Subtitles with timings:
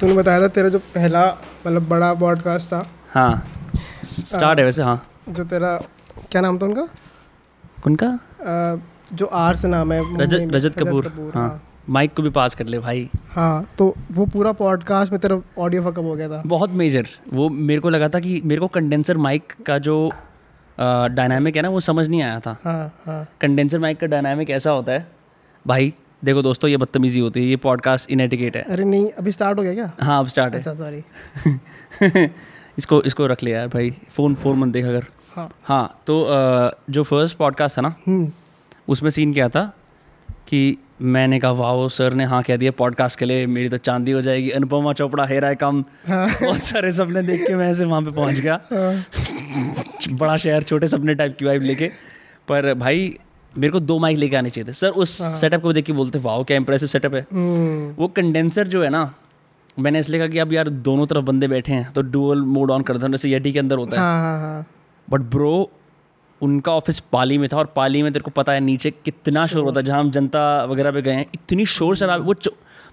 [0.00, 1.26] तूने बताया था तेरा जो पहला
[1.66, 3.48] मतलब बड़ा पॉडकास्ट था। हाँ।
[4.04, 5.76] स्टार्ट है वैसे हाँ। जो तेरा
[6.30, 6.88] क्या नाम था उनका?
[7.86, 8.18] उनका?
[9.12, 12.66] जो आर से नाम है रजत रजत कपूर हाँ। हाँ। माइक को भी पास कर
[12.66, 16.70] ले भाई। हाँ तो वो पूरा पॉडकास्ट में तेरा ऑडियो फकअप हो गया था। बहुत
[16.72, 20.10] मेजर वो मेरे को लगा था कि मेरे को कंडेंसर माइक का जो
[20.78, 24.70] डायनामिक है ना वो समझ नहीं आया था। हाँ हाँ। कंडेंसर माइक का डायनामिक ऐसा
[24.70, 25.06] होता है
[25.64, 25.92] भाई
[26.26, 29.62] देखो दोस्तों ये बदतमीजी होती है ये पॉडकास्ट इनेटिकेट है। अरे नहीं अभी स्टार्ट हो
[29.62, 29.90] गया क्या?
[30.02, 32.28] हाँ अब स्टार्ट अच्छा, है। अच्छा सॉरी
[32.78, 36.24] इसको इसको रख लिया यार भाई फ़ोन फ़ोन मत देख अगर। हाँ। हाँ तो
[36.90, 38.32] जो फ़र्स्ट पॉडकास्ट था ना हम्म।
[38.88, 39.64] उसमें सीन क्या था
[40.48, 44.10] कि मैंने कहा वाह सर ने हाँ कह दिया पॉडकास्ट के लिए मेरी तो चांदी
[44.10, 48.02] हो जाएगी अनुपमा चोपड़ा हेरा कम हाँ। बहुत सारे सपने देख के मैं ऐसे वहाँ
[48.02, 49.04] पे पहुँच गया। हाँ,
[50.10, 51.90] बड़ा शहर छोटे सपने टाइप की वाइब लेके।
[52.48, 53.18] पर भाई
[53.58, 55.10] मेरे को दो माइक लेके आने चाहिए थे। सर उस
[55.40, 58.90] सेटअप को देख के बोलते वाह क्या इंप्रेसिव सेटअप है। हम्म, वो कंडेंसर जो है
[58.90, 59.12] ना
[59.76, 62.82] मैंने इसलिए कहा कि अब यार दोनों तरफ़ बंदे बैठे हैं तो डुअल मोड ऑन
[62.82, 64.66] कर दो जैसे येटी के अंदर होता है। हाँ हाँ हाँ।
[65.08, 65.70] बट ब्रो
[66.40, 69.64] उनका ऑफ़िस पाली में था और पाली में तेरे को पता है नीचे कितना शोर
[69.64, 72.34] होता है। जहाँ हम जनता वगैरह पे गए हैं इतनी शोर शराब वो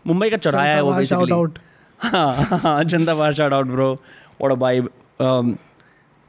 [0.08, 1.34] मुंबई का चौराया है वो बेसिकली
[2.04, 3.98] हाँ हाँ, हाँ जनता बाहर शाउट आउट ब्रो
[4.42, 4.82] और बाई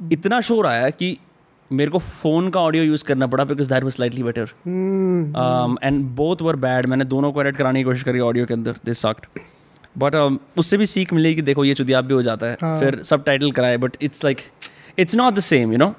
[0.01, 1.17] इतना शोर आया कि
[1.71, 4.51] मेरे को फ़ोन का ऑडियो यूज़ करना पड़ा because that was slightly better
[5.83, 8.77] and both were bad मैंने दोनों को एडिट कराने की कोशिश करी ऑडियो के अंदर.
[8.85, 9.27] दिस सक्ड
[9.99, 10.15] बट
[10.59, 12.57] उससे भी सीख मिली कि देखो ये चुदियाब भी हो जाता है.
[12.63, 14.41] हाँ। फिर सब टाइटल कराए but it's like
[14.99, 15.95] it's not the same you know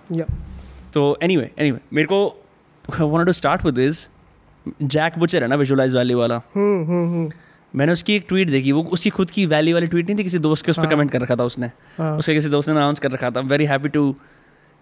[0.93, 2.25] तो एनी वे एनी वे मेरे को
[2.85, 4.07] want to start with this
[4.83, 6.35] Jack Butcher है ना विजुअलाइज वैली वाला?
[6.55, 7.31] हम्म हम्म हम्म
[7.73, 8.71] मैंने उसकी एक ट्वीट देखी.
[8.71, 11.11] वो उसकी खुद की वैली वाली ट्वीट नहीं थी किसी दोस्त के उस पर कमेंट
[11.11, 11.71] कर रखा था उसने.
[11.97, 13.39] हाँ। उसके किसी दोस्त ने अनाउंस कर रखा था.
[13.41, 14.15] वेरी हैप्पी टू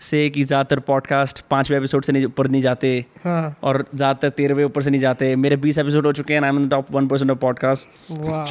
[0.03, 4.63] से कि ज़्यादातर पॉडकास्ट पाँचवें एपिसोड से नहीं ऊपर नहीं जाते। हाँ। और ज़्यादातर तेरहवें
[4.65, 7.31] ऊपर से नहीं जाते। मेरे बीस एपिसोड हो चुके हैं I am top one percent
[7.31, 7.87] of podcast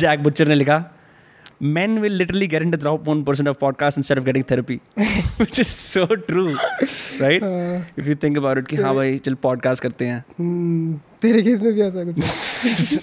[0.00, 0.84] Jack Butcher ने लिखा
[1.75, 4.77] men will literally get into the top 1% of podcasts instead of getting therapy.
[5.36, 6.56] Which is so true
[7.20, 7.42] right?
[7.42, 11.43] हाँ, if you think about it कि हाँ भाई चल podcast करते हैं। हम्म, तेरे
[11.43, 13.01] केस में भी ऐसा कुछ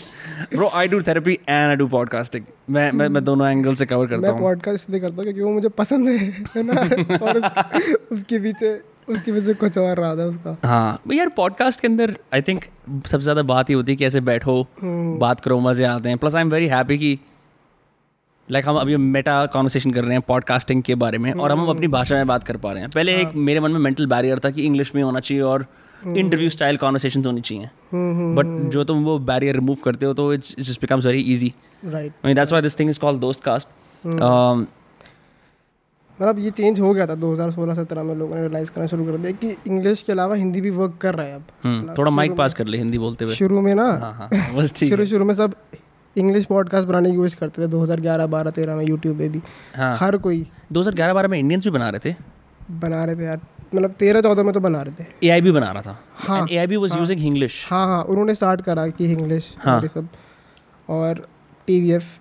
[0.56, 4.08] bro I do therapy and I do podcasting मैं मैं मैं दोनों एंगल से कवर
[4.08, 6.18] करता मैं पॉडकास्ट इसलिए करता हूँ क्योंकि वो मुझे पसंद है
[6.56, 6.82] है ना?
[7.26, 8.74] और उस, उसके पीछे
[9.10, 12.66] उसके पीछे कुछ और रहा था उसका। हाँ भाई यार पॉडकास्ट के अंदर आई थिंक
[13.08, 16.18] सबसे ज़्यादा बात ही होती है कि ऐसे बैठो हम्म, बात करो मज़े आते हैं।
[16.18, 17.20] Plus I am very happy कि
[18.52, 21.68] लाइक like हम अभी मेटा कॉन्वर्सेशन कर रहे हैं पॉडकास्टिंग के बारे में और हम
[21.68, 24.40] अपनी भाषा में बात कर पा रहे हैं। पहले एक मेरे मन में मेंटल बैरियर
[24.40, 25.66] था कि इंग्लिश में होना चाहिए और
[26.08, 30.14] इंटरव्यू स्टाइल कॉन्वर्सेशन होनी चाहिए। हम्म हम्म बट जो तुम वो बैरियर रिमूव करते हो
[30.14, 31.54] तो it's it's becomes very easy
[31.86, 33.68] right that's why this thing is called दोस्त कास्ट
[36.20, 39.32] मतलब ये चेंज हो गया था 2016-17 में लोगों ने रियलाइज़ करना शुरू कर दिया
[39.34, 42.68] कि इंग्लिश के अलावा हिंदी भी वर्क कर रहा है अब। थोड़ा माइक पास कर
[42.68, 45.54] ले हिंदी बोलते हुए। शुरू में ना हाँ हाँ बस ठीक शुरू शुरू में सब
[46.16, 49.42] इंग्लिश पॉडकास्ट बनाने की कोशिश करते थे 2011 12 13 में यूट्यूब पे भी।
[49.76, 52.16] हाँ। हर कोई। 2011 बारह में इंडियंस भी बना रहे थे?
[52.72, 53.40] बना रहे थे यार।
[53.76, 56.48] मतलब तेरह चौदह में तो बना रहे थे ए आई भी बना रहा था हाँ,
[56.52, 60.08] A I B was using English हाँ हाँ उन्होंने स्टार्ट करा कि इंग्लिश हाँ। सब
[60.90, 61.28] और
[61.68, 62.18] टी वी एफ़।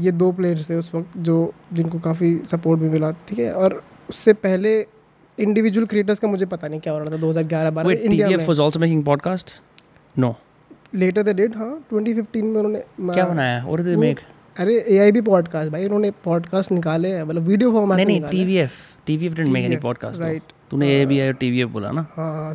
[0.00, 3.82] ये दो प्लेयर्स थे उस वक्त जो जिनको काफ़ी सपोर्ट भी मिला ठीक है और
[4.10, 4.86] उससे पहले
[5.38, 8.28] इंडिविजुअल क्रिएटर्स का मुझे पता नहीं क्या हो रहा था 2011 12 Wait, में इंडिया
[8.28, 9.60] में was also making podcasts?
[10.18, 10.32] No.
[10.94, 13.64] Later they did हाँ 2015 में उन्होंने क्या बनाया?
[13.66, 14.18] Did they make?
[14.56, 18.30] अरे ए आई बी पॉडकास्ट भाई उन्होंने पॉडकास्ट निकाले हैं मतलब वीडियो फॉर्मेट नहीं नहीं
[18.30, 18.78] TVF.
[19.08, 20.57] TVF didn't make any TVF, podcast.
[20.70, 22.06] तूने ए बी आई और टीवी बोला ना?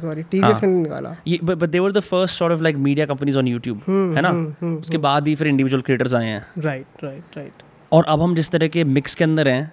[0.02, 0.54] सॉरी टीवी हाँ.
[0.54, 3.82] हाँ। निकाला। ये but they were the first sort of like media companies on YouTube
[4.16, 4.32] है ना?
[4.80, 8.52] उसके बाद ही फिर इंडिविजुअल क्रिएटर्स आए हैं। राइट राइट राइट और अब हम जिस
[8.52, 9.72] तरह के मिक्स के अंदर हैं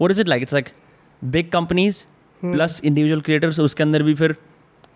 [0.00, 0.68] what is it like it's like
[1.22, 2.02] big companies
[2.42, 4.34] plus individual creators उसके अंदर भी फिर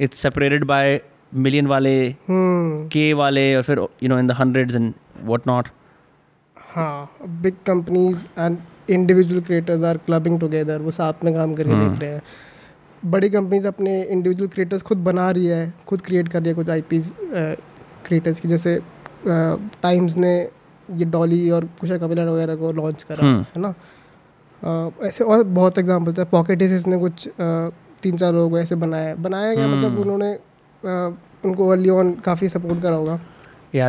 [0.00, 1.00] इट्स सेपरेटेड बाय
[1.34, 1.94] मिलियन वाले
[2.30, 4.92] के वाले और फिर you know in the hundred and
[5.24, 5.68] what not
[6.56, 8.58] हाँ big companies and
[8.88, 12.22] individual creators are clubbing together वो साथ में काम करके देख रहे हैं।
[13.02, 16.68] बड़ी कंपनीज़ अपने इंडिविजुअल क्रिएटर्स खुद बना रही है खुद क्रिएट कर रही है कुछ
[16.70, 18.78] आई क्रिएटर्स की। जैसे
[19.26, 20.34] टाइम्स ने
[20.88, 23.74] ये डॉली और कुशा कपिलर वगैरह को लॉन्च करा हम्म। है ना?
[25.08, 27.28] ऐसे और बहुत एग्जाम्पल्स है। पॉकेट ने कुछ
[28.02, 30.32] तीन चार लोगों को ऐसे बनाया बनाया गया मतलब हम्म। उन्होंने
[31.44, 33.20] उनको अर्ली ऑन काफ़ी सपोर्ट करा होगा।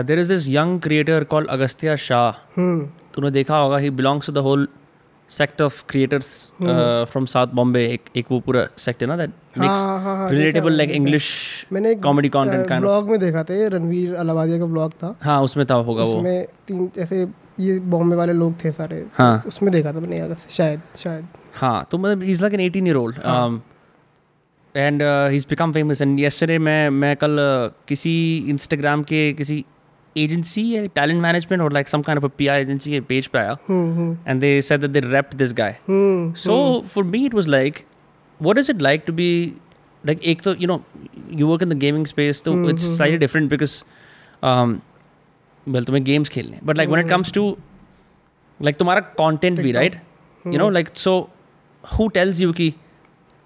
[0.08, 2.32] There is this young creator called Agastya Shah.
[2.58, 4.68] हम्म। तूने देखा होगा he belongs to the whole
[5.30, 6.28] sect of creators
[6.62, 11.28] from South Bombay एक एक वो पूरा सेक्ट है ना that mix relatable like English
[11.74, 15.16] मैंने एक कॉमेडी कंटेंट काइंड ब्लॉग में देखा था ये रणवीर अलावादिया का ब्लॉग था।
[15.22, 17.28] हाँ उसमें था होगा वो। उसमें तीन ऐसे
[17.60, 21.88] ये बॉम्बे वाले लोग थे सारे हाँ। उसमें देखा था मैंने अगस्त शायद शायद। हाँ
[21.92, 23.16] तो मतलब is like an eighteen year old
[24.76, 28.16] and he is become famous and yesterday मैं मैं कल uh, किसी
[28.50, 29.64] इंस्टाग्राम के किसी
[30.17, 33.57] agency talent management or like some kind of a PR agency के page पे आया
[33.69, 37.51] हम्म and they said that they repped this guy hmm so for me it was
[37.57, 37.83] like
[38.41, 39.29] what is it like to be
[40.07, 40.79] like एक तो you know
[41.41, 43.75] you work in the gaming space तो it's slightly different because
[44.43, 44.81] um
[45.75, 47.45] well तुम्हें games खेलने but like when it comes to
[48.61, 49.99] like तुम्हारा content भी right
[50.47, 51.29] you know like so
[51.85, 52.75] who tells you कि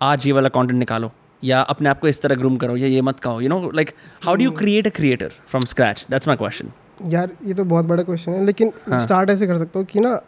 [0.02, 1.12] आज ये वाला content निकालो
[1.43, 3.91] या अपने आप को इस तरह ग्रूम करो या ये मत कहो you know like
[4.23, 6.71] how do you create a creator from scratch that's my question
[7.07, 9.99] यार ये तो बहुत बड़ा क्वेश्चन है लेकिन हाँ। स्टार्ट ऐसे कर सकता हूँ कि
[9.99, 10.19] ना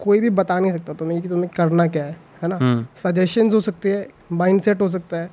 [0.00, 2.56] कोई भी बता नहीं सकता तुम्हें कि तुम्हें करना क्या है है ना?
[2.56, 5.30] हम्म। सजेशंस हो सकते हैं माइंडसेट हो सकता है।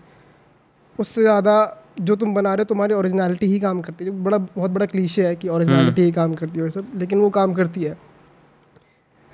[0.99, 1.55] उससे ज़्यादा
[2.01, 4.85] जो तुम बना रहे हो तुम्हारी ओरिजिनलिटी ही काम करती है। जो बड़ा बहुत बड़ा
[4.85, 7.97] क्लीशे है कि ओरिजिनलिटी ही काम करती है और सब लेकिन वो काम करती है।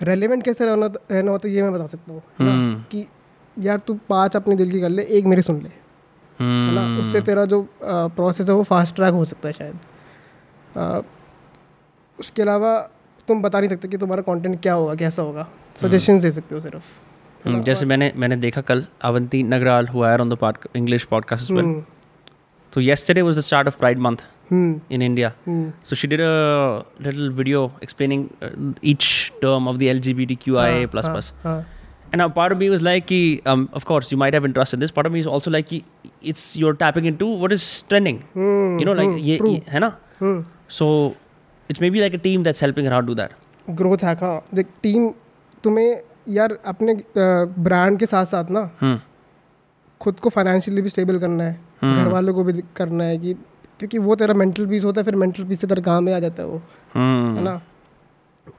[0.02, 2.22] रेलिवेंट कैसे रहना रहना होता है ये मैं बता सकता हूँ?
[2.40, 3.06] हम्म। कि
[3.60, 6.82] यार तू पाँच अपने दिल की कर ले एक मेरी सुन ले। है ना?
[6.82, 9.76] हम्म। उससे तेरा जो प्रोसेस है वो फास्ट ट्रैक हो सकता है शायद।
[10.78, 11.02] अ,
[12.20, 12.92] उसके अलावा
[13.28, 15.48] तुम बता नहीं सकते कि तुम्हारा कंटेंट क्या होगा कैसा होगा।
[15.82, 16.84] सजेशन दे सकते हो सिर्फ़।
[17.48, 21.84] हम्म, जैसे मैंने मैंने देखा कल अवंती नगराल हुआ है on the English podcast hmm,
[22.74, 24.22] तो yesterday was the start of pride month
[24.52, 26.32] hmm, in india hmm, so she did a
[27.06, 28.50] little video explaining uh,
[28.92, 29.08] each
[29.44, 31.66] term of the lgbtqia हाँ, plus हाँ, plus हाँ,
[32.14, 34.74] and now part of me was like ki, um, of course you might have interest
[34.74, 35.84] in this part of me is also like ki,
[36.24, 39.64] it's you're tapping into what is trending hmm, you know like हम्म, ये, true, ये
[39.70, 40.88] है ना hmm, so
[41.70, 43.32] it's maybe like a team that's helping her out do that
[43.78, 45.10] growth hack हाँ देख team
[45.64, 46.02] तुम्हें
[46.36, 48.98] यार अपने brand के साथ साथ ना hmm.
[50.02, 53.34] खुद को फाइनेंशियली भी स्टेबल करना है हम्म। घर वालों को भी करना है कि
[53.80, 56.20] क्योंकि वो तेरा मेंटल पीस होता है फिर मेंटल पीस से तेरा काम में आ
[56.20, 56.62] जाता है वो
[56.96, 57.36] Hmm.
[57.38, 57.62] है ना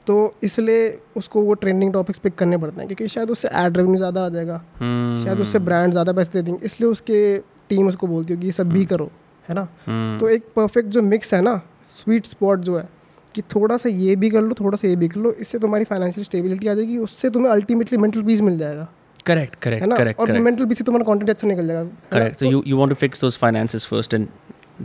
[0.06, 3.96] तो इसलिए उसको वो ट्रेंडिंग टॉपिक्स पिक करने पड़ते हैं क्योंकि शायद उससे एड रेवेन्यू
[3.96, 5.25] ज़्यादा आ जाएगा Hmm.
[5.25, 7.38] शायद उससे ब्रांड ज़्यादा पैसे दे देंगे इसलिए उसके
[7.69, 9.11] टीम उसको बोलती होगी ये सब भी करो
[9.49, 9.62] है ना?
[9.62, 10.20] Hmm.
[10.20, 12.88] तो एक परफेक्ट जो मिक्स है ना स्वीट स्पॉट जो है
[13.35, 15.85] कि थोड़ा सा ये भी कर लो थोड़ा सा ये भी कर लो इससे तुम्हारी
[15.85, 18.88] फाइनेंशियल स्टेबिलिटी आ जाएगी उससे तुम्हें अल्टीमेटली मेंटल पीस मिल जाएगा।
[19.26, 19.96] Correct है ना?
[19.96, 22.94] correct और मेंटल पीस से तुम्हारा कंटेंट अच्छा निकल जाएगा correct so you you want
[22.94, 24.29] to fix those finances first and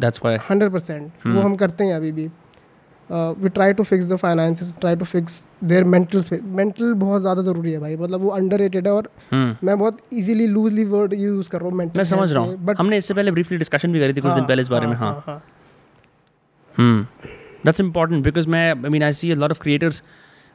[0.04, 2.30] that's why hundred percent वो हम करते हैं अभी भी।
[3.04, 7.42] Uh, we try to fix the finances try to fix their mental mental बहुत ज़्यादा
[7.42, 9.66] ज़रूरी है भाई मतलब वो अंडर है और hmm.
[9.66, 12.98] मैं बहुत इजीली लूजली वर्ड यूज़ कर रहा हूँ मैं समझ रहा हूँ बट हमने
[12.98, 15.42] इससे पहले ब्रीफली डिस्कशन भी करी थी कुछ दिन पहले इस बारे में हाँ हाँ
[16.76, 17.02] Hmm.
[17.64, 20.02] That's important because मैं I mean I see a lot of creators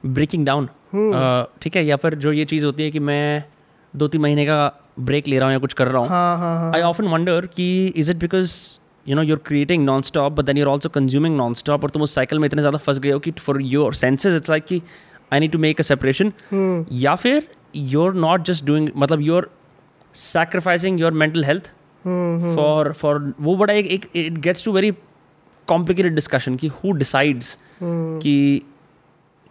[0.02, 0.68] breaking down.
[0.92, 1.12] Hmm.
[1.12, 3.44] Uh, ठीक है या फिर जो ये चीज़ होती है कि मैं
[3.94, 4.58] दो तीन महीने का
[5.00, 7.46] ब्रेक ले रहा हूँ या कुछ कर रहा हूँ हाँ हाँ हाँ आई ऑफन वंडर
[7.46, 8.52] कि is it because
[9.08, 12.02] you know you're creating non stop but then you're also consuming non stop और तुम
[12.02, 14.82] उस साइकिल में इतने ज़्यादा फंस गए हो कि for your senses it's like कि
[15.32, 16.32] I need to make a separation
[17.02, 19.46] या फिर you are not just doing मतलब you're
[20.14, 21.66] sacrificing your mental health
[22.04, 24.90] hmm for for वो बड़ा एक एक it gets to very
[25.68, 28.62] complicated discussion कि who decides हम्म कि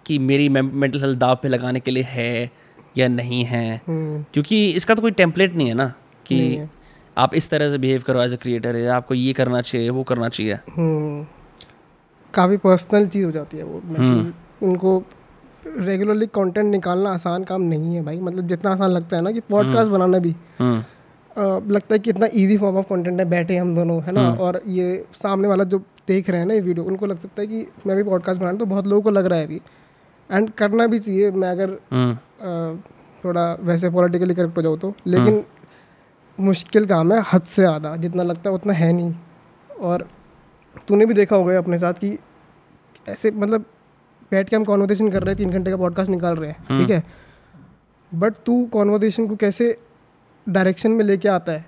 [0.05, 2.51] कि मेरी मेंटल हेल्थ दाव पे लगाने के लिए है
[2.97, 5.93] या नहीं है। हम्म क्योंकि इसका तो कोई टेम्पलेट नहीं है ना
[6.25, 6.69] कि है।
[7.17, 10.03] आप इस तरह से बिहेव करो एज अ क्रिएटर या आपको ये करना चाहिए वो
[10.03, 11.25] करना चाहिए। हम्म।
[12.33, 13.81] काफ़ी पर्सनल चीज़ हो जाती है वो
[14.63, 15.03] उनको
[15.77, 19.39] रेगुलरली कंटेंट निकालना आसान काम नहीं है भाई। मतलब जितना आसान लगता है ना कि
[19.39, 20.83] पॉडकास्ट बनाना भी। हम्म।
[21.37, 24.29] अ, लगता है कि इतना इजी फॉर्म ऑफ़ कंटेंट है बैठे हम दोनों है ना?
[24.29, 27.47] और ये सामने वाला जो देख रहे हैं ना ये वीडियो उनको लग सकता है
[27.47, 29.61] कि मैं भी पॉडकास्ट बना तो बहुत लोगों को लग रहा है अभी।
[30.31, 32.81] एंड करना भी चाहिए मैं अगर हम्म। अ,
[33.25, 35.43] थोड़ा वैसे पॉलिटिकली करेक्ट हो जाऊँ तो। लेकिन
[36.39, 39.13] मुश्किल काम है हद से ज़्यादा जितना लगता है उतना है नहीं।
[39.81, 40.07] और
[40.87, 42.17] तूने भी देखा होगा अपने साथ कि
[43.09, 43.65] ऐसे मतलब
[44.31, 46.89] बैठ के हम कॉन्वर्जेशन कर रहे हैं तीन घंटे का पॉडकास्ट निकाल रहे हैं ठीक
[46.89, 47.03] है?
[48.13, 49.77] बट तू कॉन्वर्जेशन को कैसे
[50.49, 51.65] डायरेक्शन में लेके आता है?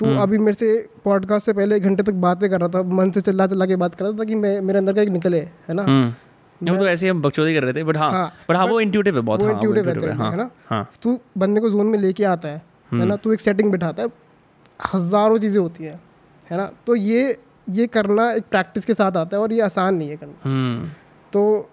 [0.00, 3.10] तू अभी मेरे से पॉडकास्ट से पहले एक घंटे तक बातें कर रहा था मन
[3.10, 5.40] से चिल्ला चिल्ला के बात कर रहा था कि मैं मेरे अंदर का एक निकले
[5.40, 5.82] है ना?
[5.82, 6.14] हम्म।
[6.60, 9.16] नहीं, तो ऐसे हम बकचोदी कर रहे थे बट हाँ हाँ, बट हाँ वो इंट्यूटिव
[9.16, 10.50] है बहुत वो हाँ है है हाँ है ना?
[10.66, 14.02] हाँ। तू बंदे को जोन में लेके आता है है ना तू एक सेटिंग बिठाता
[14.02, 14.08] है
[14.94, 16.00] हज़ारों चीज़ें होती हैं
[16.50, 16.70] है ना?
[16.86, 17.38] तो ये
[17.70, 20.88] ये करना एक प्रैक्टिस के साथ आता है और ये आसान नहीं है करना। हम्म।
[21.32, 21.70] तो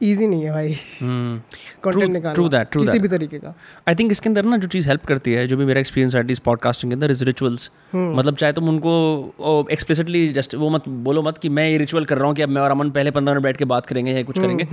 [0.00, 1.38] ईजी नहीं है भाई। हम्म
[1.84, 3.54] कंटेंट निकालना। true that, true किसी भी तरीके का।
[3.88, 6.24] आई थिंक इसके अंदर ना जो चीज़ हेल्प करती है जो भी मेरा एक्सपीरियंस है
[6.30, 11.22] इस पॉडकास्टिंग के अंदर इज़ रिचुअल्स मतलब चाहे तुम उनको एक्सप्लिसिटली जस्ट वो मत बोलो
[11.22, 13.34] मत कि मैं ये रिचुअल कर रहा हूँ कि अब मैं और अमन पहले पंद्रह
[13.34, 14.66] मिनट बैठ के बात करेंगे या कुछ करेंगे।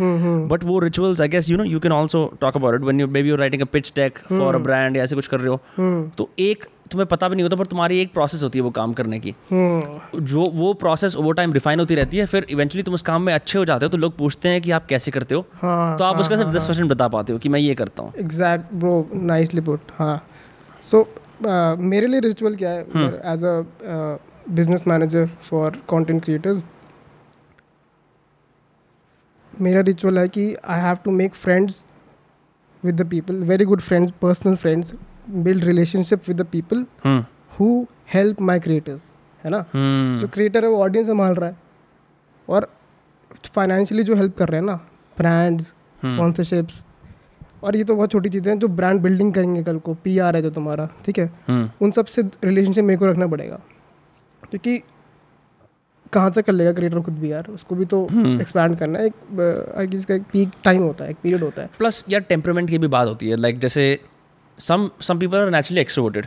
[0.48, 3.08] बट वो rituals I guess you know you can also talk about it one you
[3.24, 6.12] maybe you writing a pitch deck for a brand या ऐसे कुछ कर रहे हो।
[6.18, 8.94] तो एक तुम्हें पता भी नहीं होता पर तुम्हारी एक प्रोसेस होती है वो काम
[8.94, 9.34] करने की।
[10.16, 13.34] जो वो प्रोसेस ओवर टाइम रिफाइन होती रहती है फिर इवेंचुअली तुम उस काम में
[13.34, 16.04] अच्छे हो जाते हो तो लोग पूछते हैं कि आप कैसे करते हो। हाँ तो
[16.04, 19.10] आप उसका सिर्फ़ दस परसेंट बता पाते हो कि मैं ये करता हूँ। एग्जैक्ट ब्रो
[19.13, 20.18] नाइसली पुट हाँ।
[20.84, 21.08] सो
[21.80, 22.82] मेरे लिए रिचुअल क्या है।
[23.34, 23.63] As a
[24.56, 26.58] business manager for content creators
[29.54, 31.84] मेरा रिचुअल है कि I have to make friends
[32.84, 34.94] with the people very good friends personal friends
[35.30, 36.86] build relationship with the people
[37.51, 39.01] who help my creators
[39.44, 39.65] है ना?
[39.74, 41.58] हम्म जो creator है वो audience संभाल रहा है।
[42.48, 42.70] और
[43.46, 44.75] फाइनेंशियली जो हेल्प कर रहे हैं ना
[45.18, 46.82] ब्रांड्स। स्पॉन्सरशिप्स
[47.63, 50.36] और ये तो बहुत छोटी चीज़ें हैं जो ब्रांड बिल्डिंग करेंगे कल को पी आर
[50.36, 51.25] है जो तुम्हारा ठीक है?
[51.48, 53.60] हम्म उन सबसे रिलेशनशिप मेरे को रखना पड़ेगा।
[54.44, 54.82] क्योंकि
[56.13, 57.48] कहाँ तक कर लेगा क्रिएटर खुद भी यार?
[57.50, 58.03] उसको भी तो।
[58.42, 59.13] एक्सपैंड करना है। एक
[59.77, 62.70] हर किसी का एक पीक टाइम होता है एक पीरियड होता है। प्लस यार टेम्परामेंट
[62.70, 63.86] की भी बात होती है। लाइक जैसे
[64.60, 66.26] some some people are naturally extroverted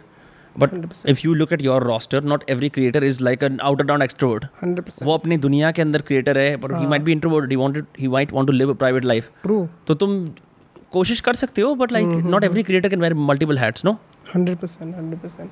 [0.57, 0.71] but
[1.09, 5.03] if you look at your roster not every creator is like an outer down extrovert
[5.03, 8.09] वो अपनी दुनिया के अंदर क्रिएटर है पर ही। Might be introverted he wanted he
[8.09, 10.27] might want to live a private life true तो तुम
[10.93, 13.93] कोशिश कर सकते हो but like hmm, not every creator can wear multiple hats no
[14.35, 15.51] hundred percent hundred percent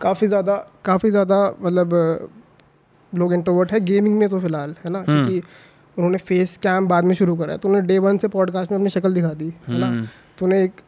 [0.00, 1.94] काफ़ी ज़्यादा काफ़ी ज़्यादा मतलब
[3.12, 4.98] लोग इंट्रोवर्ट है गेमिंग में तो फ़िलहाल है ना?
[4.98, 5.38] हम्म। क्योंकि
[5.96, 8.78] उन्होंने फेस कैम बाद में शुरू करा है। तो उन्होंने डे वन से पॉडकास्ट में
[8.78, 10.06] अपनी शक्ल दिखा दी है ना?
[10.38, 10.80] तो उन्हें एक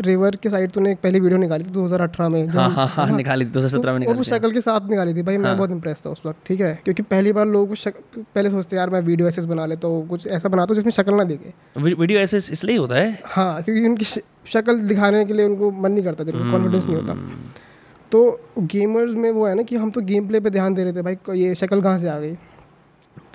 [0.00, 3.16] रिवर के साइड तूने एक पहली वीडियो निकाली थी 2018 में जब हाँ हाँ हाँ।
[3.16, 5.56] निकाली हज़ार सत्रह में तो- और वो शक्ल के साथ निकाली थी। भाई मैं हाँ।
[5.58, 6.80] बहुत इंप्रेस था उस वक्त ठीक है?
[6.84, 10.26] क्योंकि पहली बार लोग शक, पहले सोचते यार मैं वीडियो ऐसे बना लेता हूँ कुछ
[10.26, 13.18] ऐसा बनाता हूँ जिसमें शक्ल ना दिखे। वीडियो ऐसे इसलिए होता है?
[13.24, 14.04] हाँ क्योंकि उनकी
[14.52, 17.38] शक्ल दिखाने के लिए उनको मन नहीं करता कॉन्फिडेंस नहीं होता। हम्म।
[18.12, 20.92] तो गेमर्स में वो है ना कि हम तो गेम प्ले पर ध्यान दे रहे
[20.92, 22.36] थे भाई ये शक्ल कहाँ से आ गई?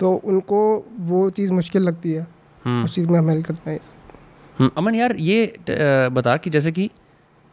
[0.00, 2.26] तो उनको वो चीज़ मुश्किल लगती है।
[2.64, 3.80] हम्म। उस चीज़ में हम हेल्प करते हैं
[4.60, 5.54] अमन यार ये
[6.12, 6.90] बता कि जैसे कि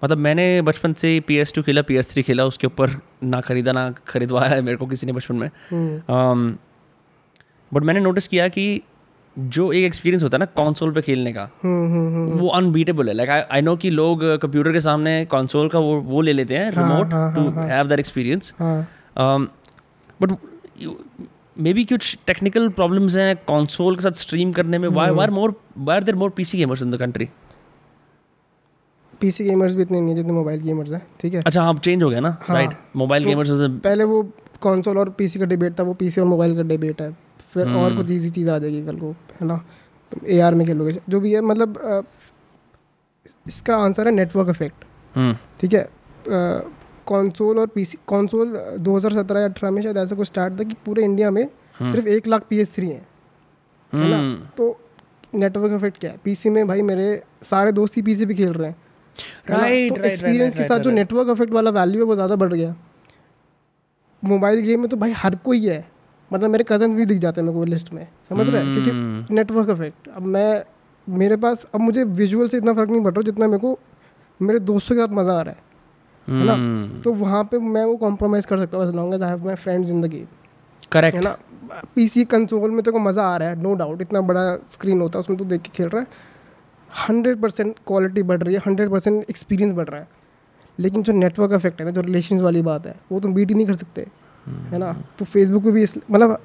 [0.02, 2.90] मतलब मैंने बचपन से पी एस टू खेला पी एस थ्री खेला उसके ऊपर
[3.24, 6.56] ना खरीदा ना खरीदवाया है मेरे को किसी ने बचपन में। हम्म,
[7.72, 8.82] बट मैंने नोटिस किया कि
[9.38, 13.08] जो एक एक्सपीरियंस होता है ना कंसोल पे खेलने का हम्म, हम्म, हम्म, वो अनबीटेबल
[13.08, 16.58] है। लाइक आई नो कि लोग कंप्यूटर के सामने कंसोल का वो वो ले लेते
[16.58, 17.60] हैं remote too.
[17.60, 18.54] Have that experience
[20.22, 20.32] but
[21.74, 25.96] maybe कुछ टेक्निकल प्रॉब्लम्स हैं कंसोल के साथ स्ट्रीम करने में। Why are more why
[25.96, 27.30] are there more PC gamers in the country
[29.22, 31.42] PC gamers भी इतने नहीं जितने मोबाइल गेमर्स हैं ठीक है?
[31.46, 33.50] अच्छा हाँ चेंज हो गया ना। राइट मोबाइल गेमर्स
[33.84, 34.22] पहले वो
[34.64, 37.12] कंसोल और पीसी का डिबेट था वो पीसी और मोबाइल का डिबेट है।
[37.54, 39.12] फिर हम्म। और कुछ इजी चीज़ आ जाएगी कल को
[39.42, 39.58] है ना?
[40.12, 42.06] तुम ए आर में खेलोगे जो भी है मतलब
[43.48, 44.86] इसका आंसर है नेटवर्क इफ़ेक्ट
[45.62, 45.84] ठीक है?
[47.10, 51.04] कंसोल और पीसी कंसोल 2017 या 18 में शायद ऐसा कुछ स्टार्ट था कि पूरे
[51.04, 51.44] इंडिया में
[51.80, 53.08] हम्म। सिर्फ़ एक लाख पी एस थ्री हैं।
[53.94, 54.50] है ना?
[54.58, 54.80] तो
[55.36, 56.20] नेटवर्क इफ़ेक्ट क्या है?
[56.24, 58.76] पीसी में भाई मेरे सारे दोस्त ही पीसी पे खेल रहे हैं।
[59.50, 59.58] ना?
[59.58, 62.76] Right, तो एक्सपीरियंस के साथ जो नेटवर्क इफ़ेक्ट वाला वैल्यू है वो ज़्यादा बढ़ गया।
[64.24, 65.86] मोबाइल गेम में तो भाई हर कोई है।
[66.32, 68.70] मतलब मेरे कज़न भी दिख जाते हैं मेरे को लिस्ट में। समझ रहे हैं?
[68.70, 70.64] हम्म। क्योंकि नेटवर्क इफ़ेक्ट अब मैं
[71.08, 73.80] मेरे पास अब मुझे विजुअल से इतना फ़र्क नहीं पड़ रहा जितना मेरे को
[74.40, 75.69] मेरे दोस्तों के साथ मज़ा आ रहा है।
[76.30, 76.54] है ना?
[76.54, 79.46] हम्म। तो वहाँ पे मैं वो कॉम्प्रोमाइज़ कर सकता हूँ as long as I have
[79.46, 80.26] my friends in the game
[80.96, 81.38] है ना?
[81.96, 85.22] पीसी कंसोल में को मज़ा आ रहा है नो डाउट इतना बड़ा स्क्रीन होता है
[85.22, 86.08] उसमें तो देख के खेल रहा है।
[86.90, 90.08] हंड्रेड परसेंट क्वालिटी बढ़ रही है हंड्रेड परसेंट एक्सपीरियंस बढ़ रहा है।
[90.80, 93.56] लेकिन जो नेटवर्क इफ़ेक्ट है ना जो रिलेशन वाली बात है वो तुम बीट ही
[93.56, 94.06] नहीं कर सकते।
[94.72, 94.92] है ना?
[95.20, 96.40] तो फेसबुक पे भी इस मतलब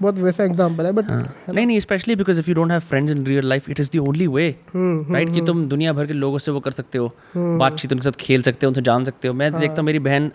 [0.00, 3.24] बहुत वैसा एग्ज़ाम्पल है बट नहीं नहीं specially because if you don't have friends in
[3.26, 6.38] real life it is the only way hmm, right कि तुम दुनिया भर के लोगों
[6.38, 9.34] से वो कर सकते हो बातचीत उनके साथ खेल सकते हो उनसे जान सकते हो।
[9.34, 10.30] मैं देखता हूँ मेरी बहन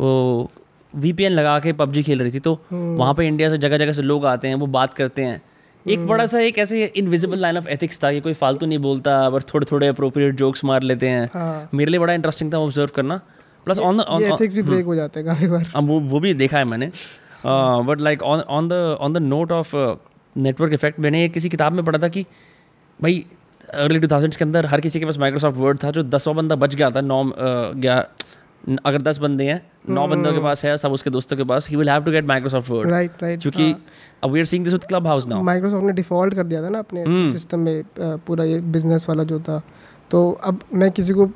[0.00, 0.50] वो
[0.94, 4.02] वीपीएन लगा के पबजी खेल रही थी तो वहाँ पे इंडिया से जगह जगह से
[4.02, 5.40] लोग आते हैं वो बात करते हैं।
[5.86, 9.18] एक बड़ा सा एक ऐसे इनविजिबल लाइन ऑफ़ एथिक्स था कि कोई फालतू नहीं बोलता
[9.30, 12.90] पर थोड़े थोड़े अप्रोप्रिएट जोक्स मार लेते हैं। हाँ। मेरे लिए बड़ा इंटरेस्टिंग था ऑब्ज़र्व
[12.94, 13.20] करना।
[13.66, 16.32] प्लस ऑन ये एथिक्स भी ब्रेक हो जाते हैं काफ़ी बार। अब वो वो भी
[16.34, 16.90] देखा है मैंने।
[17.46, 19.76] But like on on the on the note of
[20.36, 22.26] network effect मैंने किसी किताब में पढ़ा था कि
[23.02, 23.24] भाई
[23.74, 26.56] अर्ली टू थाउजेंड्स के अंदर हर किसी के पास माइक्रोसॉफ्ट वर्ड था जो दसवा बंदा
[26.56, 27.34] बच गया था नौ uh,
[27.76, 28.06] गया
[28.84, 31.76] अगर दस बंदे हैं नौ बंदों के पास है सब उसके दोस्तों के पास ही
[31.76, 33.74] will have to get Microsoft Word right right क्योंकि
[34.24, 36.78] अब we are seeing this with clubhouse now Microsoft ने डिफ़ॉल्ट कर दिया था ना
[36.78, 39.62] अपने। सिस्टम में पूरा ये बिज़नेस वाला जो था।
[40.10, 41.30] तो अब मैं किसी को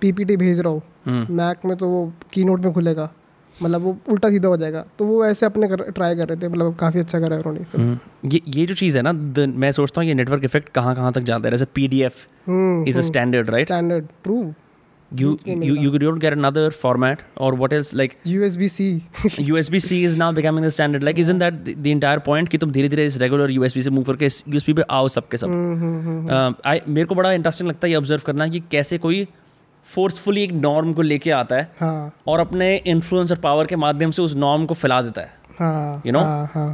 [0.00, 3.10] पीपीटी भेज रहा हूँ। मैक में तो वो की में खुलेगा।
[3.62, 6.48] मतलब वो उल्टा सीधा हो जाएगा। तो वो ऐसे अपने कर, ट्राई कर रहे थे
[6.48, 9.12] मतलब काफ़ी अच्छा करा है उन्होंने ये ये जो चीज़ है ना
[9.64, 12.26] मैं सोचता हूँ ये नेटवर्क इफ़ेक्ट कहाँ कहाँ तक जाता है। जैसे P D F
[12.46, 14.44] hmm is a standard right standard true
[15.10, 18.86] you you you don't get another format or what else like USB C
[19.42, 21.04] USB C is now becoming the standard.
[21.08, 23.90] Like isn't that the, the entire point कि तुम धीरे धीरे इस regular USB से
[23.90, 25.46] move करके इस USB पे आओ सबके सब?
[25.46, 29.26] हम्म, Uh, I मेरे को बड़ा इंटरेस्टिंग लगता है ये ऑब्ज़र्व करना कि कैसे कोई
[29.86, 34.10] फोर्सफुली एक नॉर्म को लेके आता है हाँ। और अपने इन्फ्लुएंस और पावर के माध्यम
[34.10, 36.22] से उस नॉर्म को फैला देता है। You know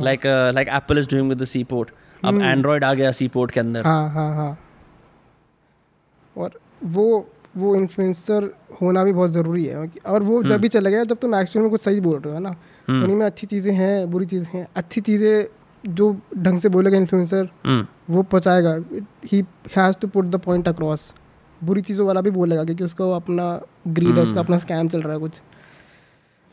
[0.05, 1.91] like like Apple is doing with the C port
[2.23, 4.59] अब एंड्रॉयड आ गया सी पोर्ट के अंदर। हाँ हाँ हाँ।
[6.37, 7.07] और वो
[7.57, 8.51] वो इन्फ्लुएंसर
[8.81, 11.71] होना भी बहुत ज़रूरी है। और वो जब भी चला गया जब तुम एक्चुअल में
[11.71, 12.55] कुछ सही बोल रहे हो ना?
[12.89, 15.45] हम्म। उन्हीं में अच्छी चीज़ें हैं बुरी चीज़ें हैं अच्छी चीज़ें
[15.85, 18.75] जो ढंग से बोलेगा इन्फ्लुएंसर हम्म। वो पहुँचाएगा।
[19.33, 19.45] He
[19.77, 21.13] has to put the point across
[21.63, 23.45] बुरी चीज़ों वाला भी बोलेगा क्योंकि उसका वो अपना
[23.89, 25.41] ग्रीड है उसका अपना स्कैम चल रहा है कुछ।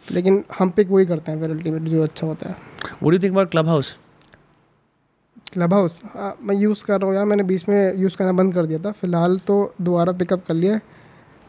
[0.08, 3.34] लेकिन हम पिक वही करते हैं फिर अल्टीमेट जो अच्छा होता है। What do think
[3.34, 3.96] about clubhouse
[5.74, 8.66] clubhouse हाँ, मैं यूज़ कर रहा हूँ यार मैंने बीच में यूज़ करना बंद कर
[8.66, 10.80] दिया था। फ़िलहाल तो दोबारा पिकअप कर लिया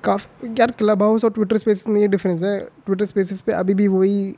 [0.05, 3.75] काफ़ी यार क्लब हाउस और ट्विटर स्पेसिस में ये डिफरेंस है। ट्विटर स्पेसिस पे अभी
[3.75, 4.35] भी वही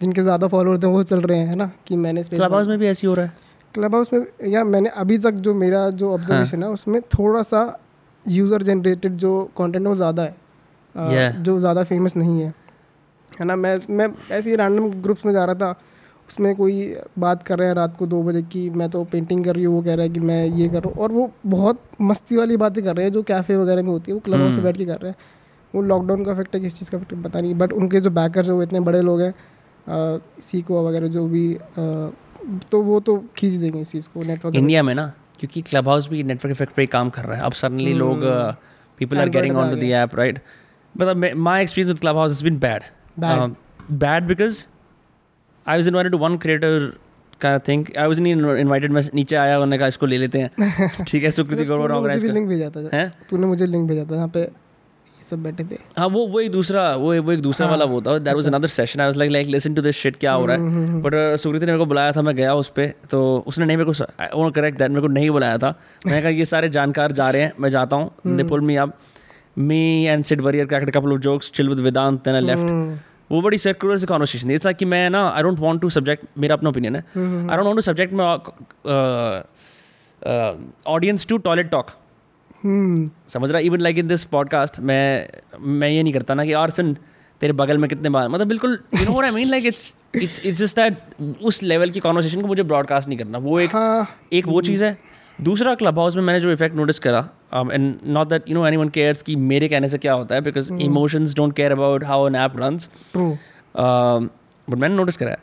[0.00, 1.70] जिनके ज़्यादा फॉलोअर्स हैं वो चल रहे हैं ना?
[1.86, 4.64] कि मैंने क्लब हाउस में भी ऐसे ही हो रहा है। क्लब हाउस में यार
[4.64, 7.64] मैंने अभी तक जो मेरा जो हाँ। ऑब्जर्वेशन है उसमें थोड़ा सा
[8.24, 10.36] यूज़र जनरेटेड जो कंटेंट है वो ज़्यादा है।
[10.94, 11.36] Yeah.
[11.42, 12.52] जो ज़्यादा फ़ेमस नहीं है।
[13.32, 13.56] है ना?
[13.56, 15.70] मैं मैं ऐसे ही रैंडम ग्रुप्स में जा रहा था।
[16.28, 19.54] उसमें कोई बात कर रहे हैं रात को दो बजे की मैं तो पेंटिंग कर
[19.54, 21.82] रही हूँ वो कह रहा है कि मैं ये कर रहा हूँ। और वो बहुत
[22.00, 24.50] मस्ती वाली बातें कर रहे हैं जो कैफ़े वगैरह में होती है वो क्लब हाउस
[24.50, 25.16] में हम्म। बैठ के कर रहे हैं।
[25.74, 28.48] वो लॉकडाउन का इफ़ेक्ट है किस चीज़ का इफ़ेक्ट पता नहीं बट उनके जो बैकर्स
[28.48, 29.34] हैं वो इतने बड़े लोग हैं
[30.42, 31.60] सीको वगैरह जो भी अ,
[32.70, 35.12] तो वो तो खींच देंगे इस चीज़ को नेटवर्क इंडिया में ना?
[35.40, 38.24] क्योंकि क्लब हाउस भी नेटवर्क इफ़ेक्ट पर ही काम कर रहा है। अब सडनली लोग
[38.98, 39.82] people are getting on to the.
[39.82, 40.40] App right
[40.94, 42.82] मतलब my experience with clubhouse is been bad.
[43.20, 43.54] Bad.
[43.90, 44.66] Bad because
[45.66, 46.92] I was invited to one creator
[47.40, 50.50] का थिंक आई वाज नहीं इनवाइटेड मैं नीचे आया उन्होंने कहा इसको ले लेते हैं।
[51.08, 54.28] ठीक है सुकृति गौरव ऑर्गेनाइज कर। लिंक भेजा था। तूने मुझे लिंक भेजा था। यहाँ
[54.28, 54.67] पे
[55.28, 58.18] सब बैठे थे। हाँ वो वो एक दूसरा वो वो एक दूसरा वाला वो था।
[58.18, 60.56] That was another session I was like like listen to this shit क्या हो रहा
[60.56, 61.00] है?
[61.02, 63.92] बट सुकृति ने मेरे को बुलाया था मैं गया उस पे तो उसने नहीं मेरे
[63.92, 65.74] को वो करेक्ट दैट मेरे को नहीं बुलाया था।
[66.06, 68.98] मैंने कहा ये सारे जानकार जा रहे हैं मैं जाता हूँ। They pull me up
[69.58, 73.40] me and Sid Warrier cracked couple of jokes chill with Vedant then I left वो
[73.42, 76.54] बड़ी सर्कुलर से कॉन्वर्सेशन इट्स लाइक कि मैं ना I don't want to subject मेरा
[76.54, 78.14] अपना ओपिनियन है। I don't want to subject
[80.86, 82.07] audience to toilet talk hmm
[83.28, 85.28] समझ रहा even like in this podcast मैं
[85.60, 86.96] मैं ये नहीं करता ना कि और सुन
[87.40, 90.58] तेरे बगल में कितने बार मतलब बिल्कुल you know I mean like it's it's it's
[90.58, 90.98] just that
[91.42, 94.84] उस लेवल की कॉन्वर्सेशन को मुझे ब्रॉडकास्ट नहीं करना। वो एक हाँ। एक वो चीज़
[94.84, 94.98] है।
[95.40, 98.66] दूसरा क्लब हाउस में मैंने जो इफ़ेक्ट नोटिस करा um, and not that you know
[98.66, 102.28] anyone cares कि मेरे कहने से क्या होता है because emotions don't care about how
[102.28, 103.38] an app runs true
[104.70, 105.38] but मैंने नोटिस करा है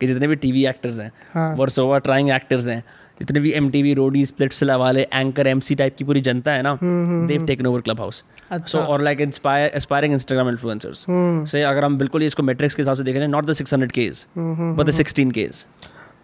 [0.00, 2.84] कि जितने भी टीवी एक्टर्स हैं हाँ। वर्सोवा ट्राइंग एक्टर्स हैं
[3.20, 6.52] जितने भी एम टी वी रोडी स्प्लिट्सला वाले एंकर एम सी टाइप की पूरी जनता
[6.52, 8.22] है ना they've taken over clubhouse
[8.66, 11.04] so और like inspire aspiring Instagram influencers
[11.50, 14.24] से अगर हम बिल्कुल इसको मेट्रिक्स के हिसाब से देखें not the six hundred Ks
[14.38, 15.64] but the sixteen Ks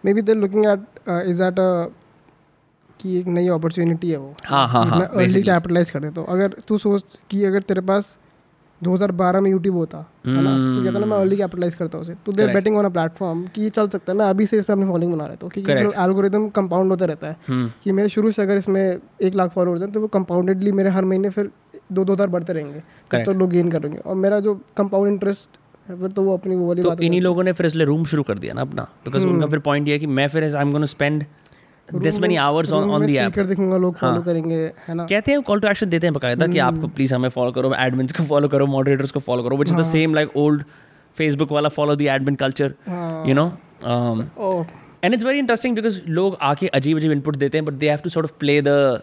[0.13, 0.79] maybe they looking at
[1.27, 1.55] is that
[2.99, 6.55] कि एक नई अपॉर्चुनिटी है वो। हाँ हाँ हाँ अर्ली कैपिटलाइज कर देता हूँ अगर
[6.67, 8.15] तू सोच कि अगर तेरे पास
[8.81, 10.51] 2012 में यूट्यूब होता है ना?
[10.51, 13.45] तो कहता ना मैं अर्ली कैपिटलाइज करता हूँ उसे। तो they're betting on a platform
[13.55, 15.51] कि ये चल सकता है। मैं अभी से इस पर अपनी फॉलोइंग बना रहता हूँ
[15.51, 15.71] क्योंकि.
[16.01, 19.81] एल्गोरिदम कंपाउंड होता रहता है हम्म कि मेरे शुरू से अगर इसमें एक लाख फॉलोअर्स
[19.81, 21.49] हैं तो वो कंपाउंडेडली मेरे हर महीने फिर
[21.91, 23.23] दो दो हज़ार बढ़ते रहेंगे.
[23.23, 25.59] तो लोग गेन करेंगे। और मेरा जो कंपाउंड इंटरेस्ट
[25.89, 28.23] फिर तो वो अपनी वो वाली तो बात इन्हीं लोगों ने फिर इसलिए रूम शुरू
[28.23, 30.71] कर दिया ना अपना। बिकॉज़ उनका फिर पॉइंट ये है कि मैं फिर I am
[30.71, 31.23] gonna spend
[31.89, 34.55] this many hours on on the app speaker दिखूँगा लोग हाँ। फॉलो करेंगे
[34.87, 35.05] है ना?
[35.05, 38.11] कहते हैं कॉल टू एक्शन देते हैं बकायदा कि आपको प्लीज़ हमें फॉलो करो एडमिन्स
[38.11, 40.63] को फॉलो करो मॉडरेटर्स को फॉलो करो which is the same like old
[41.17, 43.45] Facebook वाला फॉलो द एडमिन कल्चर हाँ। You know
[45.03, 47.99] and it's very interesting because लोग आके अजीब अजीब इनपुट देते हैं but they have
[48.03, 49.01] to sort of play the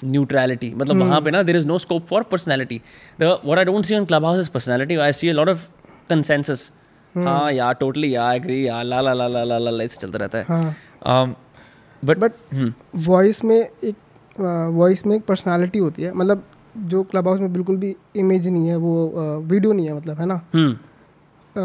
[0.00, 2.80] neutrality मतलब वहाँ पे ना there is no scope for personality
[3.20, 5.68] the what I don't see on clubhouse is personality I see a lot of
[6.10, 6.70] consensus
[7.14, 10.18] हाँ यार totally यार agree यार ला ला ला ला ला ला ला ऐसे चलता
[10.18, 10.76] रहता है। हाँ।
[12.02, 12.32] बट बट
[13.06, 13.94] वॉइस में एक
[14.72, 16.42] वॉइस में एक पर्सनालिटी होती है। मतलब
[16.76, 20.26] जो क्लब हाउस में बिल्कुल भी इमेज नहीं है वो वीडियो नहीं है मतलब है
[20.26, 20.40] ना?
[20.54, 20.76] हम्म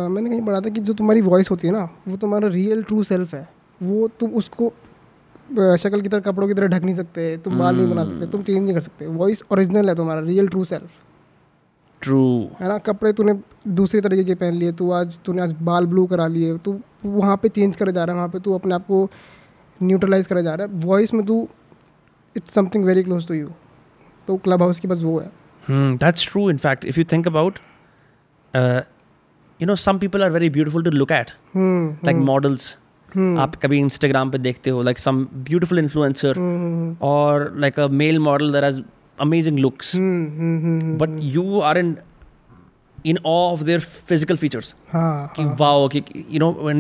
[0.10, 3.04] मैंने कहीं पढ़ा था कि जो तुम्हारी वॉइस होती है ना वो तुम्हारा रियल ट्रू
[3.04, 3.48] सेल्फ है।
[3.82, 4.74] वो तुम उसको
[5.78, 8.44] शक्ल की तरह कपड़ों की तरह ढक नहीं सकते तुम बाल नहीं बना सकते तुम
[8.44, 10.90] चेंज नहीं कर सकते। वॉइस ओरिजिनल है तुम्हारा रियल ट्रू सेल्फ
[12.02, 12.26] ट्रू
[12.60, 12.78] है ना?
[12.80, 13.34] कपड़े तूने
[13.68, 17.38] दूसरे तरीके के पहन लिए तू आज तूने आज बाल ब्लू करा लिए तू वहाँ
[17.38, 19.08] पे चेंज करे जा रहा है वहाँ पे तू अपने आप को
[19.84, 21.48] न्यूट्रलाइज करे जा रहा है। वॉइस में तू
[22.36, 23.50] it's something very close to you
[24.28, 25.32] तो क्लब हाउस की बस वो है।
[26.64, 27.56] Fact, if you think about,
[28.54, 28.82] uh,
[29.60, 32.66] you know, some people are very beautiful to look at, hmm like models.
[33.16, 36.40] हम्म आप कभी इंस्टाग्राम पे देखते हो लाइक सम ब्यूटीफुल इन्फ्लुएंसर
[37.02, 38.82] और like a male model that has
[39.22, 39.92] amazing looks
[41.02, 41.96] but you are in
[43.06, 46.78] in of their physical features हाँ कि wow कि you know when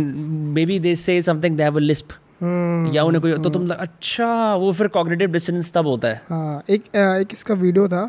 [0.65, 2.07] maybe they say something they have a lisp
[2.43, 6.63] या उन्हें कोई तो तुम लग- अच्छा वो फिर कॉग्निटिव डिस्टेंस तब होता है। हाँ
[6.69, 8.03] एक एक इसका वीडियो था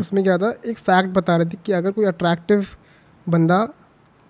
[0.00, 2.66] उसमें क्या था एक फैक्ट बता रहे थे कि अगर कोई अट्रैक्टिव
[3.28, 3.68] बंदा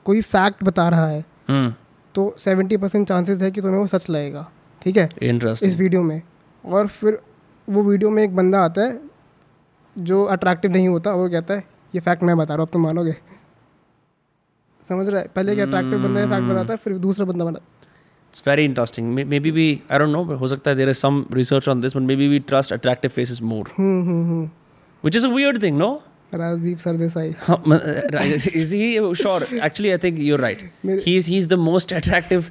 [0.05, 1.75] कोई फैक्ट बता रहा है हम्म।
[2.15, 4.51] तो सेवेंटी परसेंट चांसेस है कि तुम्हें वो सच लगेगा
[4.83, 5.09] ठीक है?
[5.23, 6.23] इंटरेस्ट इस वीडियो में।
[6.65, 7.21] और फिर
[7.69, 9.01] वो वीडियो में एक बंदा आता है
[9.99, 12.83] जो अट्रैक्टिव नहीं होता और कहता है ये फैक्ट मैं बता रहा हूँ अब तुम
[12.83, 13.13] मानोगे?
[14.89, 15.29] समझ रहा है?
[15.37, 17.59] पहले एक अट्रैक्टिव बंदा फैक्ट बताता है फिर दूसरा बंदा बना
[18.31, 21.69] it's very interesting maybe we I don't know हो सकता है there is some research
[21.69, 23.73] on this but maybe we trust attractive face is more
[25.05, 25.91] which is a thing no
[26.35, 27.29] Rajdeep Sardesai
[28.55, 30.71] is he sure actually I think you right
[31.07, 32.51] he is he is the most attractive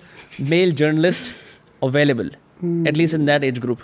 [0.49, 1.31] male journalist
[1.83, 2.31] available
[2.87, 3.79] at least in that age group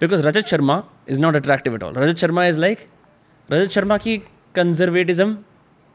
[0.00, 2.86] because Rajat Sharma is not attractive at all Rajat Sharma is like
[3.48, 4.16] Rajat Sharma की
[4.54, 5.36] conservatism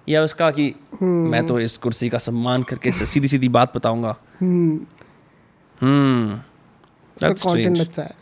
[0.08, 0.74] या उसका कि
[1.04, 4.16] मैं तो इस कुर्सी का सम्मान करके सीधी सीधी बात बताऊँगा
[5.84, 7.80] कंटेंट strange.
[7.80, 8.16] अच्छा है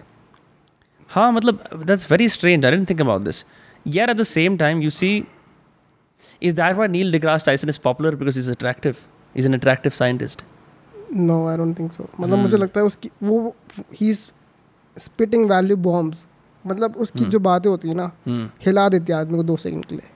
[1.10, 3.46] हाँ मतलब that's very strange I don't think about this
[3.88, 5.12] यार at the same time you see
[6.44, 8.96] is that why Neil deGrasse Tyson is popular because is attractive
[9.36, 10.44] is an attractive scientist
[11.14, 13.56] no I don't think so मतलब मुझे लगता है उसकी वो
[13.94, 14.22] he is
[14.98, 16.26] spitting value bombs
[16.66, 18.12] मतलब उसकी जो बातें होती है ना
[18.66, 20.10] हिला देती है आदमी को दो सेकंड के लिए।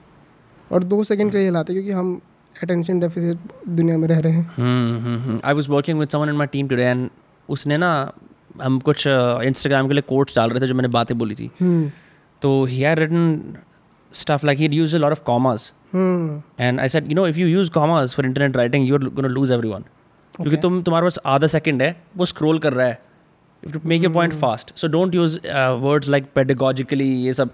[0.72, 2.20] और दो सेकंड के लिए हिलाते हैं क्योंकि हम
[2.62, 6.68] अटेंशन डेफिसिट दुनिया में रह रहे हैं। I was working with someone in my team
[6.68, 7.08] today and
[7.56, 7.90] उसने ना
[8.62, 11.90] हम कुछ इंस्टाग्राम के लिए कोट्स डाल रहे थे जो मैंने बातें बोली थी। हम्म।
[12.42, 13.56] तो he had written
[14.12, 15.64] stuff like he'd use a lot of commas.
[15.92, 16.42] Hmm.
[16.66, 19.34] And I said you know if you use commas for internet writing you're going to
[19.34, 19.84] lose everyone.
[20.34, 22.98] क्योंकि तुम तुम्हारे पास आधा सेकंड है वो स्क्रॉल कर रहा है।
[23.62, 25.38] To make your point fast so don't use
[25.82, 27.50] words like pedagogically ये सब।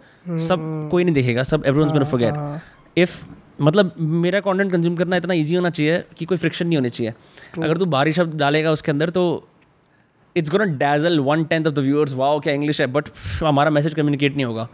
[0.48, 3.18] सब कोई नहीं देखेगा सब एवरीवनस गोना फॉरगेट इफ़
[3.60, 3.92] मतलब
[4.24, 7.14] मेरा कंटेंट कंज्यूम करना इतना इजी होना चाहिए कि कोई फ्रिक्शन नहीं होनी चाहिए।
[7.62, 9.24] अगर तू बारी शब्द डालेगा उसके अंदर तो
[10.36, 13.08] it's gonna dazzle one tenth of the viewers wow क्या इंग्लिश है बट
[13.42, 14.68] हमारा मैसेज कम्युनिकेट नहीं होगा.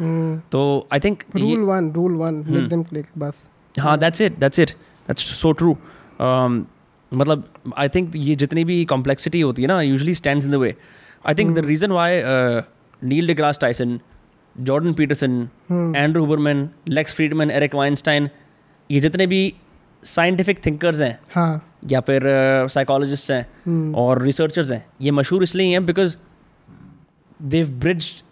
[0.52, 3.44] तो I think rule one rule one make them click बस
[3.74, 4.70] हाँ that's it that's it
[5.08, 5.76] that's so true
[6.20, 7.44] मतलब
[7.78, 10.74] आई थिंक ये जितनी भी कॉम्प्लेक्सिटी होती है ना usually stand in the way
[11.26, 12.22] I think the reason why
[13.02, 13.98] Neil deGrasse Tyson
[14.56, 15.48] Jordan Peterson
[15.96, 18.28] Andrew Huberman Lex Fridman Eric Weinstein
[18.90, 19.42] ये जितने भी
[20.04, 22.22] साइंटिफिक थिंकर्स हैं हाँ। या फिर
[22.70, 26.16] साइकोलॉजिस्ट uh, हैं और रिसर्चर्स हैं। ये मशहूर इसलिए हैं because
[27.40, 28.22] they've bridge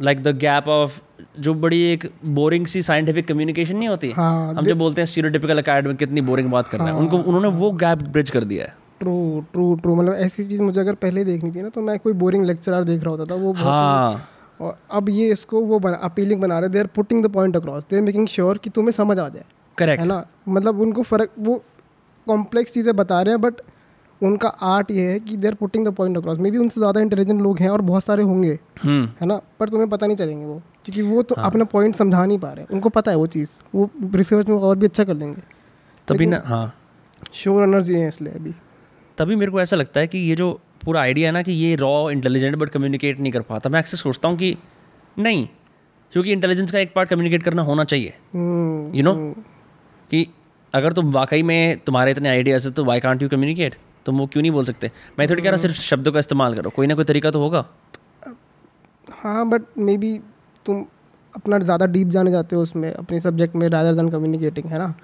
[0.00, 1.00] like the gap of
[1.40, 5.58] जो बड़ी एक बोरिंग सी साइंटिफिक कम्युनिकेशन नहीं होती। हाँ हम जो बोलते हैं स्टीरियोटिपिकल
[5.58, 8.74] अकेडमिक कितनी बोरिंग बात कर रहे हैं। उनको उन्होंने वो गैप ब्रिज कर दिया है।
[9.00, 12.12] ट्रू ट्रू ट्रू मतलब ऐसी चीज़ मुझे अगर पहले देखनी थी ना तो मैं कोई
[12.12, 14.28] बोरिंग लेक्चरर देख रहा होता था वो हाँ।
[14.60, 17.84] और अब ये इसको वो बना अपीलिंग बना रहे they are putting the point across
[17.90, 19.44] they are making sure कि तुम्हें समझ आ जाए।
[19.88, 20.24] है ना?
[20.48, 21.62] मतलब उनको फ़र्क वो
[22.26, 23.60] कॉम्प्लेक्स चीज़ें बता रहे हैं बट
[24.20, 27.40] उनका आर्ट ये है कि they are putting the point across maybe उनसे ज़्यादा इंटेलिजेंट
[27.42, 29.40] लोग हैं और बहुत सारे होंगे हम्म। है ना?
[29.60, 32.64] पर तुम्हें पता नहीं चलेंगे वो क्योंकि वो तो अपना पॉइंट समझा नहीं पा रहे
[32.72, 35.42] उनको पता है वो चीज़। वो रिसर्च में और भी अच्छा कर लेंगे।
[36.08, 36.74] तभी ना हाँ।
[37.32, 38.54] शो रनर्स ये हैं इसलिए अभी।
[39.18, 40.52] तभी मेरे को ऐसा लगता है कि ये जो
[40.84, 43.96] पूरा आइडिया है ना कि ये रॉ इंटेलिजेंट बट कम्युनिकेट नहीं कर पाता। मैं अक्सर
[43.96, 44.56] सोचता हूँ कि
[45.16, 45.46] नहीं
[46.12, 49.12] क्योंकि इंटेलिजेंस का एक पार्ट कम्युनिकेट करना होना चाहिए। हम्म, यू नो
[50.10, 50.26] कि
[50.74, 53.74] अगर तुम वाकई में तुम्हारे इतने आइडियाज़ है तो वाई कांट यू कम्युनिकेट
[54.06, 54.90] तुम वो क्यों नहीं बोल सकते?
[55.18, 57.64] मैं थोड़ी कह रहा सिर्फ़ शब्दों का इस्तेमाल करो। कोई ना कोई तरीका तो होगा।
[59.22, 60.18] हाँ बट मे बी
[60.66, 60.84] तुम
[61.34, 64.94] अपना ज़्यादा डीप जाने जाते हो उसमें अपने सब्जेक्ट में रादर देन कम्युनिकेटिंग है ना?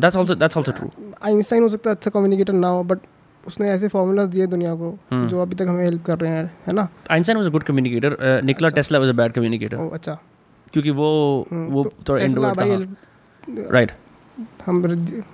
[0.00, 0.90] That's also that's also true
[1.22, 2.98] Einstein हो सकता है अच्छा कम्युनिकेटर ना हो बट
[3.44, 5.26] उसने ऐसे फॉर्मूलाज दिए दुनिया को hmm.
[5.28, 6.88] जो अभी तक हमें हेल्प कर रहे हैं है ना?
[7.10, 10.18] Einstein was a good communicator Nikola Tesla was a bad communicator अच्छा।
[10.72, 11.10] क्योंकि वो
[11.52, 13.92] वो थोड़ा इंट्रोवर्ट था राइट
[14.66, 14.82] हम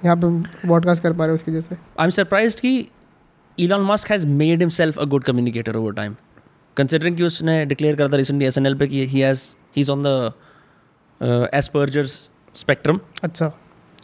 [0.04, 2.88] यहाँ पे पॉडकास्ट कर पा रहे हैं उसकी वजह से। आई एम सरप्राइज्ड कि
[3.58, 6.14] Elon Musk has made himself a good communicator over time
[6.76, 9.42] considering कि उसने डिक्लेयर करा था रिसेंटली एसएनएल पे कि he has
[9.76, 10.32] he is on the
[11.54, 12.18] Asperger's
[12.54, 13.52] spectrum अच्छा।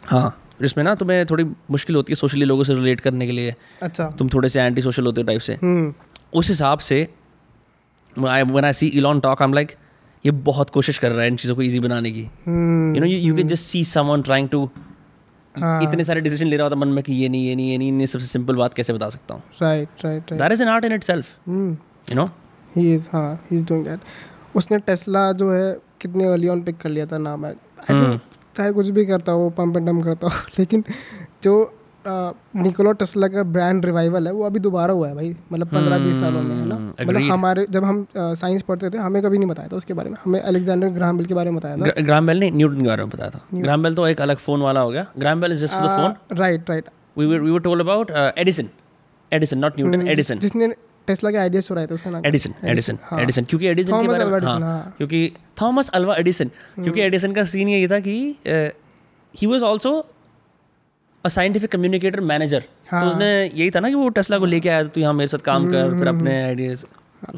[0.05, 3.53] हाँ जिसमें ना तुम्हें थोड़ी मुश्किल होती है सोशली लोगों से रिलेट करने के लिए।
[3.83, 5.93] अच्छा। तुम थोड़े से एंटी सोशल होते हो टाइप से। हम्म।
[6.33, 7.07] उस हिसाब से
[8.27, 9.71] I when I see Elon talk I am like
[10.25, 13.35] ये बहुत कोशिश कर रहा है इन चीज़ों को ईजी बनाने की। You know you
[13.35, 14.69] can just see someone trying to
[15.55, 17.77] हाँ। इतने सारे डिसीज़न ले रहा होता मन में कि ये नहीं ये नहीं ये
[17.77, 19.43] नहीं ये सबसे सिंपल बात कैसे बता सकता हूँ?
[19.61, 21.71] Right right right that is an art in itself hmm
[22.11, 22.25] you know
[22.75, 23.99] he is हाँ ही इज़ डूइंग दैट
[24.55, 27.53] उसने टेस्ला जो है कितने अर्ली ऑन पिक कर लिया था नाम है।
[28.55, 30.83] चाहे कुछ भी करता हो पंप एंड डम करता हो लेकिन
[31.43, 31.53] जो
[32.55, 36.19] निकोला टेस्ला का ब्रांड रिवाइवल है वो अभी दोबारा हुआ है भाई मतलब पंद्रह बीस
[36.19, 36.75] सालों में है ना?
[36.75, 40.17] मतलब हमारे जब हम साइंस पढ़ते थे हमें कभी नहीं बताया था उसके बारे में।
[40.25, 43.03] हमें अलेक्जेंडर ग्राहम बेल के बारे में बताया था। ग्राम बेल ने न्यूटन के बारे
[43.03, 45.65] में बताया था। ग्राम बेल तो एक अलग फ़ोन वाला हो गया। Graham Bell is
[45.65, 48.69] just the phone right right we were we were told about Edison
[49.31, 50.67] Edison not Newton Edison जिसने
[51.07, 54.39] टेस्ला के आइडियाज़ छुड़ाए थे उसका नाम एडिसन एडिसन एडिसन क्योंकि एडिसन के बारे में
[54.39, 58.17] हाँ, हाँ। क्योंकि थॉमस अल्वा एडिसन क्योंकि एडिसन का सीन ये था कि
[59.33, 59.91] he was also
[61.25, 62.59] scientific communicator manager
[62.91, 65.27] तो उसने यही था ना कि वो टेस्ला को लेके आया था तू यहाँ मेरे
[65.27, 66.85] साथ काम कर फिर अपने आइडियाज़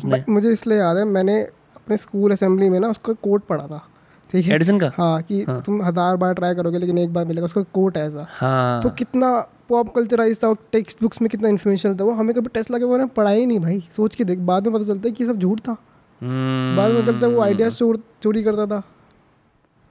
[0.05, 1.41] बट मुझे इसलिए याद है मैंने
[1.75, 3.87] अपने स्कूल असेंबली में ना उसका कोट पढ़ा था
[4.29, 4.53] ठीक है?
[4.55, 4.91] एडिसन का?
[4.97, 8.05] हाँ कि हाँ। तुम हज़ार बार ट्राई करोगे लेकिन एक बार मिलेगा उसका कोट है
[8.07, 9.39] ऐसा। हाँ। तो कितना
[9.69, 13.03] पॉप कल्चराइज था टेक्स्ट बुक्स में कितना इन्फ्लुएंशियल था वो हमें कभी टेस्ला के बारे
[13.03, 15.39] में पढ़ा ही नहीं भाई। सोच के देख बाद में पता चलता है कि सब
[15.39, 15.75] झूठ था।
[16.21, 17.75] हम्म। बाद में चलता है वो आइडियाज़
[18.21, 18.81] चोरी करता था।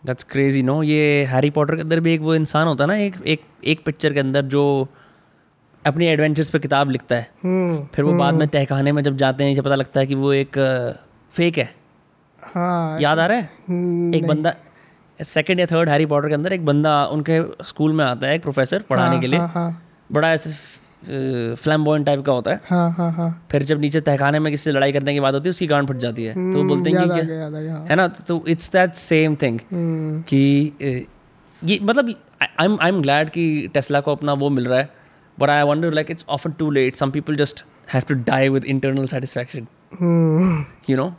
[0.07, 2.97] दैट्स क्रेजी नो ये हैरी पॉटर के अंदर भी एक वो इंसान होता है ना
[2.97, 4.89] एक एक एक पिक्चर के अंदर जो
[5.87, 8.21] अपनी एडवेंचर्स पे किताब लिखता है। हम्म फिर वो hmm.
[8.21, 10.59] बाद में तहखाने में जब जाते हैं जब पता लगता है कि वो एक
[11.33, 11.75] फेक है।
[12.43, 13.51] हाँ याद आ रहा है?
[13.69, 14.55] हम्म, एक बंदा
[15.21, 18.43] सेकेंड या थर्ड हैरी पॉटर के अंदर एक बंदा उनके स्कूल में आता है एक
[18.43, 19.83] प्रोफेसर पढ़ाने हाँ, के लिए। हाँ हाँ।
[20.13, 20.51] बड़ा ऐसे
[21.05, 24.73] फ्लैम्बॉइंट टाइप का होता है। हाँ हाँ हाँ। फिर जब नीचे तहखाने में किसी से
[24.73, 26.99] लड़ाई करने की बात होती है उसकी गांड फट जाती है। तो वो बोलते हैं
[27.01, 27.75] कि क्या?
[27.75, 28.07] हाँ। है ना?
[28.09, 30.39] तो it's that same thing hmm, कि
[31.63, 34.89] ये मतलब I am I am glad कि टेस्ला को अपना वो मिल रहा है
[35.39, 38.65] but I wonder like it's often too late some people just have to die with
[38.67, 39.67] internal satisfaction
[40.01, 41.13] hmm, you know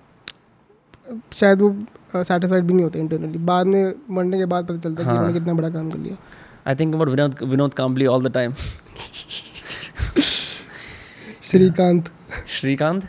[1.33, 1.75] शायद वो
[2.15, 5.13] सेटिस्फाइड भी नहीं होते इंटरनली बाद में मरने के बाद पता चलता है कि हाँ।
[5.13, 6.15] उन्होंने कितना बड़ा काम कर लिया।
[6.67, 8.53] I think about Vinod Vinod Kambli all the time
[11.51, 12.09] Srikanth.
[12.47, 13.07] Srikanth?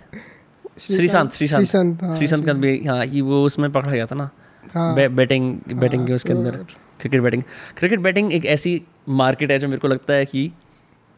[0.80, 1.66] Sreesanth Sreesanth.
[1.66, 4.28] Sreesanth हाँ का भी हाँ ये वो उसमें पकड़ा गया था ना।
[4.74, 6.56] हाँ। बे, बैटिंग बैटिंग के उसके अंदर।
[7.00, 7.42] क्रिकेट बैटिंग
[7.76, 10.50] क्रिकेट बैटिंग एक ऐसी मार्केट है जो मेरे को लगता है कि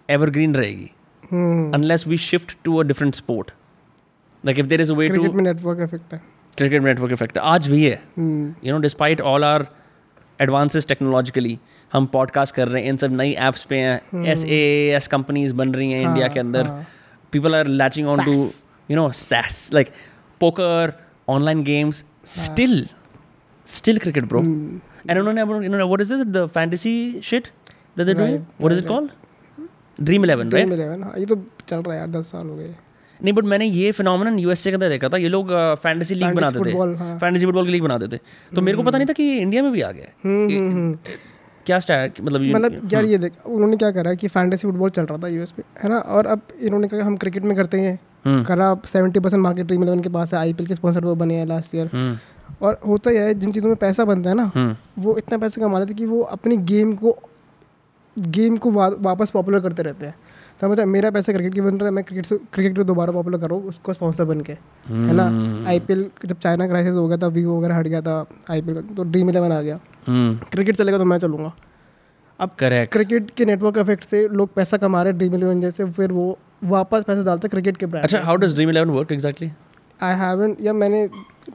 [0.09, 0.91] एवरग्रीन रहेगी।
[1.75, 3.51] Unless we shift to a different sport
[4.45, 6.21] like if there is way to cricket network effect है।
[6.57, 9.67] क्रिकेट में नेटवर्क इफ़ेक्ट आज भी है। You know despite all our
[10.41, 11.59] advances technologically
[11.93, 14.61] हम पॉडकास्ट कर रहे हैं इन सब नई एप्स पे हैं। एस ए
[14.97, 16.87] एस कंपनीज़ बन रही हैं इंडिया के अंदर। हाँ।
[17.35, 18.35] People are latching on to
[18.89, 19.93] you know SAS like
[20.41, 20.95] poker
[21.27, 22.05] online games
[22.37, 22.77] still
[23.67, 26.97] still cricket bro hmm, and उन्होंने you know what is it the fantasy
[27.29, 27.51] shit
[27.97, 29.11] that they're doing Right, what is it called
[29.99, 31.37] dream 11 right Dream 11, हाँ, ये तो
[31.69, 32.75] चल रहा है यार दस साल हो गए
[33.21, 36.65] नहीं बट मैंने ये फिनोमिनन यूएसए के अंदर देखा था ये लोग फैंटेसी लीग बनाते
[36.65, 38.21] थे हाँ। फैंटेसी फुटबॉल की लीग बनाते थे
[38.57, 40.09] तो मेरे को पता नहीं था कि इंडिया में भी आ गया
[41.67, 45.19] है। क्या मतलब मतलब यार ये देख उन्होंने क्या करा कि फैंटेसी फुटबॉल चल रहा
[45.19, 45.99] था यूएस में है ना?
[45.99, 49.83] और अब इन्होंने कहा हम क्रिकेट में करते हैं। हम्म, करा seventy percent market Dream
[49.83, 52.17] Eleven के पास है। आईपीएल के स्पॉन्सर वो बने हैं लास्ट ईयर हम्म,
[52.63, 55.61] और होता ही है जिन चीज़ों में पैसा बनता है ना हम्म, वो इतना पैसा
[55.63, 57.17] कमा लेते हैं कि वो अपनी गेम को
[58.17, 60.15] गेम को वा, वापस पॉपुलर करते रहते हैं।
[60.61, 60.85] समझ है?
[60.87, 63.61] मेरा पैसा क्रिकेट की बन रहा है मैं क्रिकेट से क्रिकेट को दोबारा पॉपुलर करूँ
[63.65, 65.25] उसको स्पॉन्सर बन के है ना?
[65.69, 69.31] आईपीएल जब चाइना क्राइसिस हो गया था वीवो वगैरह हट गया था आईपीएल तो ड्रीम
[69.31, 71.53] इलेवन आ गया। क्रिकेट चलेगा तो मैं चलूँगा।
[72.41, 75.91] अब करेक्ट क्रिकेट के नेटवर्क इफ़ेक्ट से लोग पैसा कमा रहे हैं ड्रीम इलेवन जैसे
[75.91, 76.27] फिर वो
[76.65, 79.51] वापस पैसा डालते हैं क्रिकेट के ब्रांड अच्छा how does Dream 11 work exactly
[80.01, 81.07] I haven't या मैंने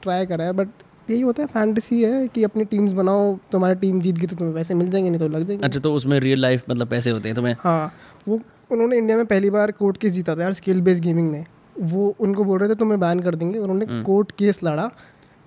[0.02, 0.68] ट्राई करा है बट
[1.10, 4.54] यही होता है फैंटेसी है कि अपनी टीम्स बनाओ तुम्हारी टीम जीत गई तो तुम्हें
[4.54, 7.28] पैसे मिल जाएँगे नहीं तो लग जाएँगे। अच्छा तो उसमें रियल लाइफ मतलब पैसे होते
[7.28, 7.54] हैं तुम्हें?
[7.60, 7.92] हाँ
[8.28, 8.40] वो
[8.72, 11.44] उन्होंने इंडिया में पहली बार कोर्ट केस जीता था यार स्किल बेस्ड गेमिंग में।
[11.80, 14.86] वो उनको बोल रहे थे तुम्हें बैन कर देंगे। उन्होंने कोर्ट केस लड़ा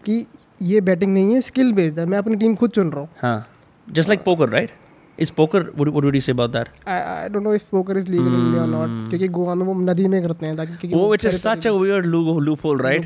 [0.06, 0.26] कि
[0.64, 3.48] ये बैटिंग नहीं है स्किल बेस्ड है। मैं अपनी टीम खुद चुन रहा हूँ। हाँ।
[3.88, 4.72] Just like poker right
[5.18, 8.28] is poker what would you say about that I don't know if poker is legal
[8.28, 11.28] in India और नॉट क्योंकि गोवा में वो नदी में करते हैं ताकि वो is
[11.30, 12.06] such a weird
[12.66, 13.06] loophole right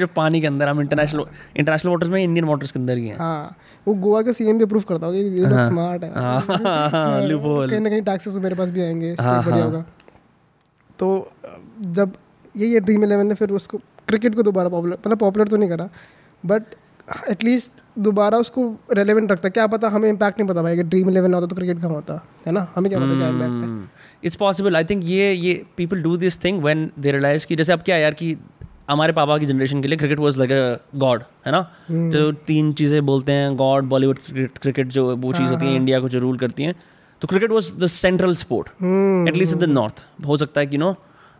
[0.00, 1.24] जो पानी के अंदर हम इंटरनेशनल
[1.56, 4.64] इंटरनेशनल वाटर्स में इंडियन वाटर्स के अंदर ही हैं। हाँ। वो गोवा का सीएम भी
[4.64, 8.68] अप्रूव करता होगा ये लोग स्मार्ट है। लूप होल कहीं ना कहीं टैक्सेस मेरे पास
[8.68, 9.84] भी आएँगे हाँ, बढ़िया हाँ। होगा।
[10.98, 11.32] तो
[11.96, 12.12] जब
[12.56, 13.78] ये ये ड्रीम इलेवन ने फिर उसको
[14.08, 15.88] क्रिकेट को दोबारा पॉपुलर मतलब पॉपुलर तो नहीं करा
[16.44, 16.62] बट
[17.30, 21.34] एटलीस्ट दोबारा उसको रेलेवेंट रखता क्या पता हमें इम्पैक्ट नहीं पता भाई अगर ड्रीम इलेवन
[21.34, 22.14] होता तो क्रिकेट कहाँ होता
[22.46, 22.66] है ना?
[22.76, 26.42] हमें क्या पता क्या इम्पैक्ट है। इट्स पॉसिबल आई थिंक ये ये people do this
[26.44, 28.36] thing when they realise कि जैसे अब क्या यार कि
[28.90, 31.60] हमारे पापा की जनरेशन के लिए cricket was like a god है ना?
[31.90, 34.18] जो तीन चीज़ें बोलते हैं गॉड बॉलीवुड
[34.58, 36.74] क्रिकेट जो वो चीज़ होती है इंडिया को जो रूल करती हैं।
[37.22, 38.68] तो cricket was the central sport
[39.28, 40.94] at least in the north हो सकता है कि नो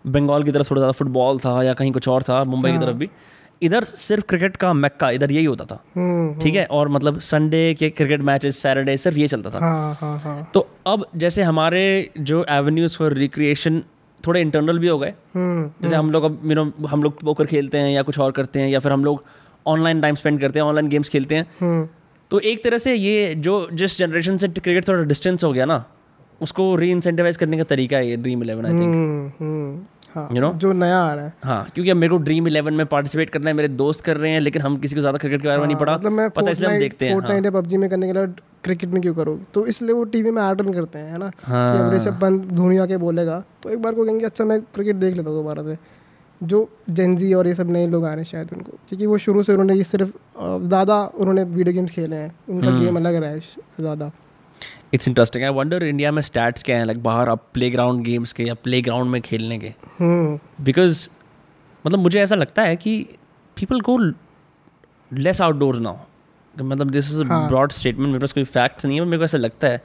[0.05, 2.97] बंगाल की तरफ़ थोड़ा ज़्यादा फुटबॉल था या कहीं कुछ और था मुंबई की तरफ़
[2.97, 3.09] भी।
[3.63, 6.65] इधर सिर्फ़ क्रिकेट का मक्का इधर यही होता था। हम्म ठीक है?
[6.67, 10.67] और मतलब संडे के क्रिकेट मैचेस सैटरडे सिर्फ़ ये चलता था। हाँ हाँ हाँ। तो
[10.87, 13.83] अब जैसे हमारे जो एवेन्यूज फॉर रिक्रिएशन
[14.21, 17.47] थोड़े इंटरनल भी हो गए। हम्म जैसे हम लोग अब यू नो हम लोग पोकर
[17.47, 19.25] खेलते हैं या कुछ और करते हैं या फिर हम लोग
[19.67, 21.89] ऑनलाइन टाइम स्पेंड करते हैं ऑनलाइन गेम्स खेलते हैं। हम्म।
[22.31, 25.85] तो एक तरह से ये जो जिस जनरेशन से क्रिकेट थोड़ा डिस्टेंस हो गया ना
[26.41, 30.29] उसको री इंसेंटिवाइज करने का तरीका है ये Dream Eleven I think hmm hmm हाँ
[30.31, 30.53] You know?
[30.55, 33.51] जो नया आ रहा है हाँ क्योंकि अब मेरे को ड्रीम इलेवन में पार्टिसिपेट करना
[33.51, 35.67] है मेरे दोस्त कर रहे हैं लेकिन हम किसी को ज़्यादा क्रिकेट के बारे में
[35.67, 38.27] नहीं पढ़ा मतलब मैं पता इसलिए हम देखते हैं हाँ। पबजी में करने के लिए
[38.65, 41.73] क्रिकेट में क्यों करूँ तो इसलिए वो टीवी में रन करते हैं है ना हाँ।
[41.73, 44.97] कि अब ऋषभ पंत धोनी आके बोलेगा तो एक बार को कहेंगे अच्छा मैं क्रिकेट
[44.97, 45.77] देख लेता हूँ दोबारा से
[46.41, 49.43] जो जेंजी और ये सब नए लोग आ रहे हैं शायद उनको क्योंकि वो शुरू
[49.43, 53.31] से उन्होंने ये सिर्फ़ ज़्यादा उन्होंने वीडियो गेम्स खेले हैं उनका हम्म। गेम अलग रहा
[53.31, 53.41] है
[53.81, 54.11] ज़्यादा
[54.95, 56.85] it's interesting I wonder India में स्टैट्स क्या हैं?
[56.85, 61.09] लाइक बाहर अब प्ले ग्राउंड गेम्स के या प्ले ग्राउंड में खेलने के। हम्म बिकॉज़
[61.87, 63.01] मतलब मुझे ऐसा लगता है कि
[63.57, 63.99] people go
[65.13, 65.97] less outdoors now
[66.55, 69.67] मतलब दिस इज़। ब्रॉड स्टेटमेंट मेरे पास कोई फैक्ट्स नहीं है मेरे को ऐसा लगता
[69.67, 69.83] है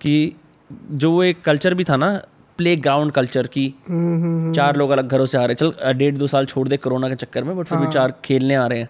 [0.00, 0.34] कि
[0.70, 2.10] जो वो एक कल्चर भी था ना
[2.58, 5.70] प्ले ग्राउंड कल्चर की हम्म, हम्म, हम्म। चार लोग अलग घरों से आ रहे। हैं
[5.70, 8.14] चल डेढ़ दो साल छोड़ दे कोरोना के चक्कर में बट फिर भी हाँ। चार
[8.24, 8.88] खेलने आ रहे हैं।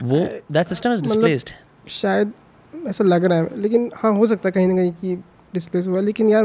[0.00, 0.18] वो
[0.52, 1.50] दैट सिस्टम इज़ डिस्प्लेस्ड
[1.88, 2.32] शायद
[2.86, 5.16] ऐसा लग रहा है। लेकिन हाँ हो सकता है कहीं ना कहीं कि
[5.54, 6.44] डिस्प्लेस हुआ। लेकिन यार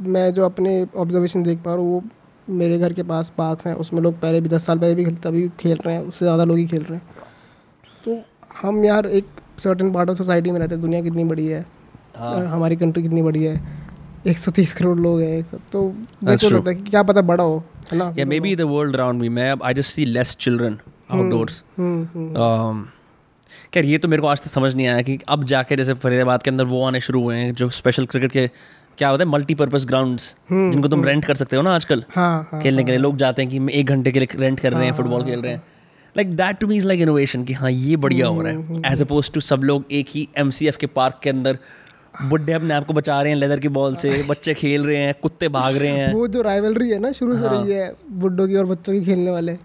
[0.00, 2.02] मैं जो अपने ऑब्जर्वेशन देख पा रहा हूँ वो
[2.48, 5.28] मेरे घर के पास पार्क हैं। उसमें लोग पहले भी दस साल पहले भी खेलते
[5.28, 7.06] अभी खेल रहे हैं। उससे ज़्यादा लोग ही खेल रहे हैं।
[8.04, 8.22] तो
[8.62, 9.26] हम यार एक
[9.58, 11.64] सर्टन पार्ट ऑफ़ सोसाइटी में रहते हैं। दुनिया कितनी बड़ी है।
[12.16, 13.54] हाँ। हमारी कंट्री कितनी बड़ी है।
[14.26, 15.80] एक सौ तीस करोड़ लोग हैं। एक सौ तो
[16.24, 17.62] That's लगता है कि क्या पता बड़ा हो
[17.92, 18.14] है ना?
[18.18, 20.78] या maybe the world around me मैं I just see less children
[21.10, 21.62] outdoors
[23.74, 26.42] खैर ये तो मेरे को आज तक समझ नहीं आया कि अब जाके जैसे फरीदाबाद
[26.42, 28.46] के अंदर वो आने शुरू हुए हैं जो स्पेशल क्रिकेट के
[28.98, 30.18] क्या होता है मल्टीपर्पज ग्राउंड
[30.52, 33.42] जिनको तुम रेंट कर सकते हो ना आजकल हाँ हाँ खेलने के लिए। लोग जाते
[33.42, 35.62] हैं कि एक घंटे के लिए रेंट कर रहे हैं फुटबॉल खेल रहे हैं।
[36.16, 39.02] Like that to me is like innovation कि हाँ ये बढ़िया हो रहा है। एज
[39.02, 41.58] अपोज टू सब लोग एक ही एमसीएफ के पार्क के अंदर
[42.22, 45.14] बुढ़े अपने आप को बचा रहे हैं लेदर की बॉल से बच्चे खेल रहे हैं
[45.22, 48.54] कुत्ते भाग रहे हैं। वो जो राइवलरी है ना शुरू से रही है बुड्ढों की
[48.54, 49.56] और बच्चों की खेलने वाले।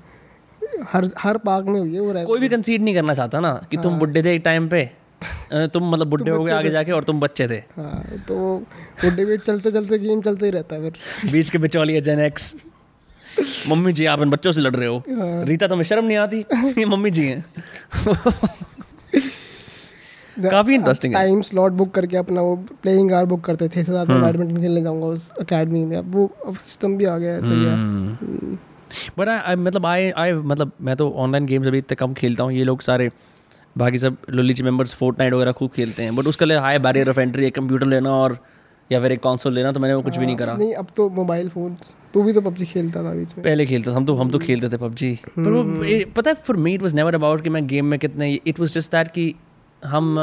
[0.91, 3.77] हर हर पार्क में हुई है वो कोई भी कंसीड नहीं करना चाहता ना कि
[3.77, 4.89] तुम बुढ़े थे एक टाइम पे।
[5.73, 9.41] तुम मतलब बुढ़े हो गए आगे जाके और तुम बच्चे थे। हाँ तो वो डिबेट
[9.41, 12.53] चलते चलते गेम चलते ही रहता है फिर। बीच के बिचौलिए जेन एक्स
[13.69, 15.03] मम्मी जी आप इन बच्चों से लड़ रहे हो।
[15.45, 16.39] रीता तुम्हें शर्म नहीं आती?
[16.77, 17.45] ये मम्मी जी हैं।
[20.37, 24.05] काफ़ी इंटरेस्टिंग है। टाइम स्लॉट बुक करके अपना वो प्लेइंग आवर बुक करते थे साथ
[24.05, 27.41] हम्म। में बैडमिंटन खेलने जाऊँगा उस अकेडमी में। अब वो सिस्टम भी आ गया है
[27.41, 28.57] सही है। हम्म।
[29.17, 32.53] बट आई मतलब आई आई मतलब मैं तो ऑनलाइन गेम्स अभी इतने कम खेलता हूँ
[32.53, 33.09] ये लोग सारे
[33.77, 37.09] बाकी सब लोलीची मेंबर्स फोर्ट नाइट वगैरह खूब खेलते हैं। बट उसके लिए हाई बैरियर
[37.09, 38.37] ऑफ़ एंट्री एक कंप्यूटर लेना और
[38.91, 41.09] या फिर एक कंसोल लेना तो मैंने वो कुछ भी नहीं करा। नहीं अब तो
[41.09, 41.75] मोबाइल फ़ोन
[42.13, 44.39] तू भी तो पबजी खेलता था बीच में। पहले खेलता था हम तो हम तो
[44.39, 47.49] खेलते थे पबजी। पर वो ये- पता है for me it was never about कि
[47.49, 49.33] मैं गेम में कितने इट वाज जस्ट दैट कि
[49.85, 50.15] हम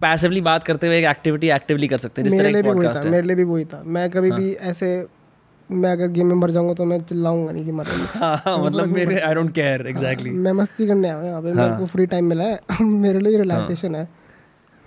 [0.00, 2.64] पैसिवली बात करते हुए एक एक्टिविटी एक्टिवली कर सकते हैं जिस मेरे तरह लिए एक
[2.64, 4.88] भी वही पॉडकास्ट था है। मेरे लिए भी वही था। मैं कभी भी ऐसे
[5.70, 9.18] मैं अगर गेम में मर जाऊँगा तो मैं चिल्लाऊँगा नहीं कि मर। हाँ मतलब मेरे
[9.20, 12.24] आई डोंट केयर एग्जैक्टली मैं मस्ती करने आया हूँ यहाँ पे मेरे को फ्री टाइम
[12.24, 14.08] मिला है। मेरे लिए रिलैक्सेशन है।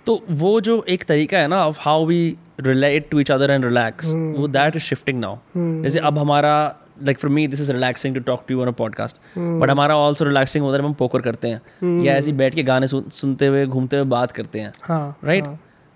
[0.06, 3.64] तो वो जो एक तरीका है ना of how we relate to each other and
[3.64, 6.54] relax वो दैट इज़ शिफ्टिंग नाउ जैसे अब हमारा
[7.02, 9.96] like for me this is relaxing to talk to you on a podcast but हमारा
[9.96, 13.46] ऑल्सो रिलैक्सिंग होता है हम पोकर करते हैं या ऐसे बैठ के गाने सुन, सुनते
[13.46, 15.44] हुए घूमते हुए बात करते हैं। हाँ राइट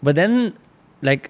[0.03, 0.53] बट देन
[1.03, 1.29] लाइक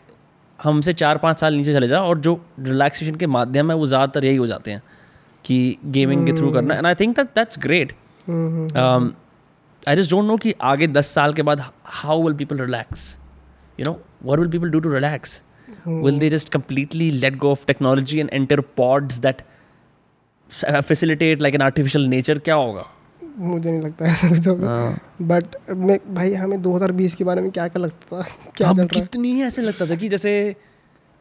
[0.58, 4.24] हमसे चार पाँच साल नीचे चले जाओ और जो रिलैक्सेशन के माध्यम है वो ज़्यादातर
[4.24, 4.82] यही हो जाते हैं
[5.44, 5.56] कि
[5.96, 7.92] गेमिंग के थ्रू करना। And I think that that's great
[9.82, 13.14] I just don't know कि आगे दस साल के बाद how will people relax
[13.78, 15.40] you know what will people do to relax
[15.86, 19.42] will they just completely let go of technology and enter pods that
[20.50, 22.84] facilitate like an artificial nature क्या होगा?
[23.38, 27.82] मुझे नहीं लगता है होगा। बट मैं भाई हमें 2020 के बारे में क्या क्या
[27.82, 28.22] लगता था?
[28.56, 30.56] क्या चल रहा कितनी ऐसे लगता था कि जैसे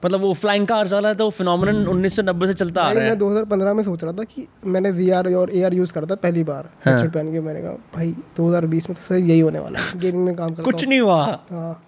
[0.06, 3.73] मतलब वो फ्लाइंग कार्स वाला तो फिनोमिनन 1990 से चलता आ रहा है। मैं 2015
[3.73, 6.69] में सोच रहा था कि मैंने वी और ए आर यूज़ करा था पहली बार
[6.86, 9.99] हाँ। हेडसेट पहन के। मैंने कहा भाई 2020 में तो सही यही होने वाला है।
[9.99, 11.84] गेमिंग में काम करता कुछ नहीं हुआ। हूँ। हाँ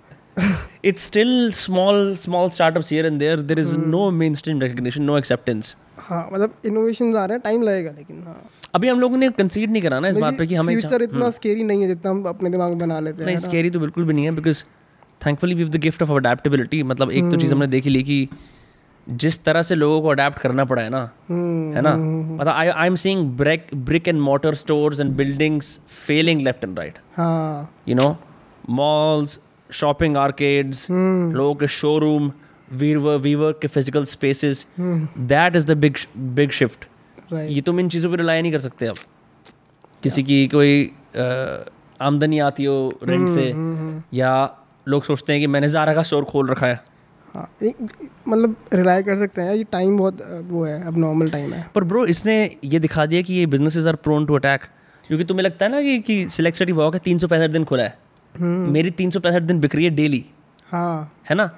[0.83, 3.37] it's still small small startups here and there.
[3.37, 3.91] There is Hmm.
[3.91, 5.75] no mainstream recognition no acceptance.
[6.05, 8.41] हाँ मतलब इनोवेशन आ रहे हैं टाइम लगेगा लेकिन हाँ।
[8.75, 11.29] अभी हम लोगों ने कंसीड नहीं करा ना इस बात पे कि हमें फ्यूचर इतना
[11.31, 14.05] स्केरी नहीं है जितना हम अपने दिमाग में बना लेते हैं नहीं स्केरी तो बिल्कुल
[14.05, 14.63] भी नहीं है because
[15.21, 18.27] thankfully we the gift of adaptability मतलब एक तो चीज़ हमने देखी ली कि
[19.07, 21.95] जिस तरह से लोगों को अडेप्ट करना पड़ा है ना हम्म, है ना?
[21.95, 26.79] मतलब I I am seeing brick brick and mortar stores and buildings failing left and
[26.79, 26.99] right
[27.89, 28.15] you know
[28.71, 29.39] malls
[29.69, 32.31] shopping arcades hmm, लोगों के शोरूम
[32.73, 36.85] वीवर वीवर के physical spaces that is the big big shift
[37.33, 38.95] right ये तुम इन चीज़ों पर rely नहीं कर सकते अब।
[40.03, 41.65] किसी की कोई अ,
[42.01, 43.53] आमदनी आती हो रेंट से
[44.17, 44.33] या
[44.87, 46.79] लोग सोचते हैं कि मैंने ज़ारा का स्टोर खोल रखा है।
[47.33, 47.49] हाँ
[48.27, 51.83] मतलब रिलाई कर सकते हैं ये टाइम बहुत वो है अब नॉर्मल टाइम है। पर
[51.83, 54.61] ब्रो इसने ये दिखा दिया कि ये businesses are prone to attack
[55.03, 57.63] क्योंकि तुम्हें लगता है ना कि, कि सिलेक्ट सिटी वॉक है तीन सौ पैंसठ दिन
[57.63, 57.97] खुला है।
[58.35, 60.23] मेरी तीन सौ पैंसठ दिन बिक रही है डेली
[60.71, 61.49] हाँ। है ना?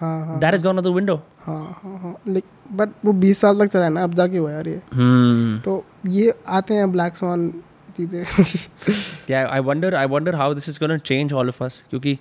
[0.42, 3.84] That is gone the window हाँ हाँ हाँ। लेकिन बट वो बीस साल तक चला
[3.84, 7.50] है ना अब जाके हुआ यार ये। हम्म। तो ये आते हैं ब्लैक स्वान
[7.98, 8.24] चीज़ें।
[9.68, 12.18] Wonder i wonder how this is going to change all of us क्योंकि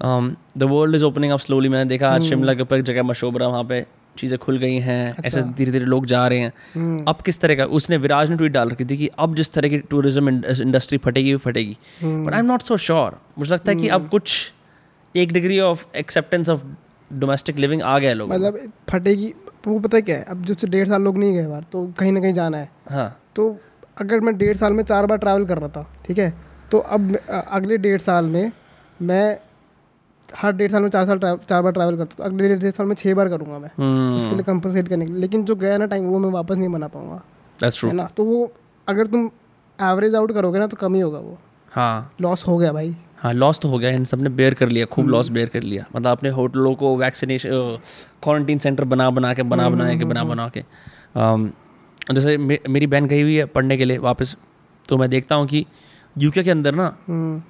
[0.00, 0.30] um,
[0.62, 1.68] the world is opening up slowly.
[1.68, 3.84] मैंने देखा आज शिमला के ऊपर जगह मशोबरा वहाँ पे
[4.18, 7.64] चीज़ें खुल गई हैं। ऐसे धीरे धीरे लोग जा रहे हैं। अब किस तरह का
[7.78, 11.32] उसने विराज ने ट्वीट डाल रखी थी कि अब जिस तरह की टूरिज़्म इंडस्ट्री फटेगी
[11.34, 14.52] वो फटेगी। But I am not so sure मुझे लगता है कि अब कुछ
[15.16, 16.62] एक degree of acceptance of
[17.10, 19.34] domestic living आ गया लोगों मतलब फटेगी
[19.66, 20.24] वो पता है क्या है?
[20.24, 22.68] अब जो से डेढ़ साल लोग नहीं गए बाहर तो कहीं ना कहीं जाना है।
[22.90, 23.56] हाँ। तो
[24.00, 26.32] अगर मैं डेढ़ साल में चार बार ट्रैवल कर रहा था ठीक है?
[26.70, 28.52] तो अब अगले डेढ़ साल में
[29.02, 29.38] मैं
[30.28, 32.94] हर डेढ़ साल में चार साल चार बार ट्रैवल करता हूँ अगले डेढ़ साल में
[32.94, 35.86] छः बार करूँगा मैं। हम्म। उसके लिए कंपनसेट करने के लिए। लेकिन जो गया ना
[35.86, 37.22] टाइम वो मैं वापस नहीं बना पाऊँगा।
[37.60, 38.04] है ना?
[38.16, 38.52] तो वो
[38.88, 39.30] अगर तुम
[39.78, 41.38] एवरेज आउट करोगे ना तो कम ही होगा वो।
[41.72, 44.86] हाँ। लॉस हो गया भाई। हाँ लॉस तो हो गया इन सबने बेयर कर लिया
[44.86, 47.50] खूब लॉस बेयर कर लिया। मतलब अपने होटलों को वैक्सीनेशन
[48.22, 50.64] क्वारंटीन सेंटर बना बना के बना बना के बना बना के।
[52.14, 54.36] जैसे मे, मेरी बहन गई हुई है पढ़ने के लिए वापस
[54.84, 55.64] तो मैं देखता हूँ कि
[56.16, 57.42] यूके के अंदर ना हम्म,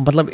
[0.00, 0.30] मतलब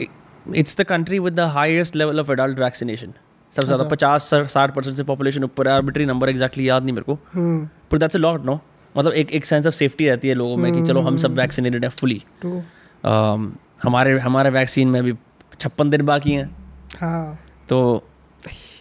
[0.55, 3.13] it's the country with the highest level of adult vaccination
[3.57, 7.19] सबसे ज़्यादा पचास साठ परसेंट से पॉपुलेशन ऊपर आर्बिट्री नंबर एग्जैक्टली याद नहीं मेरे को।
[7.35, 8.61] हम्म। पर दैट्स अ लॉट नो
[8.95, 11.85] मतलब एक एक सेंस ऑफ़ सेफ्टी रहती है लोगों में कि चलो हम सब वैक्सीनेटेड
[11.85, 12.23] हैं फुली
[13.87, 15.13] हमारे हमारे वैक्सीन में अभी
[15.61, 16.49] छप्पन दिन बाकी हैं।
[17.01, 17.79] हाँ। तो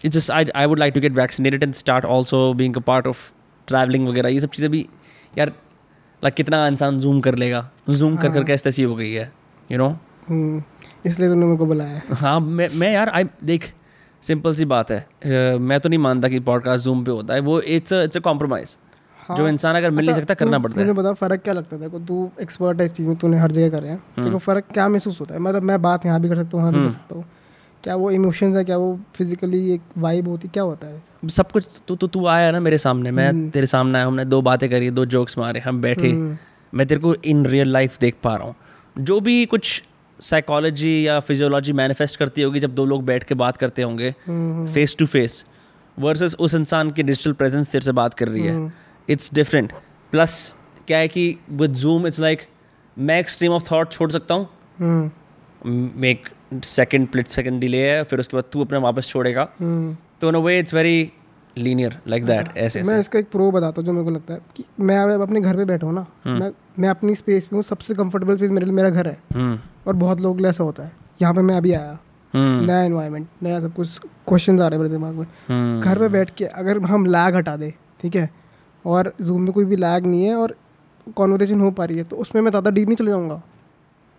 [0.05, 3.07] it just I I would like to get vaccinated and start also being a part
[3.07, 3.31] of
[3.67, 4.85] travelling वगैरह। ये सब चीज़ें भी
[5.37, 5.49] यार
[6.23, 9.31] लाइक कितना इंसान जूम कर लेगा। जूम कर करके कैसे तैसी हो गई है
[9.69, 9.87] यू नो
[10.27, 10.61] हम्म,
[11.05, 13.73] इसलिए तूने मेरे को बुलाया हाँ। मैं मैं यार आई देख
[14.23, 17.59] सिंपल सी बात है। मैं तो नहीं मानता कि पॉडकास्ट जूम पे होता है। वो
[17.61, 18.75] इट्स इट्स अ कॉम्प्रोमाइज
[19.25, 21.53] हाँ। जो इंसान अगर मिल नहीं अच्छा, सकता करना पड़ता है। मुझे बता फ़र्क क्या
[21.53, 22.05] लगता है?
[22.05, 24.87] तू एक्सपर्ट है इस चीज़ में तूने हर जगह करे हैं। हम्म। देखो फ़र्क क्या
[24.89, 25.39] महसूस होता है?
[25.39, 27.25] मतलब मैं बात यहाँ भी कर सकता हूँ वहाँ भी कर सकता हूँ।
[27.83, 28.63] क्या वो इमोशंस है?
[28.63, 31.01] क्या वो फिजिकली एक वाइब होती क्या होता है?
[31.29, 34.25] सब कुछ तू तू तू आया ना मेरे सामने मैं हम्म। तेरे सामने आया हमने
[34.25, 36.37] दो बातें करी दो जोक्स मारे हम बैठे। हम्म,
[36.73, 38.55] मैं तेरे को इन रियल लाइफ देख पा रहा हूँ।
[38.97, 39.83] जो भी कुछ
[40.19, 44.67] साइकोलॉजी या फिजियोलॉजी मैनिफेस्ट करती होगी जब दो लोग बैठ के बात करते होंगे हम्म,
[44.67, 45.45] फेस टू फेस
[45.99, 48.71] वर्सेस उस इंसान की डिजिटल प्रेजेंस तेरे से बात कर रही है। हम्म।
[49.09, 49.73] इट्स डिफरेंट
[50.13, 50.55] प्लस
[50.87, 52.41] क्या है कि विद जूम इट्स लाइक
[52.97, 55.11] मैं एक स्ट्रीम ऑफ़ थॉट छोड़ सकता हूँ।
[55.65, 56.29] मैं एक
[56.63, 60.35] सेकेंड प्लिट सेकेंड डिले है फिर उसके बाद तू अपने वापस छोड़ेगा। हम्म। तो in
[60.35, 61.11] a way it's very
[61.57, 64.39] linear like that ऐसे मैं इसका एक प्रो बताता हूँ जो मेरे को लगता है
[64.55, 67.55] कि मैं अब अपने घर पे बैठा हूँ ना हम्म। मैं मैं अपनी स्पेस पे
[67.55, 70.63] हूँ सबसे कंफर्टेबल स्पेस मेरे लिए मेरा घर है। हम्म। और बहुत लोग लिए ऐसा
[70.63, 70.91] होता है।
[71.21, 71.97] यहाँ पे मैं अभी आया।
[72.33, 76.29] नया इन्वायरमेंट नया सब कुछ क्वेश्चन आ रहे हैं मेरे दिमाग में। घर पे बैठ
[76.37, 78.29] के अगर हम लैग हटा दे ठीक है?
[78.85, 80.55] और जूम में कोई भी लैग नहीं है और
[81.15, 83.41] कॉन्वर्जेशन हो पा रही है तो उसमें मैं ज़्यादा डीप नहीं चले जाऊँगा।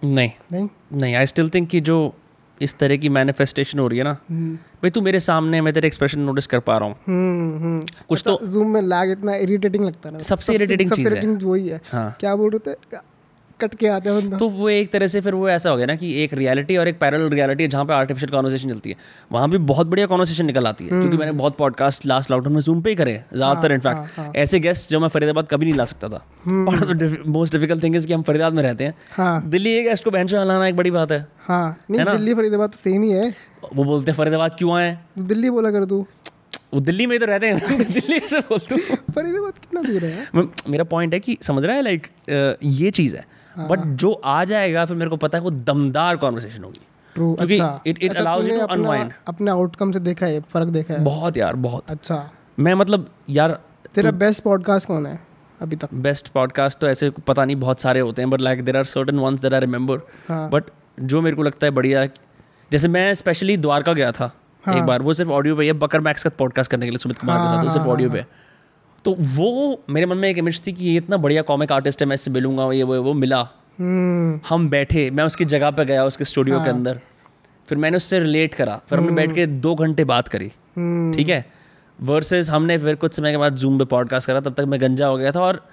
[0.03, 0.69] नहीं। नहीं?
[0.93, 2.15] नहीं आई स्टिल थिंक कि जो
[2.61, 5.87] इस तरह की मैनिफेस्टेशन हो रही है ना हम्म। भाई तू मेरे सामने मैं तेरे
[5.87, 9.85] एक्सप्रेशन नोटिस कर पा रहा हूँ। हम्म हम्म। कुछ तो जूम में लैग इतना इरिटेटिंग
[9.85, 12.97] लगता है सबसे इरिटेटिंग चीज़ है। वही है। हाँ। क्या बोल रहे थे?
[13.61, 15.87] कट के आते हैं बंदा। तो वो एक तरह से फिर वो ऐसा हो गया
[15.87, 18.97] ना कि एक रियलिटी और एक पैरल रियलिटी है जहाँ पे आर्टिफिशियल कॉन्वर्सेशन चलती है।
[19.33, 22.61] वहाँ भी बहुत बढ़िया कॉन्वर्सेशन निकल आती है क्योंकि मैंने बहुत पॉडकास्ट लास्ट लॉकडाउन में
[22.63, 25.75] जूम पे ही करे ज़्यादातर हाँ, इनफैक्ट हाँ। ऐसे गेस्ट जो मैं फरीदाबाद कभी नहीं
[25.75, 26.25] ला सकता था।
[27.29, 30.11] मोस्ट डिफ़िकल्ट थिंग इज़ कि हम फरीदाबाद में रहते हैं। हाँ। दिल्ली के गेस्ट को
[30.11, 33.29] बहन लाना एक बड़ी बात है। हाँ। नहीं दिल्ली फरीदाबाद तो सेम ही है।
[33.75, 34.93] वो बोलते हैं फरीदाबाद क्यों आए?
[35.17, 36.05] तो दिल्ली बोला कर तू।
[36.75, 40.47] वो दिल्ली में तो रहते हैं। दिल्ली से बोलते हूँ फरीदाबाद कितना दूर है?
[40.69, 42.07] मेरा पॉइंट है कि समझ रहा है लाइक
[42.63, 43.25] ये चीज़ है।
[43.57, 46.81] हाँ। बट जो आ जाएगा फिर मेरे को पता है वो दमदार कॉन्वर्सेशन होगी।
[47.15, 51.05] ट्रू अच्छा। अच्छा, allows you तूने to अपना- आउटकम से देखा है फ़र्क देखा है?
[51.05, 53.61] बहुत यार बहुत। अच्छा। मैं मतलब यार
[53.95, 55.21] तेरा बेस्ट पॉडकास्ट कौन है
[55.63, 55.89] अभी तक?
[55.95, 59.19] बेस्ट पॉडकास्ट तो ऐसे पता नहीं बहुत सारे होते हैं but like there are certain
[59.19, 59.99] ones that I remember
[60.29, 60.65] हाँ। बट
[61.01, 62.07] जो मेरे को लगता है बढ़िया
[62.73, 64.33] जैसे मैं स्पेशली द्वारका गया था
[64.65, 66.99] हाँ। एक बार वो सिर्फ़ ऑडियो पे है बकर मैक्स का पॉडकास्ट करने के लिए
[66.99, 68.27] सुमित कुमार के साथ वो सिर्फ़ ऑडियो पे है।
[69.07, 69.51] तो वो
[69.91, 72.31] मेरे मन में एक इमेज थी कि ये इतना बढ़िया कॉमिक आर्टिस्ट है मैं इससे
[72.31, 73.41] मिलूँगा ये वो वो मिला।
[73.79, 77.01] हम्म। हम बैठे मैं उसकी जगह पे गया उसके स्टूडियो के अंदर।
[77.69, 81.29] फिर मैंने उससे रिलेट करा फिर हमने बैठ के दो घंटे बात करी। हम्म। ठीक
[81.29, 81.45] है?
[81.99, 85.07] वर्सेस हमने फिर कुछ समय के बाद जूम पे पॉडकास्ट करा तब तक मैं गंजा
[85.07, 85.65] हो गया था और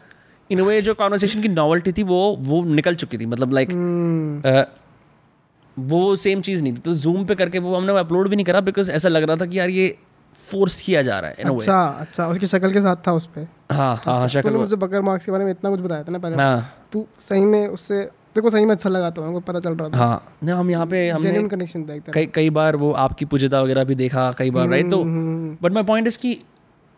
[0.49, 4.63] इन वे जो कॉन्वर्सेशन की नॉवल्टी थी वो वो निकल चुकी थी। मतलब लाइक हम्म,
[5.77, 8.61] वो सेम चीज़ नहीं थी। तो जूम पे करके वो हमने अपलोड भी नहीं करा
[8.61, 9.95] बिकॉज़ ऐसा लग रहा था कि यार ये
[10.33, 13.95] फोर्स किया जा रहा है अच्छा अच्छा उसकी शक्ल के साथ था उस पे। हाँ
[14.05, 16.35] हाँ हाँ शक्ल मुझे बकर मार्क्स के बारे में इतना कुछ बताया था ना पहले।
[16.35, 18.03] हाँ। तू सही में उससे
[18.35, 20.85] देखो सही में अच्छा लगा तो हमको पता चल रहा था। हाँ नहीं हम यहाँ
[20.87, 24.67] पे हमने कनेक्शन तरह। कई कई बार वो आपकी पूजता वगैरह भी देखा कई बार
[24.69, 26.39] राइट तो हम्म, बट माई पॉइंट इज़ कि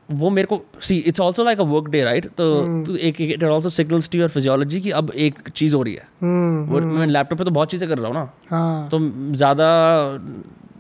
[0.10, 2.46] वो मेरे को see it's also like a work day right तो
[2.86, 6.08] तो एक it also signals to your physiology कि अब एक चीज़ हो रही है।
[6.22, 9.00] हम्म वो मैं लैपटॉप पे तो बहुत चीज़ें कर रहा हूँ ना। हाँ। तो
[9.36, 9.70] ज़्यादा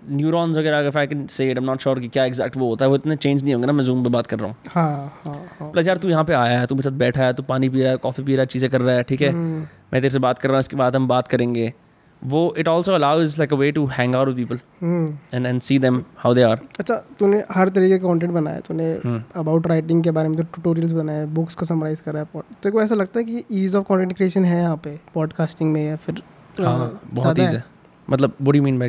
[0.09, 2.85] न्यूरॉन्स वगैरह अगर I can say it am not sure कि क्या एग्जैक्ट वो होता
[2.85, 5.21] है वो इतने चेंज नहीं होंगे ना मैं जूम पे बात कर रहा हूँ। हाँ
[5.25, 7.43] हाँ हाँ। प्लस यार तू यहाँ पे आया है तू मेरे साथ बैठा है तू
[7.43, 9.29] पानी पी रहा है कॉफ़ी पी रहा है चीज़ें कर रहा है ठीक है?
[9.29, 9.59] हम्म,
[9.93, 11.73] मैं तेरे से बात कर रहा हूँ इसके बाद हम बात करेंगे।
[12.21, 15.17] वो it also allows like a way to hang out people hmm.
[15.33, 18.91] And and see them how they are अच्छा तूने हर तरीके का कंटेंट बनाया तूने
[19.05, 22.71] हम्म। अबाउट राइटिंग के बारे में तो ट्यूटोरियल्स बनाए बुक्स को समराइज करा है तेरे
[22.71, 25.95] को ऐसा लगता है कि ईज ऑफ़ कंटेंट क्रिएशन है यहाँ पे पॉडकास्टिंग में या
[25.95, 26.21] फिर
[26.61, 27.63] हाँ बहुत ईज है?
[28.09, 28.79] मतलब what do you mean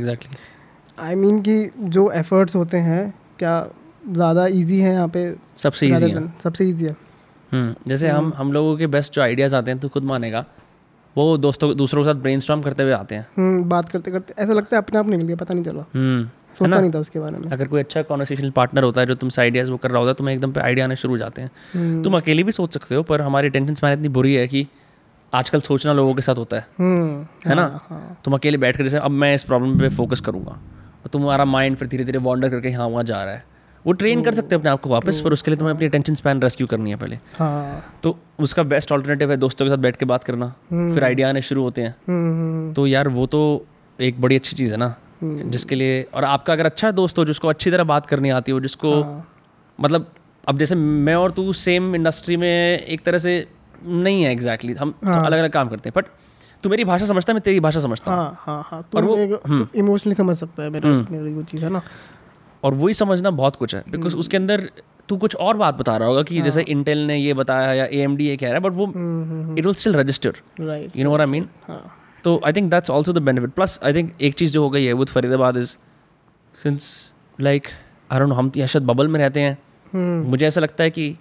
[0.99, 3.03] I mean कि जो एफर्ट्स होते हैं
[3.39, 3.55] क्या
[4.09, 5.35] ज़्यादा इजी है यहाँ पे?
[5.57, 6.97] सबसे ईजी है। सबसे इजी है।
[7.53, 10.45] हम्म, जैसे हम हम लोगों के बेस्ट जो आइडियाज़ आते हैं तो खुद मानेगा।
[11.17, 14.53] वो दोस्तों दूसरों के साथ ब्रेन करते हुए आते हैं। हम्म बात करते करते ऐसा
[14.53, 16.25] लगता है अपने आप निकल गया पता नहीं चला। हम्म
[16.59, 19.41] सोचा नहीं था उसके बारे में। अगर कोई अच्छा कॉन्वर्सेशनल पार्टनर होता है जो तुमसे
[19.43, 22.03] आइडियाज़ वो कर रहा होता है तुम्हें एकदम पे आइडिया आने शुरू हो जाते हैं।
[22.03, 24.67] तुम अकेले भी सोच सकते हो पर हमारी टेंशन स्पैन इतनी बुरी है कि
[25.33, 27.63] आजकल सोचना लोगों के साथ होता है। है ना?
[27.63, 30.59] हाँ, हाँ। तुम अकेले बैठ कर जैसे अब मैं इस प्रॉब्लम पे फोकस करूँगा।
[31.09, 33.45] तुम्हारा माइंड फिर धीरे धीरे वॉन्डर करके यहाँ वहाँ जा रहा है।
[33.85, 36.15] वो ट्रेन कर सकते हैं अपने आप को वापस पर उसके लिए तुम्हें अपनी अटेंशन
[36.15, 39.97] स्पैन रेस्क्यू करनी है पहले। हाँ। तो उसका बेस्ट ऑल्टरनेटिव है दोस्तों के साथ बैठ
[39.97, 43.43] के बात करना। फिर आइडिया आने शुरू होते हैं। हम्म हम्म तो यार वो तो
[43.99, 47.49] एक बड़ी अच्छी चीज़ है ना जिसके लिए और आपका अगर अच्छा दोस्त हो जिसको
[47.49, 49.27] अच्छी तरह बात करनी आती हो जिसको हाँ।
[49.79, 50.11] मतलब
[50.49, 53.47] अब जैसे मैं और तू सेम इंडस्ट्री में एक तरह से
[53.85, 56.07] नहीं है एग्जैक्टली हम तो अलग अलग काम करते हैं। बट
[56.67, 59.17] तू मेरी भाषा समझता है मैं तेरी भाषा समझता हूँ। हाँ हाँ हाँ और तो
[59.17, 61.83] वो- हम्म। इमोशनली समझ सकता है मेरे मेरी वो चीज़ है ना?
[62.63, 64.69] और वही समझना बहुत कुछ है बिकॉज़ हम्म। उसके अंदर
[65.09, 68.07] तू कुछ और बात बता रहा होगा कि जैसे इंटेल ने ये बताया या ए
[68.21, 71.27] ये कह रहा है बट वो हम्म it will still register right you know I
[71.27, 71.81] mean हाँ।
[72.25, 74.85] तो I think that's also the benefit plus I think एक चीज़ जो हो गई
[74.85, 75.77] है with Faridabad is
[76.59, 76.89] since
[77.41, 77.69] like
[78.11, 79.59] I don't know हम यहाँ शायद बबल में रहते हैं
[79.93, 81.15] हम्म। मुझे ऐसा लगता है कि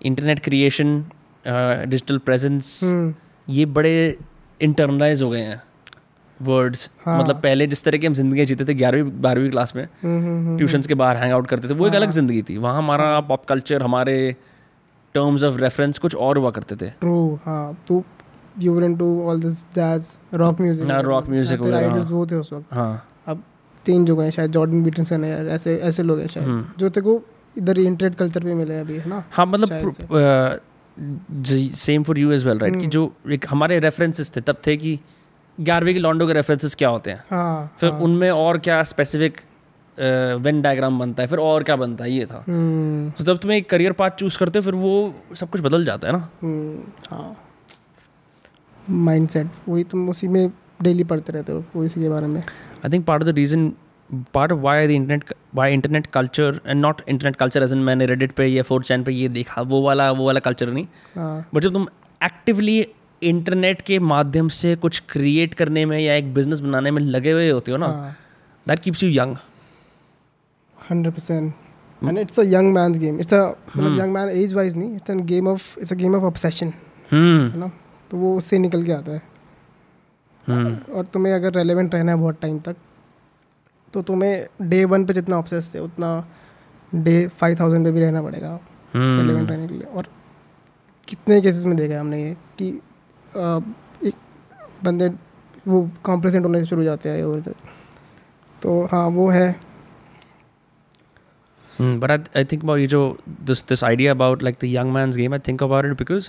[0.00, 0.98] internet creation
[1.44, 3.14] digital presence hmm.
[3.48, 3.94] ये बड़े
[4.60, 5.62] इंटरनलाइज हो गए हैं
[6.40, 9.82] वर्ड्स हाँ। मतलब पहले जिस तरह की हम ज़िंदगी जीते थे ग्यारहवीं बारहवीं क्लास में
[10.02, 11.90] हम्म हम्म के बाहर हैंग आउट करते थे वो हाँ.
[11.90, 14.16] एक अलग ज़िंदगी थी। वहाँ हमारा पॉप कल्चर हमारे
[15.14, 18.02] टर्म्स ऑफ़ रेफरेंस कुछ और हुआ करते थे। ट्रू हाँ तो
[18.58, 20.04] you were into all this jazz
[20.34, 23.42] rock music हाँ, rock music तेरे वगैरह, आइडल्स वो थे उस वक्त। हाँ। अब
[23.86, 24.82] चेंज हो गए हैं शायद जॉर्डन
[25.24, 27.20] है यार ऐसे ऐसे लोग हैं शायद। हम्म। जो तेरे को
[27.56, 29.24] इधर इंटरनेट कल्चर पे मिले अभी है ना?
[29.30, 29.68] हाँ मतलब
[31.76, 34.98] same for you as well right कि जो एक हमारे रेफरेंसेस थे तब थे कि
[35.58, 37.22] ग्यारहवीं के लॉन्डो के रेफरेंसेस क्या होते हैं?
[37.30, 38.00] हाँ फिर हाँ.
[38.00, 39.40] उनमें और क्या स्पेसिफिक
[40.40, 43.52] वेन डायग्राम बनता है फिर और क्या बनता है ये था। हम्म। तो जब तुम
[43.52, 46.28] एक करियर पाथ चूज़ करते हो फिर वो सब कुछ बदल जाता है ना?
[46.42, 47.36] हम्म, हाँ।
[48.90, 50.48] माइंडसेट वही तुम उसी में
[50.82, 53.72] डेली पढ़ते रहते हो वो इसी के बारे में। I think part of the reason
[54.34, 58.06] part of why the internet why internet culture and not internet culture as in मैंने
[58.06, 61.46] रेडिट पे या फोर चैन पे ये देखा वो वाला वो वाला कल्चर नहीं। हाँ।
[61.54, 61.86] बट जब तुम
[62.20, 62.78] एक्टिवली
[63.22, 67.50] इंटरनेट के माध्यम से कुछ क्रिएट करने में या एक बिज़नेस बनाने में लगे हुए
[67.50, 68.16] होते हो ना हाँ।
[68.66, 69.36] That keeps you young
[70.76, 71.52] hundred percent
[72.02, 73.46] and it's a young man game it's a.
[73.76, 76.72] मतलब यंग मैन एज वाइज नहीं it's a game of it's a game of obsession
[77.12, 77.70] है ना?
[78.10, 79.22] तो वो उससे निकल के आता है।
[80.46, 82.76] हम्म और तुम्हें अगर रेलेवेंट रहना है बहुत टाइम तक
[83.94, 86.08] तो तुम्हें डे वन पे जितना ऑप्शन थे उतना
[86.92, 88.58] डे फाइव थाउज़ेंड पे भी रहना पड़ेगा
[88.94, 90.08] रिलेवेंट रहने के लिए। और
[91.08, 92.68] कितने केसेस में देखा है हमने ये कि
[94.08, 94.14] एक
[94.84, 95.08] बंदे
[95.68, 97.54] वो कॉम्प्लेसेंट होने शुरू हो जाते हैं और
[98.62, 99.54] तो हाँ वो है।
[101.80, 103.00] But I I think about ये जो
[103.46, 106.28] this this idea about like the young man's game I think about it because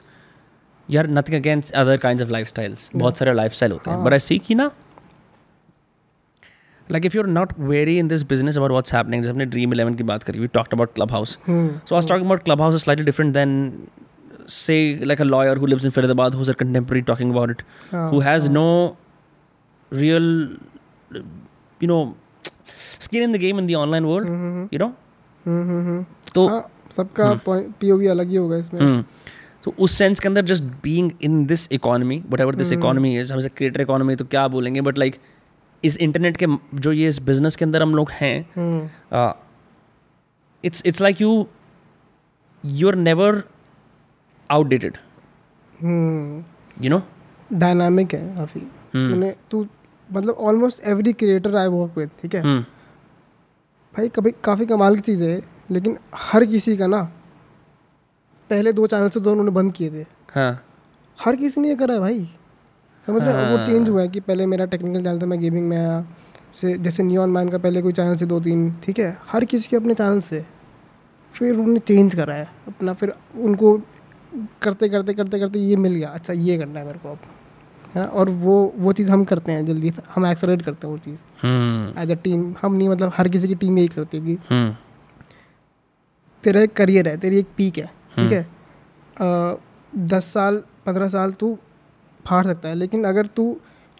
[0.89, 4.13] you are nothing against other kind of lifestyles बहुत सारे लाइफ स्टाइल होते हैं। बट
[4.13, 4.71] आई सी की ना
[6.89, 9.97] like if you're not wary in this business about what's happening, जैसे हमने Dream 11
[9.97, 11.37] की बात करी, we talked about Clubhouse.
[11.47, 13.55] Hmm So I was talking about Clubhouse is slightly different than
[14.57, 14.79] say
[15.11, 18.21] like a lawyer who lives in Faridabad who's a contemporary talking about it, हाँ, who
[18.27, 18.67] has no
[19.91, 20.29] real,
[21.81, 21.99] you know,
[23.07, 24.27] skin in the game in the online world.
[24.27, 24.91] Hmm, hmm, You know,
[25.45, 26.65] हम्म, हम्म, हम्म। तो हाँ
[26.95, 27.33] सबका
[27.79, 29.03] POV अलग ही होगा इसमें हम्म
[29.63, 33.41] तो उस सेंस के अंदर just being in this economy whatever this economy is हम
[33.55, 35.15] क्रिएटर इकोनॉमी तो क्या बोलेंगे बट लाइक
[35.83, 38.35] इस इंटरनेट के जो ये इस बिज़नेस के अंदर हम लोग हैं
[40.63, 41.31] it's it's like you
[42.63, 43.43] you are never
[44.49, 44.97] outdated
[46.83, 47.01] you know
[47.53, 48.61] dynamic है काफ़ी।
[48.95, 49.65] हम्म। तूने तू
[50.09, 52.41] मतलब almost every creator I work with ठीक है?
[52.41, 52.61] हम्म।
[53.93, 57.01] भाई कभी काफ़ी कमाल की चीज़ है लेकिन हर किसी का ना
[58.49, 60.05] पहले दो चैनल से दो उन्होंने बंद किए थे।
[60.35, 60.51] हाँ।
[61.17, 62.19] हर किसी ने ये करा है भाई।
[63.07, 63.57] समझ रहे हो?
[63.57, 66.05] वो। चेंज हुआ है कि पहले मेरा टेक्निकल चैनल था मैं गेमिंग में आया।
[66.53, 69.17] से जैसे नियॉन मैन का पहले कोई चैनल से दो तीन ठीक है?
[69.27, 70.45] हर किसी के अपने चैनल से।
[71.35, 73.77] फिर उन्होंने चेंज करा है अपना फिर उनको
[74.61, 77.19] करते करते करते करते ये मिल गया। अच्छा ये करना है मेरे को अब
[77.95, 78.07] है ना?
[78.07, 82.01] और वो वो चीज़ हम करते हैं जल्दी हम एक्सलेट करते हैं वो चीज़। हम्म।
[82.01, 84.75] एज अ टीम हम नहीं मतलब हर किसी की टीम यही करती है कि हम्म।
[86.43, 87.85] तेरा एक करियर है तेरी एक पीक है
[88.17, 88.45] ठीक है?
[90.07, 91.57] दस साल पंद्रह साल तू
[92.27, 93.51] फाड़ सकता है लेकिन अगर तू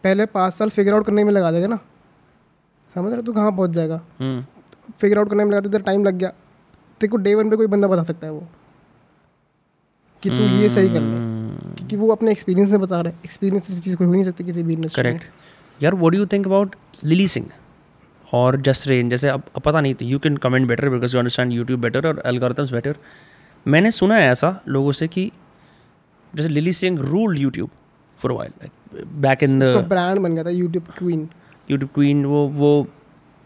[0.04, 1.80] पहले पाँच साल फिगर आउट करने में लगा देगा ना
[2.96, 4.02] समझ रहे तू कहाँ पहुँच जाएगा?
[4.20, 4.46] हम्म।
[5.02, 6.30] फिगर आउट करने में लगा तेरा टाइम लग गया।
[7.02, 8.48] तेरे को डे वन पे कोई बंदा बता सकता है वो
[10.24, 13.68] कि तू ये सही कर ले। क्योंकि वो अपने एक्सपीरियंस से बता रहा है। एक्सपीरियंस
[13.68, 16.48] से चीज़ कोई हो नहीं सकती किसी भी इंडस्ट्री करेक्ट यार what do you think
[16.48, 17.50] about Lilly Singh
[18.34, 21.20] और जस्ट रेन जैसे अब अब पता नहीं तो you can comment better because you
[21.20, 22.96] understand YouTube better और एल्गोरिथम्स बेटर
[23.66, 25.32] मैंने सुना है ऐसा लोगों से कि
[26.36, 27.70] जैसे Lilly Singh rule YouTube
[28.19, 31.29] for while like back in उसका द ब्रांड बन गया था यूट्यूब क्वीन
[31.71, 32.73] यूट्यूब क्वीन वो वो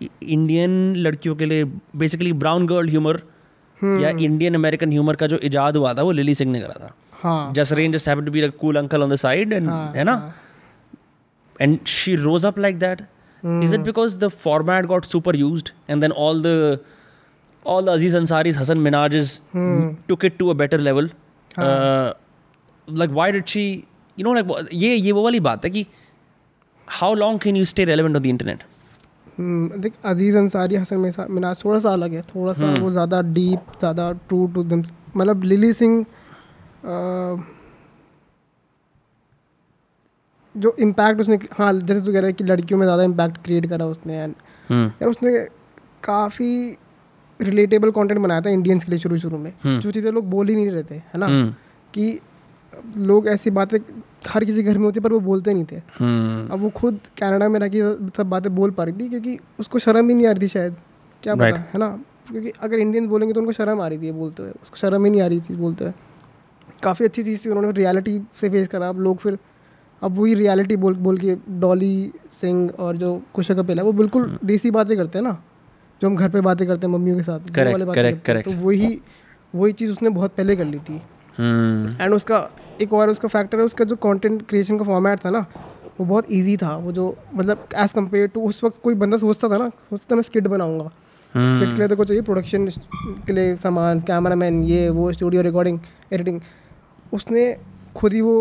[0.02, 1.64] इंडियन लड़कियों के लिए
[1.96, 3.22] बेसिकली ब्राउन गर्ल ह्यूमर
[4.02, 6.94] या इंडियन अमेरिकन ह्यूमर का जो इजाद हुआ था वो लिली सिंह ने करा था
[7.22, 10.04] हाँ just ran just happened to be cool uncle on the side and हाँ, है
[10.04, 10.16] ना
[11.60, 13.02] and she rose up like that
[13.42, 16.80] is it because the format got super used and then all the
[17.66, 19.34] all the aziz ansari's hassan minaj's
[20.08, 21.08] took it to a better level
[21.54, 22.12] uh,
[22.88, 23.64] like why did she
[24.23, 25.85] know like wha- ये ये वो वाली बात है कि
[27.17, 28.67] long can you stay relevant on the internet
[29.37, 33.21] हम्म, देख अज़ीज़ अंसारी हसन मिसा- मिनाज थोड़ा सा अलग है थोड़ा सा वो ज़्यादा
[33.33, 34.83] डीप ज़्यादा ट्रू टू दम
[35.17, 36.03] मतलब लिली सिंह
[40.55, 43.65] जो इम्पैक्ट उसने हाँ जैसे तू कह रहा है कि लड़कियों में ज़्यादा इम्पैक्ट क्रिएट
[43.69, 45.01] करा उसने एंड hmm.
[45.01, 45.37] यार उसने
[46.03, 46.51] काफ़ी
[47.39, 50.47] रिलेटेबल कंटेंट बनाया था इंडियंस के लिए शुरू शुरू में हम्म। जो चीज़ें लोग बोल
[50.47, 51.51] ही नहीं रहे थे है ना Hmm.
[51.93, 52.19] कि
[52.99, 53.77] लोग ऐसी बातें
[54.27, 56.53] हर किसी घर में होती पर वो बोलते नहीं थे। Hmm.
[56.53, 57.81] अब वो खुद कनाडा में रह के
[58.17, 60.75] सब बातें बोल पा रही थी क्योंकि उसको शर्म ही नहीं आ रही थी शायद।
[61.23, 62.03] क्या पता है ना?
[62.31, 65.11] क्योंकि अगर इंडियन बोलेंगे तो उनको शर्म आ रही थी बोलते हुए। उसको शर्म ही
[65.11, 65.93] नहीं आ रही चीज़ बोलते हुए।
[66.83, 69.37] काफ़ी अच्छी चीज़ थी उन्होंने रियलिटी से फेस करा। अब लोग फिर
[70.03, 74.23] अब वही रियलिटी बोल बोल के डॉली सिंह और जो कुशा कपिल है वो बिल्कुल
[74.23, 75.43] हम्म। देसी बातें करते हैं ना?
[76.01, 78.29] जो हम घर पे बातें करते हैं मम्मियों के साथ वो Correct, वाले बातें correct,
[78.29, 78.45] correct.
[78.45, 79.01] तो वही
[79.55, 81.01] वही चीज़ उसने बहुत पहले कर ली थी.
[82.01, 82.49] एंड उसका
[82.81, 85.45] एक और उसका फैक्टर है उसका जो कंटेंट क्रिएशन का फॉर्मेट था ना
[85.99, 89.49] वो बहुत इजी था। वो जो मतलब एज कंपेयर टू उस वक्त कोई बंदा सोचता
[89.49, 92.67] था ना सोचता था मैं स्किट बनाऊँगा। स्किट के लिए तो कुछ चाहिए प्रोडक्शन
[93.27, 95.79] के लिए सामान कैमरा मैन ये वो स्टूडियो रिकॉर्डिंग
[96.13, 96.39] एडिटिंग
[97.13, 97.45] उसने
[97.95, 98.35] खुद ही वो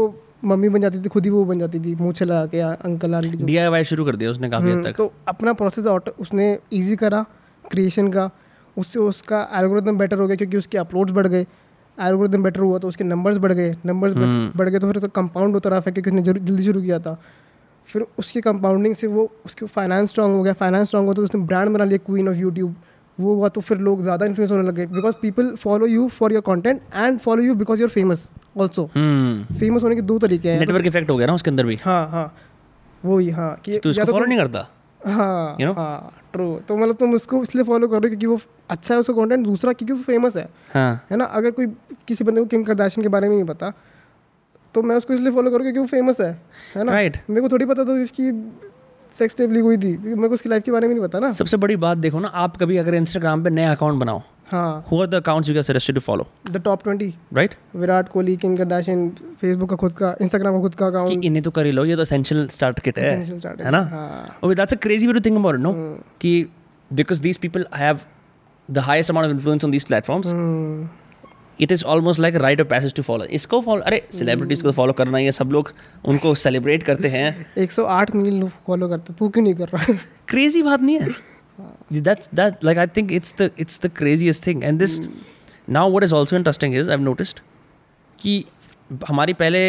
[0.44, 3.44] मम्मी बन जाती थी खुद ही वो बन जाती थी मुँह लगा के अंकल आंटी
[3.44, 5.86] DIY शुरू कर दिया उसने काफ़ी हद हम्म, तक। तो अपना प्रोसेस
[6.20, 7.24] उसने इजी करा
[7.64, 8.30] क्रिएशन का।
[8.76, 11.46] उससे उसका एल्गोरिथम बेटर हो गया क्योंकि उसके अपलोड्स बढ़ गए।
[12.00, 15.08] एल्गोरिथम बेटर हुआ तो उसके नंबर्स बढ़ गए। नंबर्स हम्म। बढ़ गए तो फिर तो
[15.08, 17.18] कंपाउंड होता रहा क्योंकि उसने जल्दी- शुरू किया था।
[17.88, 21.40] फिर उसकी कंपाउंडिंग से वो उसके फाइनेंस स्ट्रांग हो गया। फाइनेंस स्ट्रांग हुआ तो उसने
[21.40, 22.74] ब्रांड बना लिया क्वीन ऑफ़ यूट्यूब
[23.18, 26.42] वो हुआ तो फिर लोग ज़्यादा इन्फ्लुएंस होने लगे। Because people follow you for your
[26.46, 28.28] content and follow you because you're famous
[28.58, 31.78] also famous होने के दो तरीके हैं। नेटवर्क इफ़ेक्ट हो गया ना उसके अंदर भी।
[31.84, 32.32] हाँ हाँ।
[33.04, 34.66] वही हाँ कि तो इसको तो फॉलो नहीं करता?
[35.00, 38.94] हाँ हाँ। ट्रू तो मतलब तुम उसको इसलिए फॉलो कर रहे हो क्योंकि वो अच्छा
[38.94, 41.24] है उसका कॉन्टेंट दूसरा क्योंकि वो फ़ेमस है। हाँ। है ना?
[41.24, 41.66] अगर कोई
[42.08, 43.72] किसी बंदे को किम करदाशन के बारे में नहीं पता
[44.74, 46.32] तो मैं उसको इसलिए फॉलो करूँ क्योंकि वो फ़ेमस है।
[46.76, 46.92] है ना?
[46.92, 47.16] Right.
[47.30, 48.30] मेरे को थोड़ी पता था इसकी
[49.16, 51.30] सेक्स टेप लीक हुई थी मेरे को उसकी लाइफ के बारे में नहीं पता ना।
[51.32, 54.22] सबसे बड़ी बात देखो ना आप कभी अगर इंस्टाग्राम पे नया अकाउंट बनाओ
[54.52, 58.08] हाँ who are the accounts you get suggested to follow the top twenty right Virat
[58.08, 59.08] Kohli Kim Kardashian
[59.40, 61.84] Facebook का खुद का इंस्टाग्राम का खुद का कि अकाउंट इन्हें तो कर ही लो
[61.84, 63.12] ये तो एसेंशियल स्टार्ट किट है
[63.44, 65.72] है ना हाँ Oh, that's a crazy way to think about it, no?
[66.20, 66.32] कि
[66.90, 68.06] because these people have
[68.68, 70.88] the highest amount of influence on these platforms, hmm,
[71.58, 74.96] it is almost like a rite of passage to इसको follow अरे celebrities को follow
[74.98, 75.72] करना ये सब लोग
[76.04, 77.26] उनको celebrate करते हैं
[77.58, 79.98] 108 मिलियन लोग फॉलो करते तू क्यों नहीं कर रहा
[80.32, 81.29] crazy बात नहीं है
[81.90, 85.12] that's that like I think it's the it's the craziest thing and this mm.
[85.68, 87.40] now what is also interesting is I've noticed
[88.18, 88.44] कि
[89.08, 89.60] हमारी पहले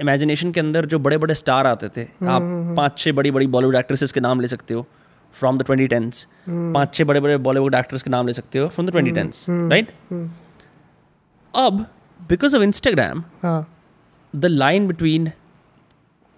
[0.00, 2.42] इमेजिनेशन के अंदर जो बड़े बड़े स्टार आते थे आप
[2.76, 4.86] पाँच छह बड़ी बड़ी बॉलीवुड एक्ट्रेसेस के नाम ले सकते हो
[5.34, 8.68] फ्रॉम द ट्वेंटी टेंस पाँच छह बड़े बड़े बॉलीवुड एक्टर्स के नाम ले सकते हो
[8.68, 9.92] from the twenty tens right
[11.54, 11.86] अब
[12.28, 13.60] बिकॉज़ ऑफ़ इंस्टाग्राम हाँ
[14.34, 15.34] the line between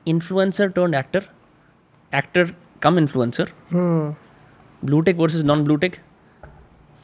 [0.07, 1.25] influencer turned actor,
[2.13, 2.99] actor come
[4.85, 5.97] blue tick versus non blue tick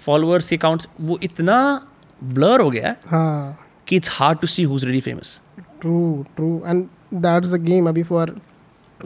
[0.01, 1.59] followers accounts वो इतना
[2.21, 5.39] ब्लर हो गया हाँ कि it's hard to see who's ready famous
[5.81, 8.35] true true and that is a game अभी for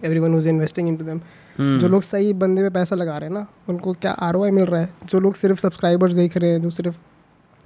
[0.18, 1.20] everyone who's investing into them
[1.80, 4.50] जो लोग सही बंदे पे पैसा लगा रहे हैं ना उनको क्या आर ओ आई
[4.50, 4.88] मिल रहा है?
[5.04, 6.96] जो लोग सिर्फ़ सब्सक्राइबर्स देख रहे हैं जो सिर्फ़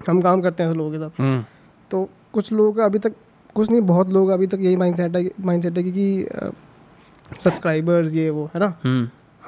[0.00, 1.44] हम काम करते हैं लोगों के साथ।
[1.90, 3.14] तो कुछ लोग अभी तक
[3.54, 6.26] कुछ नहीं बहुत लोग अभी तक यही माइंड सेट है माइंड सेट है कि
[7.40, 8.72] सब्सक्राइबर्स ये वो है ना?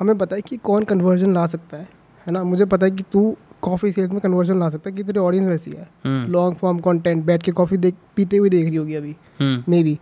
[0.00, 1.88] हमें पता है कि कौन कन्वर्जन ला सकता है
[2.26, 5.02] है ना मुझे पता है कि तू कॉफ़ी सेल्स में कन्वर्जन ला सकता है कि
[5.02, 5.88] तेरी ऑडियंस वैसी है.
[6.28, 9.16] लॉन्ग फॉर्म कंटेंट बैठ के कॉफ़ी देख पीते हुए देख रही होगी अभी.
[9.40, 9.98] मे बी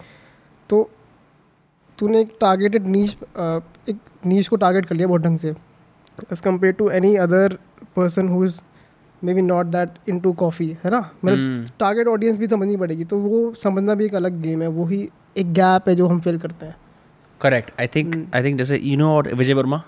[0.70, 0.88] तो
[1.98, 3.16] तूने एक टारगेटेड नीच
[3.88, 3.96] एक
[4.26, 5.54] नीच को टारगेट कर लिया बहुत ढंग से
[6.32, 7.58] as compared to any other
[7.96, 8.60] person who is
[9.34, 11.66] maybe not that into coffee है ना मतलब.
[11.80, 15.52] टारगेट ऑडियंस भी समझनी पड़ेगी तो वो समझना भी एक अलग गेम है वही एक
[15.52, 16.76] गैप है जो हम फिल करते हैं
[17.40, 17.70] Correct.
[17.82, 19.82] I think I think जैसे you know what Vijay Verma,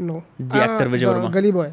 [0.00, 1.32] no The actor Vijay Verma.
[1.34, 1.72] Gully boy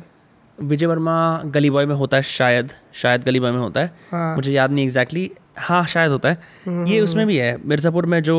[0.60, 1.14] Vijay Verma
[1.54, 4.72] Gully boy में होता है शायद शायद गली बॉय में होता है। हाँ। मुझे याद
[4.72, 8.36] नहीं एग्जैक्टली exactly, हाँ शायद होता है। ये उसमें भी है। मिर्ज़ापुर में जो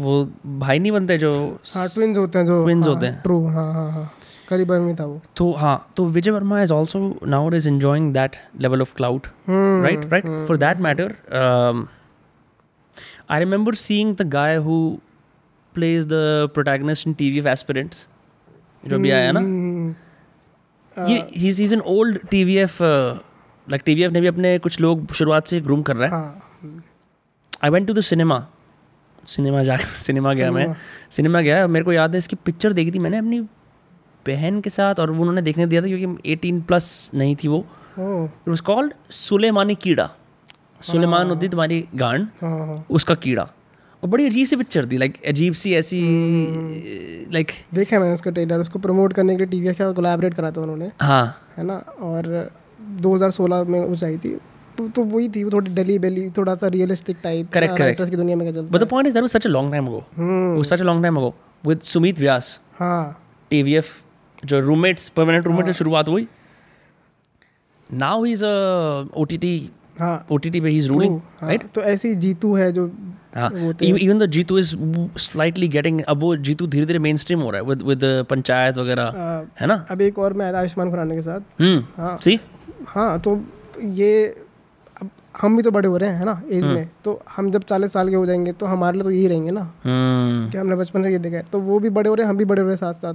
[0.00, 0.14] वो
[0.58, 1.32] भाई नहीं बनते जो
[1.74, 4.10] हाँ ट्विंस होते हैं जो Twins होते हैं। ट्रू हाँ हाँ हाँ।
[4.50, 8.12] गली बॉय में था वो। तो हाँ तो Vijay Verma is also now is enjoying
[8.14, 10.10] that level of clout hmm, right?
[10.12, 10.26] Right?
[10.50, 11.08] For that matter
[11.40, 11.88] um,
[13.28, 14.76] i remember seeing the guy who
[15.78, 16.22] plays the
[16.58, 18.06] protagonist in TVF Aspirants.
[18.84, 19.40] जो भी आया ना?
[19.40, 19.94] हम्म,
[20.96, 23.14] ये he's he's an old TVF uh,
[23.68, 26.82] like TVF ने भी अपने कुछ लोग शुरुआत से ग्रूम कर रहा है। हाँ।
[27.64, 28.46] I went to the cinema
[29.26, 30.66] cinema जा सिनेमा गया मैं।
[31.10, 33.40] सिनेमा गया मेरे को याद है इसकी पिक्चर देखी थी मैंने अपनी
[34.26, 37.58] बहन के साथ और वो उन्होंने देखने दिया था क्योंकि एटीन प्लस नहीं थी वो।
[37.98, 40.10] इट वॉज़ कॉल्ड सुलेमानी कीड़ा
[40.82, 43.46] सुलेमान होती तुम्हारी गांड। हाँ हाँ। उसका कीड़ा।
[44.06, 46.00] और बड़ी अजीब सी पिक्चर थी लाइक अजीब सी ऐसी
[47.32, 50.50] लाइक देखा मैंने उसका ट्रेलर उसको प्रमोट करने के लिए टीवी के साथ कोलैबोरेट करा
[50.50, 51.76] था उन्होंने हाँ। है ना?
[51.76, 52.50] और
[53.02, 54.38] 2016 में वो आई थी।
[54.78, 58.10] तो, तो वही थी वो थोड़ी डली बेली थोड़ा सा रियलिस्टिक टाइप Correct, correct.
[58.10, 60.04] की दुनिया में चलता but the point is that was such a long time ago
[60.16, 60.62] hmm.
[60.62, 61.32] Such a long time ago.
[61.66, 63.84] With Sumit Vyas हाँ। TVF
[64.44, 66.28] जो रूममेट्स परमानेंट रूममेट शुरुआत हुई
[67.92, 72.72] नाउ इज़ अ ओटीटी हाँ। OTT पे ही इज़ रूलिंग राइट तो ऐसे जीतू है
[72.72, 72.92] जो।
[73.36, 74.74] Even the Jeetu is
[75.20, 78.78] slightly getting अब वो जीतू धीरे धीरे मेन स्ट्रीम हो रहा है विद विद पंचायत
[78.78, 79.84] वगैरह है ना?
[79.90, 82.38] अब एक और मैं आयुष्मान खुराना के साथ। हम्म हाँ। सी
[82.88, 83.40] हाँ तो
[84.00, 84.26] ये
[85.02, 85.10] अब
[85.40, 87.62] हम भी तो बड़े हो रहे हैं है ना एज हम्म। में। तो हम जब
[87.62, 90.76] चालीस साल के हो जाएँगे तो हमारे लिए तो यही रहेंगे ना। हम्म। कि हमने
[90.76, 92.62] बचपन से ये देखा है। तो वो भी बड़े हो रहे हैं हम भी बड़े
[92.62, 93.14] हो रहे हैं साथ साथ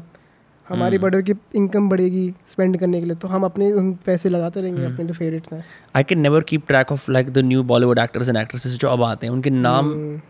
[0.71, 4.29] हमारी हम्म। बड़े की इनकम बढ़ेगी स्पेंड करने के लिए तो हम अपने उन पैसे
[4.29, 5.63] लगाते रहेंगे हम्म। अपने जो फेवरेट्स हैं।
[5.95, 9.03] I can never keep track of like the new Bollywood actors and actresses जो अब
[9.03, 9.89] आते हैं। उनके नाम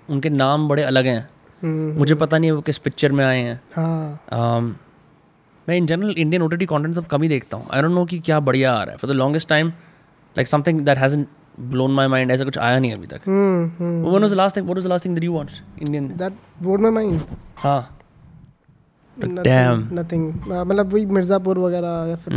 [0.10, 1.28] उनके नाम बड़े अलग हैं।
[1.62, 4.74] हम्म, मुझे पता नहीं है वो किस पिक्चर में आए हैं। हाँ। Um,
[5.68, 8.20] मैं in general Indian OTT content तो कम ही देखता हूँ। आई डोंट नो कि
[8.20, 9.68] क्या बढ़िया आ रहा है। For the longest time
[10.36, 11.28] like something that hasn't
[11.60, 14.66] blown my mind ऐसा कुछ आया नहीं अभी तक। हम्म one was the last thing
[14.66, 17.22] what was the last thing that you watched Indian that blew my mind
[17.58, 17.98] हाँ.
[19.24, 22.34] नथिंग मतलब वही मिर्जापुर वगैरह या फिर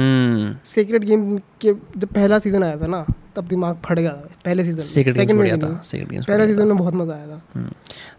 [0.75, 3.05] सीक्रेट गेम के जब पहला सीज़न आया था ना
[3.37, 6.95] तब दिमाग फट गया था पहले सीज़न सेकंड में। था। गेम्स पहले सीज़न में बहुत
[6.95, 7.39] मज़ा आया था।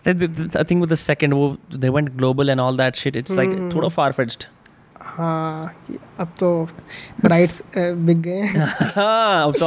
[0.07, 3.69] I think with the second वो they went global and all that shit it's like
[3.75, 4.43] थोड़ा फार फेच्ड
[5.01, 5.73] हाँ
[6.19, 6.47] अब तो
[7.25, 8.41] राइट्स बिक गए
[8.95, 9.65] हाँ। अब तो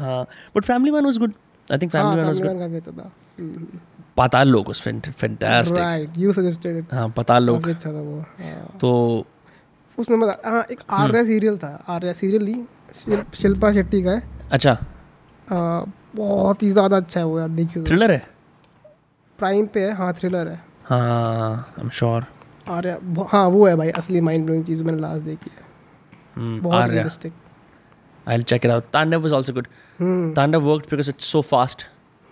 [0.00, 0.24] हाँ।
[0.56, 1.32] But family man was good
[1.68, 3.12] I think family man was good काफ़ी अच्छा था।
[4.16, 8.78] पाताल लोग उस fantastic right you suggested it हाँ पाताल लोग अच्छा था वो हाँ।
[8.80, 9.26] तो
[9.98, 14.22] उसमें मज़ा हाँ एक हम्म। आर्या सीरियल था आर्या सीरियल ही शिल्पा शेट्टी का है।
[14.52, 15.84] अच्छा। आ,
[16.16, 18.26] बहुत ही ज़्यादा अच्छा है वो यार देखिए थ्रिलर है?
[19.38, 22.26] प्राइम पे है हाँ थ्रिलर है। हाँ आई एम श्योर
[22.66, 22.98] आर्या
[23.30, 26.94] हाँ वो है भाई असली माइंड ब्लोइंग चीज़ मैंने लास्ट देखी है। बहुत Aarya.
[26.94, 27.32] Realistic
[28.26, 29.66] I will check it out Tandav was also good
[29.98, 30.32] hmm.
[30.34, 31.42] Tandav worked because it's so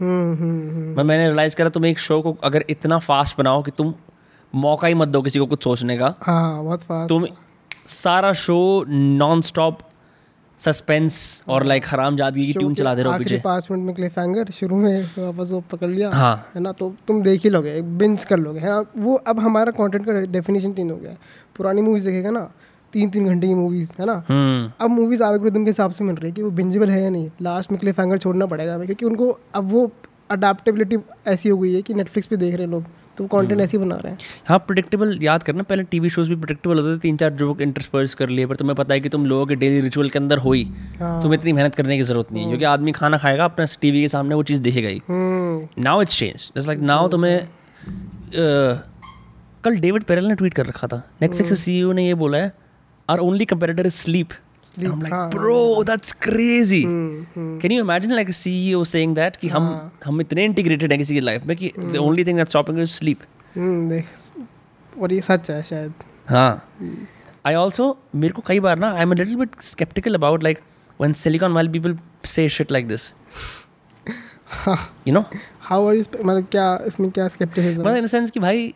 [0.00, 0.96] hmm hmm hmm.
[0.96, 3.94] मैं मैंने रियलाइज़ करा तुम एक शो को अगर इतना फास्ट बनाओ कि तुम
[4.54, 7.26] मौका ही मत दो किसी को कुछ सोचने का। हाँ बहुत फास्ट तुम
[7.86, 9.78] सारा शो नॉन स्टॉप
[10.60, 14.50] सस्पेंस और लाइक हराम जादगी की ट्यून चलाते रहो पीछे। पाँच मिनट में क्लिफ हैंगर
[14.50, 16.72] शुरू में वापस वो पकड़ लिया हाँ। है ना?
[16.72, 20.72] तो तुम देख ही लोगे बिंज कर लोगे। हाँ वो अब हमारा कंटेंट का डेफिनेशन
[20.72, 21.18] तीन हो गया। है
[21.56, 22.50] पुरानी मूवीज़ देखेगा ना
[22.92, 24.12] तीन तीन घंटे की मूवीज़ है ना?
[24.28, 27.10] हम्म। अब मूवीज़ एल्गोरिथम के हिसाब से मिल रही है कि वो बिंजेबल है या
[27.10, 29.90] नहीं। लास्ट में क्लिफ हैंगर छोड़ना पड़ेगा हमें क्योंकि उनको अब वो
[30.30, 32.84] अडेप्टेबिलिटी ऐसी हो गई है कि नेटफ्लिक्स पे देख रहे हैं लोग
[33.18, 34.18] तो कंटेंट ऐसे ही बना रहे हैं।
[34.48, 38.14] हाँ प्रिडिक्टेबल याद करना पहले टीवी शोज़ भी प्रिडिक्टेबल होते थे तीन चार जोक इंटरस्पर्स
[38.14, 40.52] कर लिए पर तुम्हें पता है कि तुम लोगों के डेली रिचुअल के अंदर हो
[40.52, 40.62] ही।
[41.00, 44.02] हाँ। तुम्हें इतनी मेहनत करने की ज़रूरत नहीं है क्योंकि आदमी खाना खाएगा अपने टीवी
[44.02, 47.48] के सामने वो चीज़ देखेगा ही। हम्म। Now it's change just like now तुम्हें
[49.64, 52.52] कल डेविड पेरल ने ट्वीट कर रखा था नेटफ्लिक्स के सीईओ ने ये बोला है
[53.08, 54.32] our only competitor is sleep
[54.68, 56.82] Sleep, I'm like, हाँ, bro, that's crazy.
[56.84, 59.68] हम्म, हम्म, Can you imagine like a CEO saying that कि हम
[60.04, 62.96] हम इतने इंटीग्रेटेड हैं किसी की लाइफ में कि the only thing that's stopping is
[63.00, 63.22] sleep.
[63.56, 65.92] हम्म, देख और ये सच है शायद
[66.28, 66.68] हाँ
[67.46, 70.58] आई ऑल्सो मेरे को कई बार ना I am little bit sceptical about like
[71.00, 71.92] when silicon valley people
[72.30, 73.02] say shit like this
[75.08, 75.24] you know
[75.60, 78.72] how are मतलब क्या इसमें क्या स्केप्टिसिज्म मतलब इन सेंस कि भाई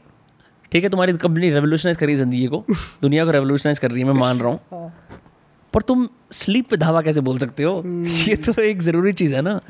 [0.72, 2.64] ठीक है तुम्हारी कंपनी रेवोल्यूशनाइज कर रही है ज़िंदगी को
[3.02, 4.92] दुनिया को रेवोल्यूशनाइज कर रही है मैं मान रहा हूँ।
[5.74, 7.82] पर तुम स्लीप पे धावा कैसे बोल सकते हो?
[8.28, 9.60] ये तो एक ज़रूरी चीज़ है ना।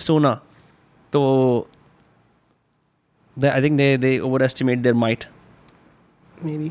[0.00, 0.32] सोना।
[1.12, 1.20] तो
[3.36, 5.24] I think they they overestimate there might
[6.58, 6.68] maybe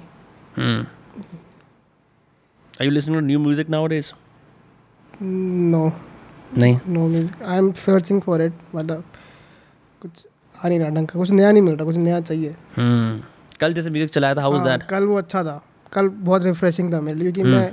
[2.73, 4.11] are you listening to new music nowadays
[5.21, 5.85] no
[6.57, 9.03] नहीं। No music I am searching for it मतलब
[10.01, 10.25] कुछ
[10.55, 13.21] आ नहीं रहा ढंग का कुछ नया नहीं मिल रहा कुछ नया चाहिए। हम्म।
[13.59, 15.61] कल जैसे म्यूज़िक चलाया था हाउ हाँ, दैट कल वो अच्छा था।
[15.93, 17.71] कल बहुत रिफ्रेशिंग था मेरे लिए क्योंकि मैं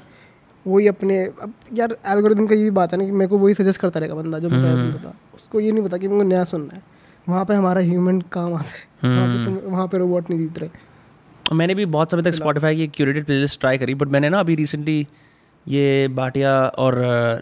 [0.67, 3.55] वही अपने अब यार एल्गोरिथम का ये भी बात है ना कि मेरे को वही
[3.55, 6.45] सजेस्ट करता रहेगा बंदा जो मैं सुनता था। उसको ये नहीं पता कि मुझे नया
[6.45, 6.83] सुनना है।
[7.27, 10.59] वहाँ पे हमारा ह्यूमन काम आता है। वहाँ पे तुम वहाँ पे रोबोट नहीं जीत
[10.59, 14.41] रहे। मैंने भी बहुत समय तक स्पॉटिफाई की क्यूरेटेड प्लेलिस्ट ट्राई करी बट मैंने ना
[14.41, 15.07] अभी रिसेंटली
[15.67, 16.95] ये बाटिया और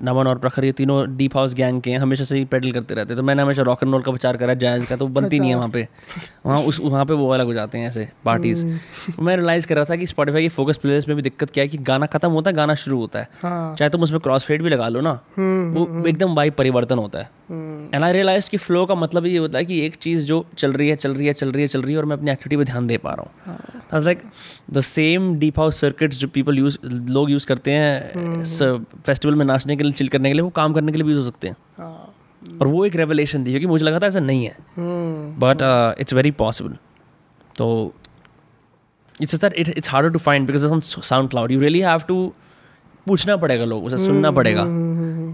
[0.02, 2.94] नमन और प्रखर ये तीनों डीप हाउस गैंग के हैं हमेशा से ही पेडल करते
[2.94, 5.40] रहते हैं। तो मैंने हमेशा रॉक एंड रोल का प्रचार करा जैज का तो बनती
[5.40, 5.86] नहीं है वहाँ पे।
[6.46, 8.64] वहाँ उस वहाँ पे वो अलग हो जाते हैं ऐसे पार्टीज़
[9.20, 11.68] मैं रियलाइज़ कर रहा था कि स्पॉटीफाई की फोकस प्लेलिस्ट में भी दिक्कत क्या है
[11.68, 14.62] कि गाना खत्म होता है गाना शुरू होता है। हाँ। चाहे तुम उसमें क्रॉस फेड
[14.62, 18.50] भी लगा लो ना हम्म, वो एकदम वाइब परिवर्तन होता है। हम्म, एंड आई रियलाइज़
[18.50, 21.14] कि फ्लो का मतलब ये होता है कि एक चीज़ जो चल रही है चल
[21.14, 22.96] रही है चल रही है चल रही है और मैं अपनी एक्टिविटी पर ध्यान दे
[22.98, 23.58] पा रहा हूँ।
[23.94, 24.20] Like
[24.72, 29.76] the same deep house circuits जो पीपल यूज़ लोग यूज़ करते हैं फेस्टिवल में नाचने
[29.76, 31.56] के लिए चिल करने के लिए वो काम करने के लिए भी हो सकते हैं।
[31.78, 32.14] हाँ।
[32.60, 34.56] और वो एक रेवलेशन थी क्योंकि मुझे लगा था ऐसा नहीं है।
[35.40, 35.62] बट
[36.00, 36.76] इट्स वेरी पॉसिबल
[37.56, 37.66] तो
[39.18, 40.80] it's that it it's harder to find because on
[41.30, 42.32] SoundCloud you really have to
[43.06, 44.64] पूछना पड़ेगा लोग उसे सुनना पड़ेगा।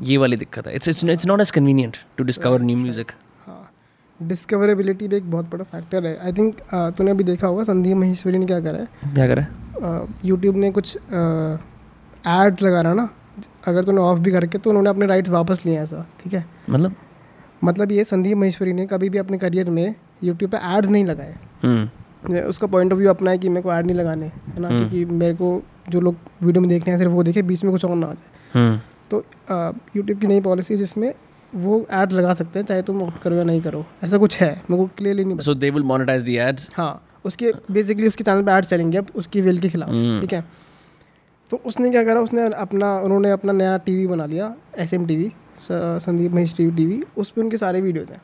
[0.07, 3.13] ये वाली दिक्कत है। It's it's it's not as convenient to discover new music
[3.47, 3.71] हाँ।
[4.21, 6.61] डिस्कवरेबिलिटी भी एक बहुत बड़ा फैक्टर है। आई थिंक
[6.99, 9.15] तूने अभी देखा होगा संदीप महेश्वरी ने क्या करा है?
[9.15, 9.47] क्या करें
[10.25, 10.97] यूट्यूब ने कुछ
[12.27, 13.09] एड्स लगा रहा ना
[13.69, 16.45] अगर तूने ऑफ़ भी करके तो उन्होंने अपने राइट्स वापस लिए हैं ऐसा ठीक है?
[16.71, 16.95] मतलब?
[17.65, 21.35] मतलब ये संदीप महेश्वरी ने कभी भी अपने करियर में यूट्यूब पे एड्स नहीं लगाए।
[21.63, 24.69] हम्म। उसका पॉइंट ऑफ़ व्यू अपना है कि मेरे को ऐड नहीं लगाने है ना?
[24.69, 27.73] क्योंकि मेरे को जो लोग वीडियो में देख रहे हैं सिर्फ़ वो देखे बीच में
[27.73, 29.25] कुछ और ना आ जाए। हम्म। तो
[29.97, 31.13] यूट्यूब की नई पॉलिसी जिसमें
[31.53, 34.77] वो एड लगा सकते हैं चाहे तुम करो या नहीं करो ऐसा कुछ है मेरे
[34.77, 36.93] को क्लियरली नहीं so they will monetise the ads हाँ
[37.25, 40.45] उसके बेसिकली उसके चैनल पे एड चलेंगे अब उसकी विल के खिलाफ हम्म। ठीक है?
[41.51, 45.17] तो उसने क्या करा उसने अपना उन्होंने अपना नया टीवी बना लिया S M T
[45.17, 48.21] V Sandeep Maheshwari TV उस पर उनके सारे वीडियोज़ हैं।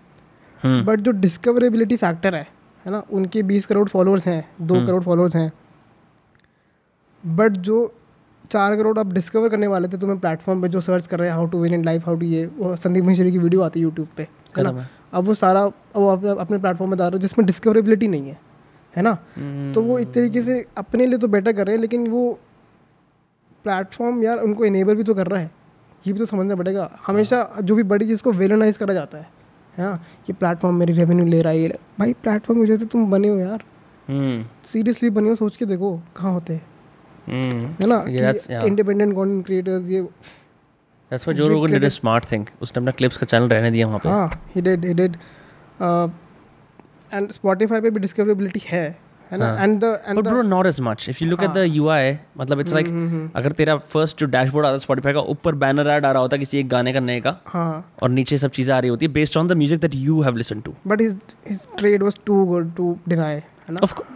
[0.63, 2.47] हम्म। बट जो डिस्कवरेबिलिटी फैक्टर है
[2.85, 5.53] है ना उनके बीस करोड़ फॉलोअर्स हैं दो हम्म। करोड़ फॉलोअर्स हैं।
[7.25, 7.93] बट जो
[8.51, 11.35] चार करोड़ आप डिस्कवर करने वाले थे तुम्हें प्लेटफॉर्म पे जो सर्च कर रहे हैं
[11.37, 13.83] how to win in life how to ये वो संदीप महेश्वरी की वीडियो आती है
[13.83, 14.23] यूट्यूब पे
[14.59, 14.87] है ना?
[15.13, 18.39] अब वो सारा वो अपने अपने प्लेटफॉर्म में डाल रहे हो जिसमें डिस्कवरेबिलिटी नहीं है
[18.95, 19.15] है ना?
[19.75, 22.39] तो वो इस तरीके से अपने लिए तो बेटर कर रहे हैं लेकिन वो
[23.65, 25.51] प्लेटफॉर्म यार उनको इनेबल भी तो कर रहा है।
[26.07, 29.29] ये भी तो समझना पड़ेगा। हमेशा जो भी बड़ी चीज़ को वेलनाइज करा जाता है।
[29.75, 33.11] हाँ ये प्लेटफॉर्म मेरी रेवेन्यू ले रहा है ये भाई प्लेटफॉर्म की वजह से तुम
[33.11, 33.63] बने हो यार।
[34.09, 36.67] हम्म। सीरियसली बने हो सोच के देखो कहाँ होते हैं।
[37.27, 37.99] हम्म। है ना.
[38.67, 43.17] इंडिपेंडेंट कंटेंट क्रिएटर्स ये that's why Joe Rogan did a smart thing उसने अपना क्लिप्स
[43.17, 45.17] का चैनल रहने दिया वहाँ पे। हाँ he did he did
[47.15, 48.85] and Spotify पे भी डिस्कवरेबिलिटी है।
[49.33, 49.47] है ना?
[49.47, 52.17] हाँ। And the and but bro not as much if you look at the UI
[52.39, 55.89] मतलब इट्स लाइक हम्म, अगर तेरा फ़र्स्ट जो डैशबोर्ड आता है स्पॉटिफाई का ऊपर बैनर
[55.89, 58.51] ऐड आ रहा होता है किसी एक गाने का नए का हाँ। और नीचे सब
[58.51, 61.01] चीज़ें आ रही होती है based on the music that you have listen to but
[61.01, 61.17] his
[61.49, 63.41] his trade was too good to deny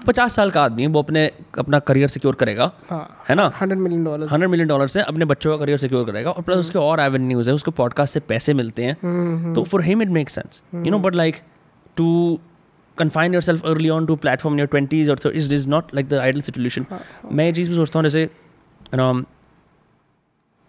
[0.07, 3.51] पचास साल का आदमी है वो अपने अपना करियर सिक्योर करेगा हाँ। है ना?
[3.61, 6.59] Hundred million dollar hundred million dollar से अपने बच्चों का करियर सिक्योर करेगा और प्लस
[6.59, 10.31] उसके और एवेन्यूज है उसको पॉडकास्ट से पैसे मिलते हैं तो for him it make
[10.31, 11.37] sense you know but like
[11.97, 12.09] to
[13.01, 16.11] confine yourself early on to a platform in your 20s or 30s is not like
[16.13, 16.87] the ideal situation.
[17.33, 19.25] मैं ये चीज़ भी सोचता हूँ जैसे you know,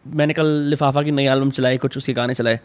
[0.05, 2.59] मैंने कल लिफाफा की नई एल्बम चलाई कुछ उसके गाने चलाए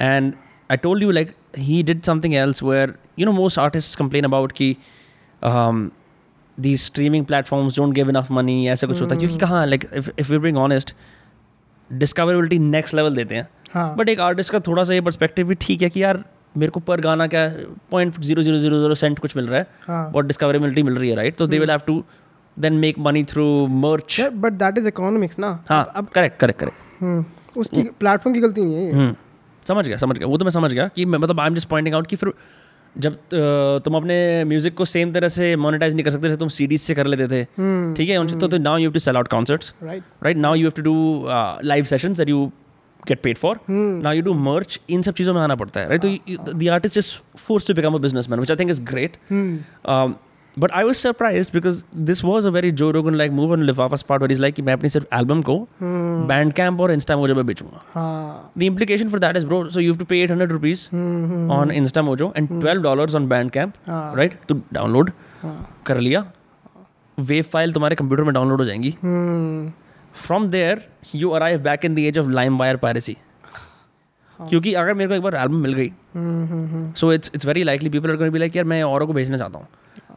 [0.00, 0.32] and
[0.70, 4.52] I told you like he did something else where you know most artist complain about
[4.60, 4.76] कि
[6.58, 9.84] the streaming platforms don't give enough money ऐसा कुछ होता है। क्योंकि कहाँ like
[10.18, 10.94] if you being honest
[11.90, 15.54] discoverability next level देते हैं। हाँ। बट एक आर्टिस्ट का थोड़ा सा ये परस्पेक्टिव भी
[15.60, 16.24] ठीक है कि यार
[16.54, 17.46] मेरे को पर गाना क्या
[17.90, 21.10] point zero zero zero zero cent कुछ मिल रहा है। हाँ। बहुत डिस्कवरेबिलिटी मिल रही
[21.10, 22.02] है राइट तो they will have to
[22.56, 23.46] then make money through
[23.78, 28.64] merch but that is economics ना। हाँ अब करेक्ट करेक्ट करेक्ट उसकी प्लेटफॉर्म की गलती
[28.64, 29.14] नहीं है हम्म
[29.66, 31.68] समझ गया समझ गया। वो तो मैं समझ गया कि मैं मतलब I am just
[31.68, 32.32] pointing out कि फिर
[32.96, 33.16] जब
[33.84, 36.94] तुम अपने म्यूज़िक को सेम तरह से मोनेटाइज नहीं कर सकते थे तुम सीडीज से
[36.94, 38.16] कर लेते थे। हम्म ठीक है?
[38.18, 40.82] उनसे तो now you have to sell out concerts right right now you have to
[40.82, 41.28] do
[41.64, 42.50] live sessions that you
[43.08, 46.02] get paid for now you do merch इन सब चीज़ों में आना पड़ता है राइट
[46.02, 47.98] तो the artist is force to become a
[48.30, 49.16] businessman which I think is great
[50.56, 54.02] but I was surprise because this was a very Joe Rogan like move on Lifafa's
[54.08, 57.34] part और is like कि मैं अपनी सिर्फ़ album को Bandcamp और Insta mojo
[57.34, 60.54] पे बेचूँगा। हाँ। The implication for that is, bro, so you have to pay 800
[60.54, 64.34] rupees hmm hmm on InstaMojo and 12 dollars on Bandcamp, हाँ। right?
[64.48, 65.12] To download.
[65.42, 65.54] हाँ।
[65.86, 66.24] कर लिया।
[67.18, 69.72] वेव फ़ाइल तुम्हारे कंप्यूटर में डाउनलोड हो जाएँगी। हम्म
[70.14, 73.16] from there you arrive back in the age of LimeWire piracy
[74.38, 77.46] क्योंकि अगर मेरे को एक बार एल्बम मिल गई hmm hmm hmm so it's it's
[77.46, 79.66] very likely people are be like यार मैं औरों को भेजना चाहता हूँ.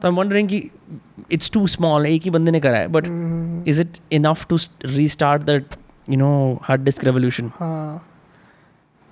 [0.02, 0.70] तो आई एम वंडरिंग कि
[1.32, 4.58] इट्स टू स्मॉल एक ही बंदे ने करा है but hmm, is it enough to
[4.86, 5.76] restart that
[6.10, 7.52] you know hard disk revolution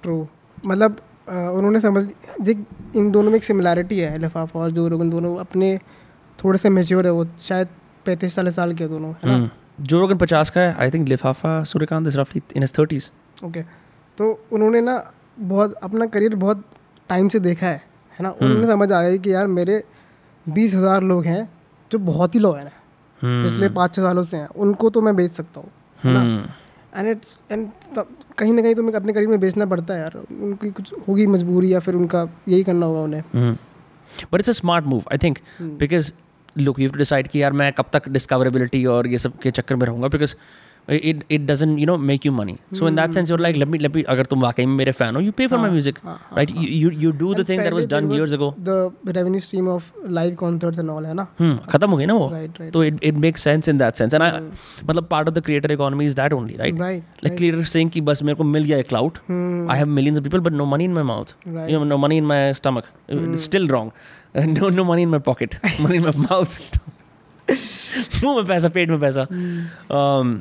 [0.04, 0.28] true
[0.66, 2.04] मतलब उन्होंने समझ
[2.42, 2.66] देख
[2.96, 5.78] इन दोनों में एक सिमिलैरिटी है लिफाफा और जो रोगन दोनों अपने
[6.40, 7.68] थोड़े से मेच्योर है वो शायद
[8.06, 9.50] पैंतीस चालीस साल के दोनों है ना?
[9.82, 13.10] जो रोगन पचास का है आई थिंक लिफाफा सूर्यकांत इज़ रफली इन हिज थर्टीज
[13.46, 13.62] ओके
[14.18, 14.96] तो उन्होंने ना
[15.40, 16.64] बहुत अपना करियर बहुत
[17.10, 17.82] टाइम से देखा है
[18.14, 18.30] है ना?
[18.32, 19.84] उन्होंने समझ आया कि यार मेरे
[20.46, 21.50] बीस हज़ार लोग हैं
[21.92, 22.80] जो बहुत ही लॉयल हैं
[23.22, 25.70] पिछले पाँच छः सालों से हैं उनको तो मैं बेच सकता हूँ
[26.00, 26.22] है ना?
[26.96, 27.68] एंड इट्स एंड
[28.38, 31.74] कहीं ना कहीं तुम्हें अपने करियर में बेचना पड़ता है यार उनकी कुछ होगी मजबूरी
[31.74, 33.54] या फिर उनका यही करना होगा उन्हें।
[34.34, 36.12] But it's a smart move I think because
[36.58, 39.86] look you decide कि यार मैं कब तक डिस्कवरेबिलिटी और ये सब के चक्कर में
[39.86, 40.36] रहूँगा because
[40.90, 43.78] it it doesn't you know make you money so in that sense you're like लबी
[43.78, 47.12] लबी अगर तुम वाकई में मेरे फ़ैन हो you pay for my music right you
[47.12, 51.28] do the thing that done years ago the stream of live concerts है ना?
[51.70, 52.30] खत्म हो गई ना वो?
[52.74, 54.24] तो it it make sense in that sense and
[54.86, 58.24] मतलब part of the creator economy is that only right like creator saying कि बस
[58.24, 59.18] मेरे को मिल गया एक crowd
[59.72, 62.84] I have millions people but no money in my mouth no money in my stomach
[63.40, 63.92] still wrong
[64.38, 66.80] stomach no money in my pocket money in my pocket money in
[68.24, 69.28] मुँह में पैसा पेट में पैसा।
[69.84, 70.40] Um,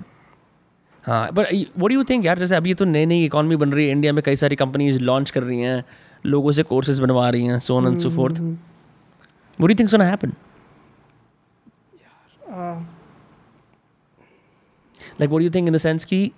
[1.06, 1.46] हाँ but
[1.78, 2.38] what you think यार?
[2.38, 5.30] जैसे अभी तो नई नई इकॉनमी बन रही है। इंडिया में कई सारी कंपनीज़ लॉन्च
[5.30, 5.84] कर रही हैं।
[6.26, 8.40] लोगों से कोर्सेज बनवा रही हैं soon and so forth
[9.60, 10.32] what you thinks gonna happen
[15.20, 16.32] like what you think in the sense कि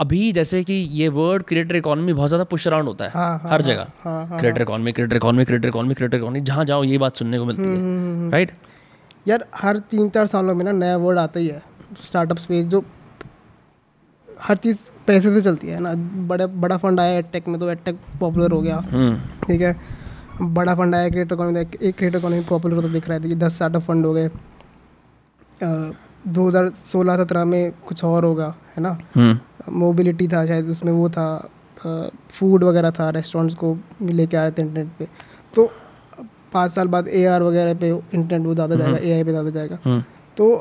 [0.00, 3.50] अभी जैसे कि ये वर्ड क्रिएटर इकोनॉमी बहुत ज़्यादा पुश अराउंड होता है हाँ, हाँ,
[3.50, 6.98] हर हाँ, जगह। हाँ, creator economy creator economy creator economy creator economy जहाँ जाओ ये
[6.98, 8.52] बात सुनने को मिलती हम्म, है राइट
[9.28, 11.62] यार हर तीन चार सालों में ना नया वर्ड आता ही है
[12.06, 12.84] स्टार्टअप स्पेस जो
[14.28, 15.92] हर चीज़ पैसे से चलती है ना।
[16.28, 19.76] बड़ा बड़ा फंड आया एडटेक में तो एडटेक पॉपुलर हो गया। हम्म। ठीक है?
[20.42, 23.82] बड़ा फंड आया क्रिएटर इकोनॉमी एक क्रिएटर इकोनॉमी पॉपुलर होता दिख रहा है दस स्टार्टअप
[23.82, 24.28] फंड हो गए।
[25.60, 28.98] दो हज़ार सोलह सत्रह में कुछ और होगा है ना?
[29.14, 29.38] हम्म।
[29.68, 31.26] मोबिलिटी था शायद उसमें वो था
[32.30, 35.08] फ़ूड वगैरह था रेस्टोरेंट्स को लेके आ रहे थे इंटरनेट पे।
[35.54, 35.70] तो
[36.52, 40.02] पाँच साल बाद ए वगैरह पे इंटरनेट वो ज़्यादा जाएगा ए पे ज़्यादा जाएगा। हम्म।
[40.36, 40.52] तो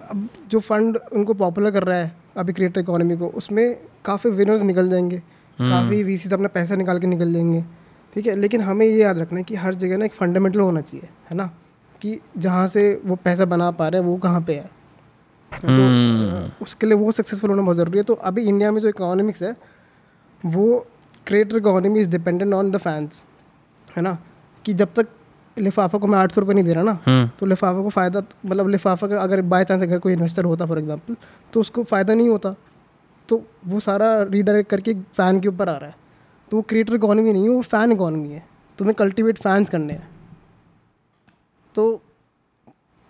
[0.00, 4.62] अब जो फंड उनको पॉपुलर कर रहा है अभी क्रिएटर इकोनॉमी को उसमें काफ़ी विनर्स
[4.62, 5.18] निकल जाएँगे।
[5.58, 7.64] काफ़ी वी से अपना पैसा निकाल के निकल जाएँगे।
[8.12, 10.80] ठीक है लेकिन हमें ये याद रखना है कि हर जगह ना एक फंडामेंटल होना
[10.80, 11.46] चाहिए है ना?
[12.02, 14.70] कि जहाँ से वो पैसा बना पा रहे हैं वो कहाँ पे है?
[15.54, 19.42] तो उसके लिए वो सक्सेसफुल होना बहुत ज़रूरी है। तो अभी इंडिया में जो इकोनॉमिक्स
[19.42, 19.56] है
[20.44, 20.86] वो
[21.26, 23.22] creator economy is dependent on the fans
[23.96, 24.16] है ना?
[24.64, 25.08] कि जब तक
[25.56, 28.22] लिफाफा को मैं आठ सौ रुपये नहीं दे रहा ना हम्म। तो लिफाफा को फ़ायदा
[28.46, 31.16] मतलब लिफाफा का अगर बाई चांस अगर कोई इन्वेस्टर होता फॉर एग्जांपल
[31.52, 32.54] तो उसको फ़ायदा नहीं होता।
[33.28, 35.94] तो वो सारा रीडायरेक्ट करके फ़ैन के ऊपर आ रहा है।
[36.50, 38.44] तो वो क्रिएटर इकोनॉमी नहीं है वो फ़ैन इकोनॉमी है।
[38.78, 40.08] तुम्हें कल्टिवेट फैंस करने हैं।
[41.74, 42.00] तो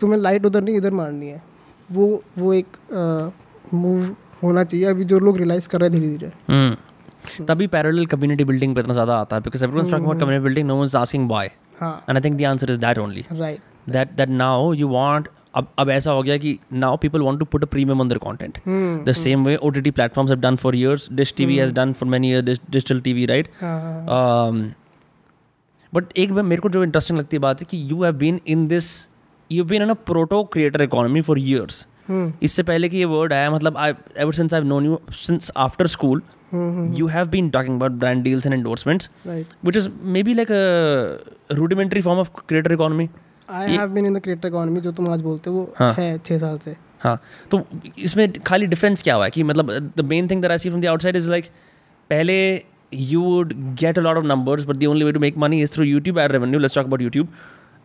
[0.01, 1.43] तुम्हें लाइट उधर नहीं इधर मारनी है।
[1.95, 2.77] वो वो एक
[3.75, 8.07] मूव होना चाहिए अभी जो लोग रियलाइज़ कर रहे हैं धीरे धीरे हम्म तभी पैरेलल
[8.07, 10.87] कम्युनिटी बिल्डिंग पे इतना ज़्यादा आता है because everyone talking about community building no one
[10.87, 11.49] is asking why
[11.81, 15.29] हाँ and I think the answer is that only right that that now you want
[15.55, 18.21] अब अब ऐसा हो गया कि now people want to put a premium on their
[18.25, 21.95] content hmm the same way OTT platforms have done for years Dish TV has done
[21.95, 24.63] for many years Dish, digital TV right हाँ हाँ um,
[25.93, 28.69] but एक मेरे को जो interesting लगती है बात है कि you have been in
[28.69, 28.93] this
[29.55, 31.81] you've been in a proto creator economy for years.
[32.09, 35.51] हम्म इससे पहले कि ये वर्ड आया मतलब I ever since I known you since
[35.65, 36.23] after school
[36.97, 39.87] you have been talking about brand deals and endorsements right which is
[40.17, 40.65] maybe like a
[41.61, 43.09] rudimentary form of creator economy.
[43.51, 46.19] I have been in the creator economy जो तुम आज बोलते हो वो हाँ। है
[46.19, 47.19] छः साल से। हाँ
[47.51, 47.61] तो
[47.99, 50.83] इसमें खाली डिफरेंस क्या हुआ है कि मतलब the main thing that I see from
[50.83, 51.45] the outside is like
[52.11, 52.37] पहले
[52.93, 55.73] you would get a lot of numbers but the only way to make money is
[55.75, 57.29] through YouTube ad revenue let's talk about YouTube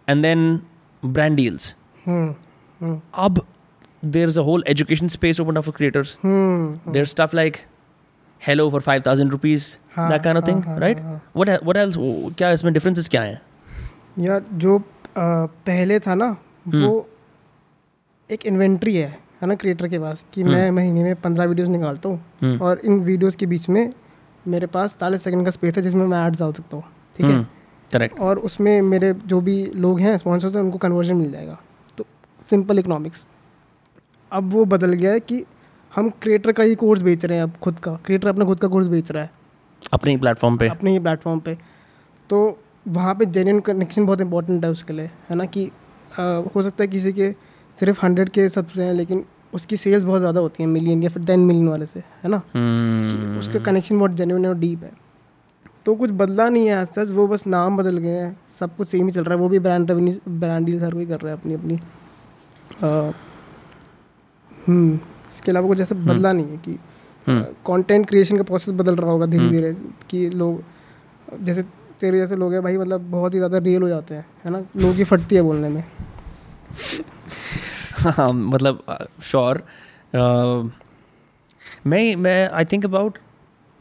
[0.08, 0.60] and then
[1.04, 1.76] brand deals
[2.06, 2.34] hmm
[2.82, 3.46] hmm अब
[4.06, 7.58] there is a whole education space open for creators there stuff like
[8.42, 9.70] hello for five thousand rupees
[10.00, 11.00] that kind of thing right
[11.38, 11.96] what else
[12.38, 13.42] क्या इसमें differences क्या हैं?
[14.20, 14.80] यार जो
[15.18, 16.26] पहले था ना
[16.68, 17.08] हम्म। वो
[18.30, 19.10] एक इन्वेंट्री है
[19.42, 23.00] है ना क्रिएटर के पास कि मैं महीने में पंद्रह वीडियोस निकालता हूँ। और इन
[23.00, 23.90] वीडियोस के बीच में
[24.48, 26.84] मेरे पास चालीस सेकंड का स्पेस है जिसमें मैं एड्स डाल सकता हूँ
[27.18, 27.46] ठीक है?
[27.92, 31.58] करेक्ट और उसमें मेरे जो भी लोग हैं स्पॉन्सर्स हैं उनको कन्वर्जन मिल जाएगा।
[31.98, 32.06] तो
[32.50, 33.28] सिंपल इकोनॉमिक्स
[34.32, 35.44] अब वो बदल गया है कि
[35.92, 38.68] हम क्रिएटर का ही कोर्स बेच रहे हैं अब खुद का। क्रिएटर अपना खुद का
[38.68, 39.30] कोर्स बेच रहा है।
[39.94, 41.58] अपने ही प्लेटफॉर्म पे। अपने ही प्लेटफॉर्म पे।
[42.30, 46.22] तो वहाँ पे जेन्यून कनेक्शन बहुत इंपॉर्टेंट है उसके लिए है ना कि अ,
[46.56, 47.32] हो सकता है किसी के
[47.78, 51.24] सिर्फ़ हंड्रेड के सबसे हैं लेकिन उसकी सेल्स बहुत ज़्यादा होती हैं मिलियन या फिर
[51.24, 52.42] टेन मिलियन वाले से है ना?
[52.54, 54.92] हम्म। उसका कनेक्शन बहुत जेन्यून और डीप है।
[55.88, 59.06] तो कुछ बदला नहीं है सच वो बस नाम बदल गए हैं। सब कुछ सेम
[59.06, 61.40] ही चल रहा है। वो भी ब्रांड रेवेन्यू ब्रांड डील हर कोई कर रहा है
[61.40, 61.80] अपनी अपनी।
[64.52, 66.78] हम्म इसके अलावा कुछ ऐसा बदला नहीं है कि
[67.28, 69.74] हम्म। कंटेंट क्रिएशन का प्रोसेस बदल रहा होगा धीरे धीरे
[70.10, 70.64] कि लोग
[71.42, 71.64] जैसे
[72.00, 74.60] तेरे जैसे लोग हैं भाई मतलब बहुत ही ज़्यादा रियल हो जाते हैं है ना?
[74.78, 75.84] लोगों की फटती है बोलने में।
[78.18, 78.84] हाँ मतलब
[79.24, 79.64] श्योर
[81.88, 83.18] मैं मैं आई थिंक अबाउट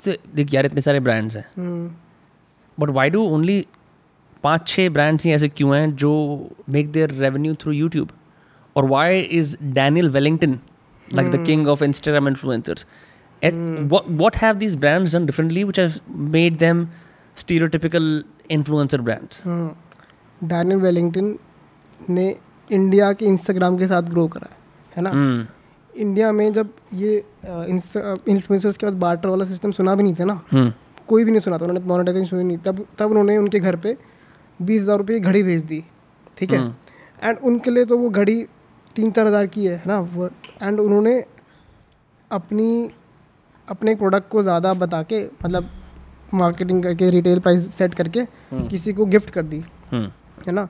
[0.07, 1.47] से देख यार इतने सारे ब्रांड्स हैं।
[2.79, 3.65] बट वाई डू ओनली
[4.45, 6.11] पाँच छः ब्रांड्स ही ऐसे क्यों हैं जो
[6.71, 8.09] make their revenue through YouTube
[8.77, 10.59] और why is Daniel Wellington
[11.09, 12.87] like the king of Instagram influencers
[14.21, 15.93] what have this brands done differently which have
[16.35, 16.87] made them
[17.37, 21.37] stereotypical influencer brands Daniel Wellington
[22.11, 22.29] ने
[22.71, 24.51] India के Instagram के साथ grow करा
[24.97, 25.11] है ना.
[25.97, 30.41] India में जब ये इन्फ्लुएंसर्स के बाद बार्टर वाला सिस्टम सुना भी नहीं था ना
[30.55, 30.71] Hmm.
[31.09, 33.97] कोई भी नहीं सुना था उन्होंने मोनेटाइजेशन सुनी नहीं तब तब उन्होंने उनके घर पे
[34.61, 35.85] बीस हज़ार रुपये की घड़ी भेज दी
[36.39, 36.75] ठीक है हम्म।
[37.23, 38.43] एंड उनके लिए तो वो घड़ी
[38.97, 40.27] तीन चार हज़ार की है ना वो
[40.63, 41.15] एंड उन्होंने
[42.31, 42.91] अपनी
[43.69, 45.71] अपने प्रोडक्ट को ज़्यादा बता के मतलब
[46.35, 49.65] मार्केटिंग करके रिटेल प्राइस सेट करके हम्म। किसी को गिफ्ट कर दी.
[49.93, 50.69] है ना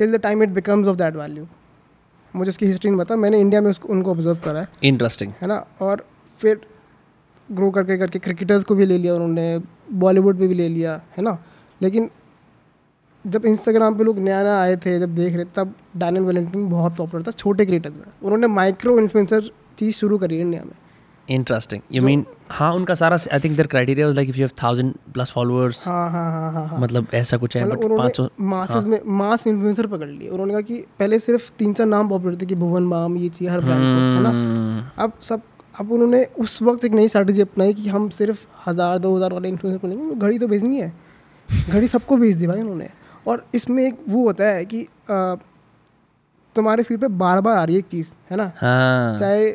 [0.00, 1.46] till the time it becomes of that value
[2.38, 5.48] मुझे उसकी हिस्ट्री नहीं पता मैंने इंडिया में उसको उनको ऑब्ज़र्व करा है। इंटरेस्टिंग है
[5.48, 5.64] ना?
[5.80, 6.04] और
[6.40, 6.60] फिर
[7.48, 9.60] ग्रो करके करके क्रिकेटर्स को भी ले लिया उन्होंने
[9.92, 11.38] बॉलीवुड पर भी ले लिया है ना?
[11.82, 12.10] लेकिन
[13.24, 16.96] जब इंस्टाग्राम पे लोग नया नया आए थे जब देख रहे तब डैनियल वेलेंटिन बहुत
[16.96, 20.72] पॉपुलर था छोटे क्रिएटर्स में। उन्होंने माइक्रो इन्फ्लुएंसर चीज़ शुरू करी इंडिया में।
[21.28, 21.82] Interesting.
[21.90, 24.94] You mean हाँ उनका सारा I think their criteria was like if you have thousand
[25.14, 28.50] plus followers हाँ हाँ हाँ हाँ हाँ। मतलब ऐसा कुछ है बट पाँच सौ उन्होंने
[28.50, 32.36] मासेस में मास इन्फ्लुएंसर पकड़ लिए। उन्होंने कहा कि पहले सिर्फ़ तीन चार नाम पॉपुलर
[32.40, 34.30] थे कि भुवन बाम ये चाहिए हर ब्रांड को है ना?
[34.30, 35.02] Hmm.
[35.04, 35.42] अब सब
[35.80, 39.48] अब उन्होंने उस वक्त एक नई स्ट्रैटेजी अपनाई कि हम सिर्फ़ हज़ार दो हज़ार वाले
[39.48, 40.92] इन्फ्लुएंसर को लेंगे। घड़ी तो भेजनी है।
[41.68, 42.88] घड़ी सबको भेज दी भाई उन्होंने।
[43.26, 44.86] और इसमें एक वो होता है कि
[46.56, 48.52] तुम्हारे फ़ीड पे बार बार आ रही है एक चीज़ है ना?
[48.56, 49.50] हाँ। चाहे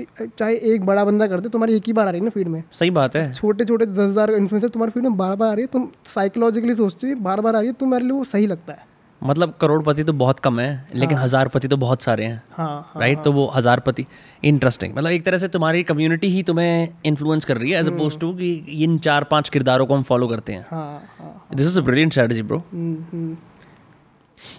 [0.00, 2.48] चाहे एक बड़ा बंदा कर दे तुम्हारी एक ही बार आ रही है ना फ़ीड
[2.48, 5.52] में। सही बात है। छोटे छोटे दस हज़ार इन्फ्लुएंसर तुम्हारे फ़ीड में बार बार आ
[5.52, 8.46] रही है तुम साइकोलॉजिकली सोचते हो बार बार आ रही है तुम्हारे लिए वो सही
[8.46, 12.24] लगता है। मतलब करोड़पति तो बहुत कम है लेकिन हाँ। हज़ार पति तो बहुत सारे
[12.24, 14.04] हैं हाँ हाँ राइट तो वो हज़ार पति
[14.44, 18.18] इंटरेस्टिंग मतलब एक तरह से तुम्हारी कम्युनिटी ही तुम्हें इन्फ्लुएंस कर रही है एज अपोज
[18.18, 18.52] टू कि
[18.84, 22.12] इन चार पाँच किरदारों को हम फॉलो करते हैं। हाँ हाँ। This is a brilliant
[22.12, 22.62] strategy bro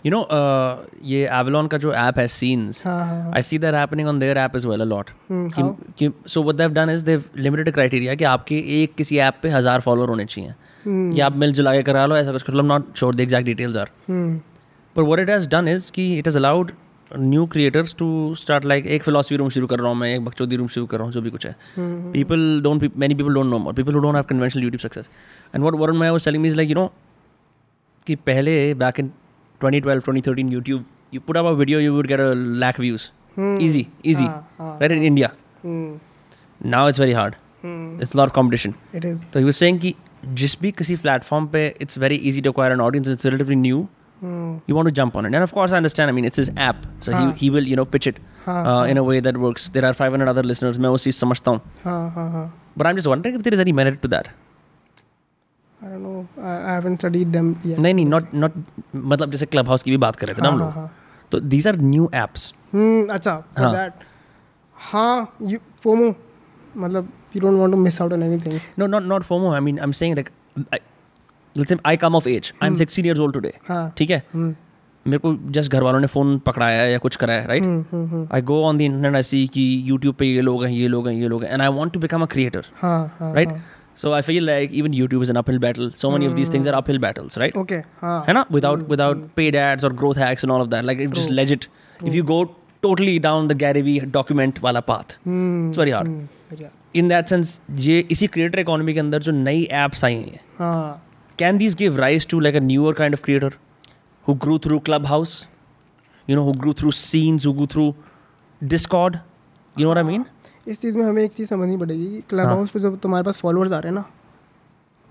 [0.05, 4.19] you know uh, ये एवलॉन का जो ऐप है since I see that happening on
[4.19, 5.09] their app is well a lot
[6.27, 9.81] so what they've done is they've limited criteria कि आपके एक किसी app पे हज़ार
[9.81, 11.17] फॉलोअर होने चाहिए। hmm.
[11.17, 13.77] या आप मिल जुला के करा लो ऐसा कुछ मतलब not sure the exact details
[13.77, 16.71] are पर what it has done is कि it is allowed
[17.11, 20.55] new creators to start like एक फिलोसफी रूम शुरू कर रहा हूँ मैं एक बक्चौदी
[20.55, 21.55] रूम शुरू कर रहा हूँ जो भी कुछ है।
[22.13, 25.09] People don't many people don't know more people don't have conventional YouTube success
[25.55, 26.91] and what were my वो सेलिंग मीज लाइक यू नो
[28.07, 29.11] कि पहले back in
[29.60, 33.60] 2012 2013 YouTube you put up a video you would get a lakh views hmm,
[33.66, 35.30] easy easy हाँ, हाँ, right in India
[35.64, 35.98] hmm,
[36.74, 39.62] now it's very hard hmm, it's a lot of competition it is तो he was
[39.62, 39.94] saying कि
[40.40, 43.86] जिस भी किसी platform पे it's very easy to acquire an audience it's relatively new
[44.22, 45.34] hmm, you want to jump on it.
[45.34, 46.10] And of course, I understand.
[46.10, 47.22] I mean, it's his app, so हाँ.
[47.22, 49.64] he he will you know pitch it हाँ, uh, in a way that works.
[49.76, 50.78] There are 500 other listeners.
[50.78, 51.60] मैं वो चीज़ समझता हूँ.
[51.84, 52.44] हाँ हाँ हाँ
[52.76, 54.28] But I'm just wondering if there is any merit to that.
[57.83, 57.93] आई
[58.95, 59.31] मतलब
[59.83, 60.27] की भी बात कर
[73.97, 74.23] ठीक है?
[75.07, 77.63] मेरे को जस्ट घर वालों ने फ़ोन पकड़ाया या कुछ कराया right
[78.33, 81.07] I go on the internet I see की यूट्यूब पे ये लोग हैं ये लोग
[81.07, 82.25] हैं ये लोग हैं and I want to become a
[83.21, 83.49] right
[84.02, 86.68] so i feel like even youtube is an uphill battle so many of these things
[86.70, 90.46] are uphill battles right okay हाँ है ना without without paid ads or growth hacks
[90.46, 91.66] and all of that like it's just legit
[92.10, 92.38] if you go
[92.86, 96.70] totally down the gary vee document wala path hmm it's very hard हम्म, बढ़िया
[97.00, 97.52] in that sense
[97.88, 101.00] ये इसी creator economy के अंदर जो नई apps आई हैं हाँ
[101.42, 103.52] can these give rise to like a newer kind of creator
[104.26, 105.36] who grew through clubhouse
[106.30, 107.90] you know who grew through scenes who grew through
[108.74, 109.20] discord
[109.76, 110.26] you know what i mean
[110.67, 113.25] इस चीज़ में हमें एक चीज़ समझनी पड़ेगी कि club हाँ। House पे जब तुम्हारे
[113.25, 114.05] पास फॉलोअर्स आ रहे हैं ना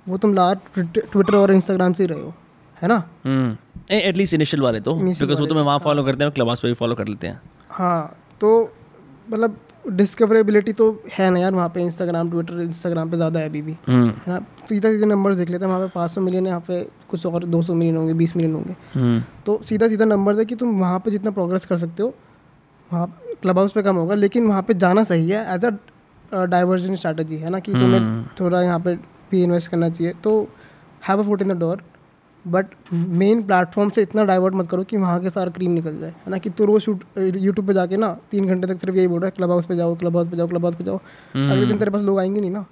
[0.07, 2.33] वो तुम ला ट्विटर और इंस्टाग्राम से ही रहे हो
[2.77, 2.97] है ना?
[3.93, 6.75] एटलीस्ट इनिशियल वाले तो बिकॉज़ वो तुम्हें वहाँ फॉलो करते हैं क्लब हाउस पे भी
[6.75, 8.51] फॉलो कर लेते हैं। हाँ तो
[9.31, 9.57] मतलब
[9.89, 13.77] डिस्कवरेबिलिटी तो है ना यार वहाँ पे इंस्टाग्राम ट्विटर इंस्टाग्राम पे ज़्यादा है अभी भी
[13.89, 14.39] हम्म, है ना?
[14.39, 16.83] तो सीधा सीधा नंबर देख लेते हैं वहाँ पे पाँच सौ मिलियन है यहाँ पे
[17.11, 20.45] कुछ और दो सौ मिलियन होंगे बीस मिलियन होंगे। हम्म, तो सीधा सीधा नंबर है
[20.45, 22.15] कि तुम वहाँ पे जितना प्रोग्रेस कर सकते हो
[22.93, 23.07] वहाँ
[23.43, 27.37] क्लब हाउस पे कम होगा लेकिन वहाँ पे जाना सही है एज अ डाइवर्जन स्ट्रैटेजी
[27.37, 28.95] है ना कि तुम्हें हम्म। थोड़ा यहाँ पे
[29.31, 30.41] भी इन्वेस्ट करना चाहिए। तो
[31.09, 31.83] have a foot in the door
[32.45, 36.11] but main platform से इतना डाइवर्ट मत करो कि वहाँ के सारा क्रीम निकल जाए
[36.11, 36.39] है ना?
[36.39, 39.27] कि तो रोज शूट यूट्यूब पे जाके ना तीन घंटे तक सिर्फ़ यही बोल रहा
[39.27, 41.79] है क्लब हाउस पे जाओ क्लब हाउस पे जाओ क्लब हाउस पे जाओ। अगले दिन
[41.79, 42.65] तेरे पास लोग आएँगे नहीं ना।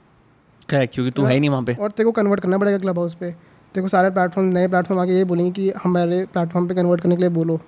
[0.69, 2.99] करेक्ट क्योंकि तू है ही नहीं वहाँ पे। और तेरे को कन्वर्ट करना पड़ेगा क्लब
[2.99, 6.75] हाउस पे। तेरे को सारे प्लेटफॉर्म नए प्लेटफॉर्म आके ये बोलेंगे कि हमारे प्लेटफॉर्म पे
[6.75, 7.61] कन्वर्ट करने के लिए बोलो।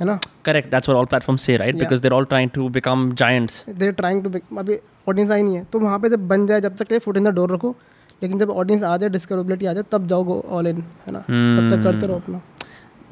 [0.00, 0.18] है ना?
[0.44, 1.76] Correct that's what all platforms से right.
[1.76, 5.64] Because there all trying to become giants they trying to अभी ऑडियंस आई नहीं है।
[5.72, 7.74] तो वहाँ पे जब बन जाए जब तक फुट इन द डोर रखो
[8.22, 11.18] लेकिन जब ऑडियंस आ जाए डिस्कवरेबिलिटी आ जाए तब जाओ ऑल इन है ना?
[11.18, 12.40] तब तक करते रहो अपना।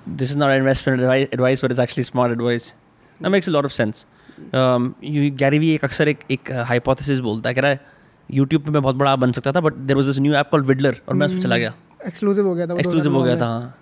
[0.09, 1.01] This is not investment
[1.33, 2.75] advice but it's actually smart advice
[3.21, 4.07] that makes a lot of sense
[4.55, 7.81] Gary Vee एक अक्सर एक एक हाइपोथेसिस बोलता है कह रहा है
[8.29, 10.67] यूट्यूब पे मैं बहुत बड़ा बन सकता था but there was this new app called
[10.67, 11.73] Vidler और मैं उस पर चला गया।
[12.07, 13.75] एक्सक्लूसिव हो गया था एक्सक्लूसिव हो गया था हाँ।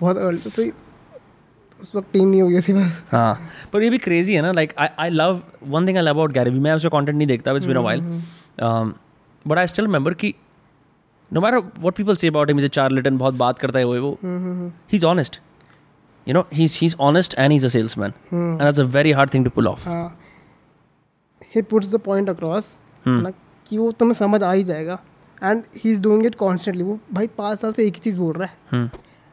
[0.00, 0.62] बहुत early, तो
[1.80, 4.52] उस वक्त टीम नहीं हो गई थी बस हाँ पर ये भी क्रेजी है ना
[4.52, 7.28] like I I love one thing I love about Gary Vee मैं उसका कंटेंट नहीं
[7.28, 8.00] देखता it's been a while
[9.46, 10.34] but I still remember कि
[11.30, 14.18] no matter what people say about him is charlatan बहुत बात करता है वो वो
[14.22, 15.40] ही is honest
[16.26, 19.12] you know he he is honest and he is a salesman and that's a very
[19.12, 20.18] hard thing to pull off हाँ।
[21.70, 23.32] Puts the point across hmm.
[23.66, 24.98] कि वो तुम्हें समझ आ ही जाएगा।
[25.42, 28.34] And he is doing it constantly वो भाई पाँच साल से एक ही चीज़ बोल
[28.34, 28.90] रहा हम्म,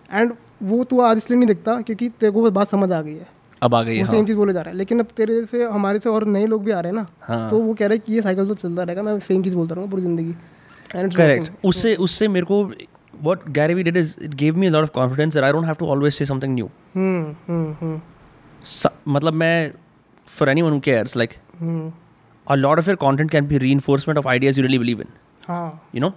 [0.10, 0.34] है एंड
[0.72, 3.28] वो तू आज इसलिए नहीं दिखता क्योंकि तेरे को वो बात समझ आ गई है
[3.62, 5.64] अब आ गई वो है सेम चीज़ बोले जा रहा है लेकिन अब तेरे से
[5.64, 7.98] हमारे से और नए लोग भी आ रहे हैं ना हाँ तो वो कह रहे
[7.98, 10.34] हैं कि ये साइकिल तो चलता रहेगा मैं सेम चीज़ बोलता रहूँगा पूरी ज़िंदगी
[11.16, 11.52] करेक्ट.
[11.66, 12.64] उससे उससे मेरे को
[13.26, 15.68] what Gary Vee did is it gave me a lot of confidence that I don't
[15.70, 16.68] have to always say something new.
[16.96, 18.02] हम्म हम्म हम्म
[18.66, 19.72] स- मतलब मैं
[20.28, 21.92] for anyone who cares like hmm
[22.48, 25.12] a lot of your content can be reinforcement of ideas you really believe in.
[25.48, 26.12] हाँ You know,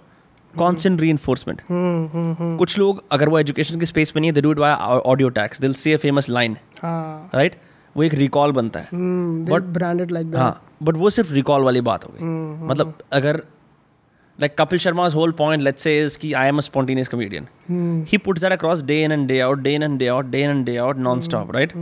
[0.53, 1.59] constant reinforcement.
[1.69, 4.51] हम्म हम्म हम्म कुछ लोग अगर वो education के space में नहीं है they do
[4.51, 4.73] it by
[5.13, 7.55] audio tax दिल से फ़ेमस लाइन हाँ राइट
[7.95, 11.63] वो एक रिकॉल बनता है hmm But- branded like that हाँ बट वो सिर्फ़ रिकॉल
[11.63, 13.41] वाली बात हो गई हम्म मतलब अगर
[14.39, 18.03] like Kapil Sharma's whole point let's say is कि I am a spontaneous comedian hmm
[18.11, 20.43] he puts that across day in and day out, day in and day out, day
[20.47, 21.73] in and day out, non-stop, right?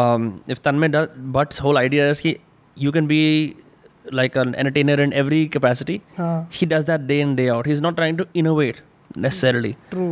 [0.00, 0.26] Um,
[0.56, 1.08] if Tanmay does,
[1.38, 2.42] But's whole idea is that
[2.76, 3.20] you can be
[4.12, 5.94] like an entertainer in every capacity.
[6.18, 6.48] हाँ.
[6.58, 7.66] He does that day in day out.
[7.66, 8.82] He's not trying to innovate
[9.16, 9.72] necessarily.
[9.90, 10.10] True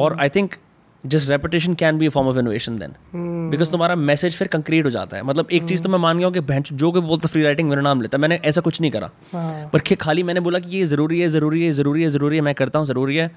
[0.00, 0.58] Or I think
[1.04, 2.92] just repetition can be a form of innovation then.
[3.12, 6.18] Hmm because तुम्हारा message फिर concrete हो जाता है। मतलब एक चीज़ तो मैं मान
[6.18, 8.60] गया हूँ कि भैंस जो कोई बोलता फ्री राइटिंग मेरा नाम लेता है। मैंने ऐसा
[8.60, 9.70] कुछ नहीं करा। हाँ.
[9.72, 12.54] पर खाली मैंने बोला कि ये ज़रूरी है ज़रूरी है ज़रूरी है ज़रूरी है मैं
[12.54, 13.30] करता हूँ ज़रूरी है।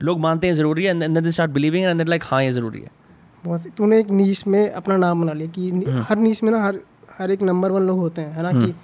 [0.00, 2.90] लोग मानते हैं ज़रूरी है and they start believing and like हाँ ये ज़रूरी है।
[3.44, 6.78] बहुत तूने एक नीच में अपना नाम बना लिया कि हर नीच में ना हर
[7.18, 8.74] हर एक नंबर वन लोग होते हैं है ना कि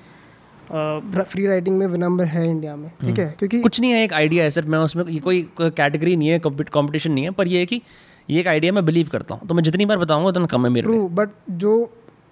[0.71, 3.35] फ्री राइटिंग में नंबर है इंडिया में ठीक है?
[3.39, 6.39] क्योंकि कुछ नहीं है एक आइडिया है सर मैं उसमें ये कोई कैटेगरी नहीं है
[6.39, 7.81] कंपटीशन नहीं है पर ये है कि
[8.29, 10.71] ये एक आइडिया मैं बिलीव करता हूँ। तो मैं जितनी बार बताऊँगा उतना कम है
[10.73, 11.73] मेरे ट्रू बट जो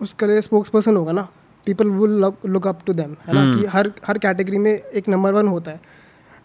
[0.00, 1.22] उसके लिए स्पोक्स पर्सन होगा ना
[1.66, 3.52] people will look up to them है ना?
[3.52, 5.80] कि हर हर कैटेगरी में एक नंबर वन होता है।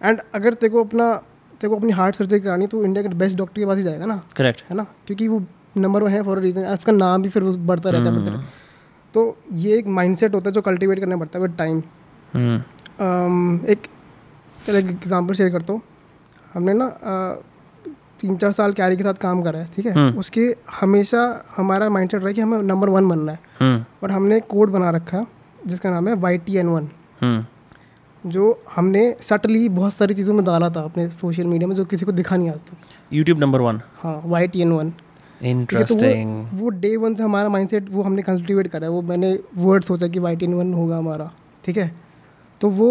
[0.02, 1.14] एंड अगर तेरे को अपना
[1.62, 4.06] तेरे को अपनी हार्ट सर्जरी करानी तो इंडिया के बेस्ट डॉक्टर के पास ही जाएगा
[4.06, 4.86] ना करेक्ट है ना?
[5.08, 5.42] क्योंकि वो
[5.78, 8.42] नंबर वन है फॉर अ रीज़न उसका नाम भी फिर बढ़ता रहता है बढ़ता रहता
[8.42, 8.66] है
[9.14, 11.78] तो ये एक माइंडसेट होता है जो कल्टीवेट करना पड़ता है विद टाइम
[13.72, 13.88] एक
[14.66, 15.82] चलो एक एग्जांपल शेयर करता हूँ।
[16.54, 16.88] हमने ना
[18.22, 19.92] तीन चार साल कैरी के साथ काम करा है ठीक है?
[19.94, 20.42] हम्म। उसके
[20.80, 21.22] हमेशा
[21.58, 24.90] हमारा माइंडसेट रहा है कि हमें नंबर वन बनना है। हम्म। और हमने कोड बना
[24.92, 25.26] रखा है
[25.68, 26.90] जिसका नाम है वाई टी एन वन
[28.24, 32.06] जो हमने सटली बहुत सारी चीज़ों में डाला था अपने सोशल मीडिया में जो किसी
[32.06, 34.92] को दिखा नहीं आज तक। यूट्यूब नंबर वन हाँ वाई टी एन वन
[35.38, 39.02] है तो इंटरेस्टिंग वो डे वन से हमारा माइंडसेट वो हमने कल्टिवेट करा है। वो
[39.04, 41.32] मैंने वर्ड सोचा कि वाई टी वन होगा हमारा
[41.66, 41.92] ठीक है?
[42.62, 42.90] तो वो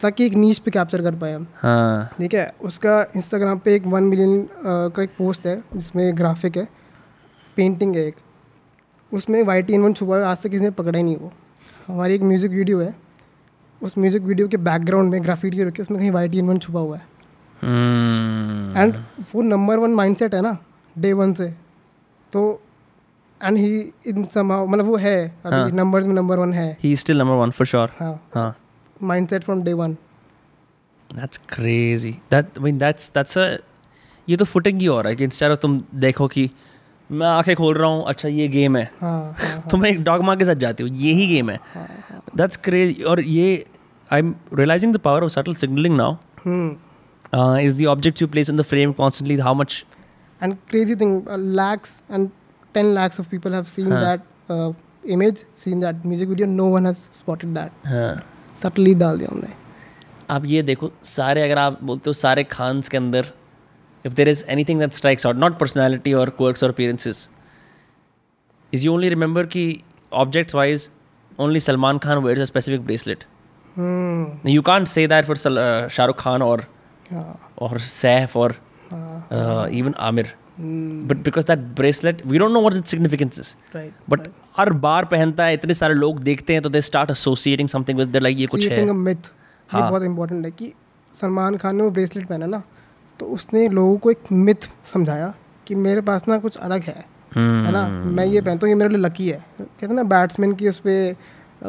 [0.00, 3.86] ताकि एक नीच पे कैप्चर कर पाए हम। हाँ। ठीक है उसका इंस्टाग्राम पे एक
[3.86, 6.64] वन मिलियन का एक पोस्ट है जिसमें ग्राफिक है
[7.56, 8.16] पेंटिंग है एक।
[9.12, 11.32] उसमें वाई टी एन वन छुपा है आज तक किसी ने पकड़ा ही नहीं वो।
[11.88, 12.94] हमारी एक म्यूज़िक वीडियो है
[13.82, 16.58] उस म्यूज़िक वीडियो के बैकग्राउंड में ग्राफिटी रखी है उसमें कहीं वाई टी एन वन
[16.58, 17.06] छुपा हुआ है।
[17.58, 18.94] हम्म। एंड
[19.34, 20.56] वो नंबर वन माइंडसेट है ना
[20.96, 21.48] डे वन से।
[22.32, 22.60] तो
[23.40, 26.94] एंड ही इन समाउ मतलब वो है हाँ। अभी नंबर्स में नंबर वन है। He
[26.96, 28.54] still number one for sure हाँ। हाँ।
[29.02, 29.96] Mindset from day one
[31.10, 32.10] That's crazy.
[32.32, 33.46] That I mean that's that's a
[34.28, 36.48] ये तो फुटिंग ही हो रहा है कि इंस्टेड तुम देखो कि
[37.10, 40.44] मैं आँखें खोल रहा हूँ अच्छा ये गेम है। हाँ हाँ तुम एक डॉगमा के
[40.44, 41.58] साथ जाती हो ये ही। गेम है
[42.36, 43.64] दैट्स क्रेज और ये
[44.10, 48.56] I am realising the power of subtle signalling now is the object you place in
[48.56, 49.84] the frame constantly how much
[50.42, 52.30] And crazy thing, uh, lakhs and
[52.74, 54.00] 10 lakhs of people have seen Huh.
[54.04, 54.22] that
[54.54, 54.70] uh,
[55.16, 56.46] image, seen that music video.
[56.46, 57.90] No one has spotted that.
[58.64, 59.52] Subtly डाल दिया हमने.
[60.30, 63.26] आप ये देखो सारे अगर आप बोलते हो सारे खान्स के अंदर
[64.04, 67.28] if there is anything that strikes out not personality और क्वर्क्स और appearances
[68.72, 69.64] is you only remember कि
[70.24, 70.90] objects wise
[71.40, 73.24] only Salman Khan wears a specific bracelet.
[74.48, 76.66] You can't say that for Shahrukh Khan और.
[77.58, 78.56] और सैफ और
[78.92, 79.68] हाँ.
[79.70, 81.08] Even Aamir Hmm.
[81.08, 83.92] But because that bracelet we don't know what it significance is Right.
[84.10, 87.98] But हर बार पहनता है इतने सारे लोग देखते हैं तो they start associating something
[87.98, 89.26] with like ये कुछ है Creating a myth.
[89.26, 89.88] ये हाँ.
[89.90, 90.72] बहुत इंपॉर्टेंट है कि
[91.14, 92.62] सलमान खान ने वो ब्रेसलेट पहना ना
[93.20, 95.32] तो उसने लोगों को एक मिथ समझाया
[95.66, 97.04] कि मेरे पास ना कुछ अलग है
[97.34, 100.02] हम्म, है ना मैं ये पहनता हूँ ये मेरे लिए लकी है कहते हैं ना
[100.10, 101.14] बैट्समैन की उस पर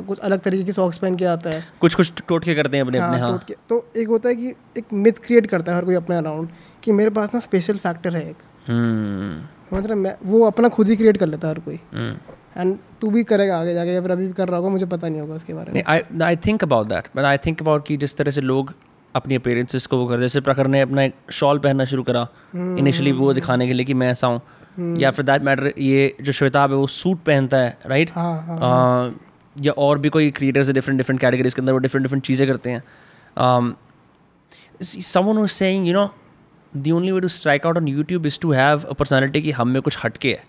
[0.02, 2.98] कुछ अलग तरीके की सॉक्स पहन के आता है। कुछ कुछ टोटके करते हैं अपने
[2.98, 5.86] अपने हाँ, हाँ के तो एक होता है कि एक मिथ क्रिएट करता है हर
[5.86, 6.50] कोई अपने अराउंड
[6.84, 8.38] कि मेरे पास ना स्पेशल फैक्टर है एक।
[8.68, 9.96] हम्म। रहे हैं?
[9.96, 13.24] मैं वो अपना खुद ही क्रिएट कर लेता है हर कोई। हम्म। एंड तू भी
[13.24, 15.54] करेगा आगे जाके या फिर अभी भी कर रहा होगा मुझे पता नहीं होगा उसके
[15.54, 15.84] बारे में।
[16.24, 18.74] I think about that but I think about कि जिस तरह से लोग
[19.16, 23.12] अपनी अपेरेंसेस को वो कर जैसे प्रखर ने अपना एक शॉल पहनना शुरू करा इनिशियली
[23.12, 24.42] वो दिखाने के लिए कि मैं ऐसा हूँ।
[24.98, 29.20] या फिर दैट मैटर ये जो श्वेताब है वो सूट पहनता है राइट हाँ हाँ।
[29.62, 32.48] या और भी कोई क्रिएटर्स है डिफरेंट डिफरेंट कैटेगरीज के अंदर वो डिफरेंट डिफरेंट चीज़ें
[32.48, 32.84] करते हैं।
[33.38, 33.74] Um,
[34.82, 36.10] was saying you know
[36.74, 39.70] the only way to strike out on YouTube is to have a personality कि हम
[39.70, 40.44] में कुछ हटके है।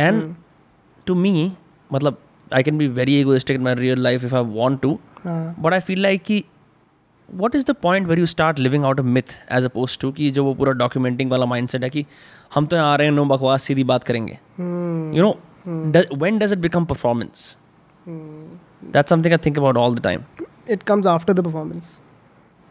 [0.00, 0.34] एंड
[1.06, 1.52] टू मी
[1.92, 2.18] मतलब
[2.54, 5.72] I can be very egoistic in my real life if I want to हाँ। But
[5.72, 6.44] I feel like कि
[7.40, 10.30] what is the point where you start living out a myth as opposed to कि
[10.30, 12.04] जो वो पूरा documenting वाला mind set है कि
[12.54, 14.38] हम तो यहाँ आ रहे हैं नो बकवास सीधी बात करेंगे।
[15.18, 15.30] You know
[16.16, 17.32] when does it become become
[18.08, 20.22] performance that's something i think about all the time.
[20.70, 21.98] It comes after the performance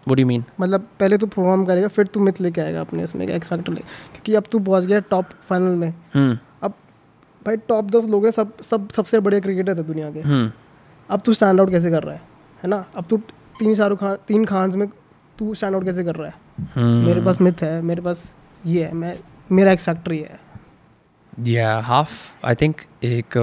[0.07, 0.43] what do you mean?
[0.59, 3.79] मतलब पहले तू परफॉर्म करेगा फिर तू मिथ लेके आएगा अपने उसमें एक्स फैक्टर ले
[3.79, 6.37] क्योंकि अब तू पहुँच गया टॉप फाइनल में। Hmm.
[6.63, 6.73] अब
[7.45, 10.49] भाई टॉप दस लोग हैं सब सब सबसे बड़े क्रिकेटर थे दुनिया के। Hmm.
[11.09, 12.21] अब तू स्टैंड आउट कैसे कर रहा है?
[12.63, 12.85] है ना?
[12.95, 13.17] अब तू
[13.59, 14.87] तीन शाहरुख खान तीन खान्स में
[15.37, 16.35] तू स्टैंड आउट कैसे कर रहा है?
[16.59, 17.05] Hmm.
[17.07, 18.35] मेरे पास मिथ है मेरे पास
[18.65, 19.17] ये है मैं
[19.51, 20.39] मेरा एक्स फैक्टर ये है।
[21.43, 22.09] Yeah half
[22.45, 22.73] i think
[23.03, 23.37] एक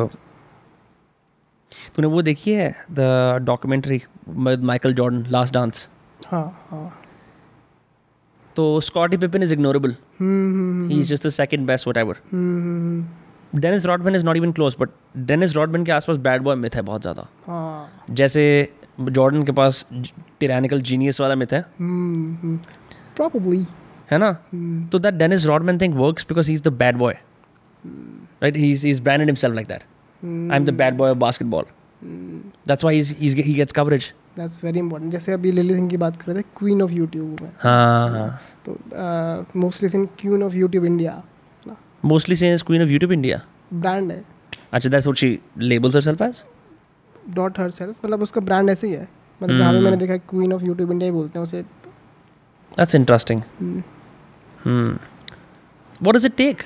[1.96, 3.00] तूने वो देखी है the
[3.44, 5.88] documentary Michael Jordan last dance
[6.26, 6.92] हाँ हाँ।
[8.56, 12.60] तो Scottie Pippen is ignorable hmm hmm he is just the second best whatever hmm,
[12.62, 14.88] hmm, Dennis Rodman is not even close but
[15.26, 18.44] Dennis Rodman के आसपास बैड बॉय मिथ है बहुत ज़्यादा। हाँ। जैसे
[19.00, 19.86] जॉर्डन के पास
[20.40, 21.64] टिरानिकल जीनियस वाला मिथ है।
[23.16, 23.64] प्रॉब्ली
[24.10, 24.32] है ना?
[24.92, 27.16] तो that Dennis Rodman think works because he is the bad boy
[27.84, 29.82] right he is branded himself like that
[30.24, 31.64] I am the bad boy of basketball
[32.68, 36.32] that's why he gets coverage that's very important जैसे अभी lily Singh की बात कर
[36.32, 41.22] रहे थे queen of YouTube में। हाँ। हाँ तो mostly Singh queen of YouTube India
[42.04, 43.40] mostly से queen of YouTube India
[43.74, 44.22] brand है।
[44.72, 46.42] अच्छा that's what she labels herself as?
[47.34, 49.08] Dot herself मतलब उसका ब्रांड ऐसे ही है।
[49.40, 51.64] मतलब जहाँ भी मैंने देखा क्वीन ऑफ़ यूट्यूब इंडिया ही बोलते हैं उसे।
[52.78, 53.40] That's interesting.
[54.64, 54.92] Hmm.
[56.00, 56.62] What does it take?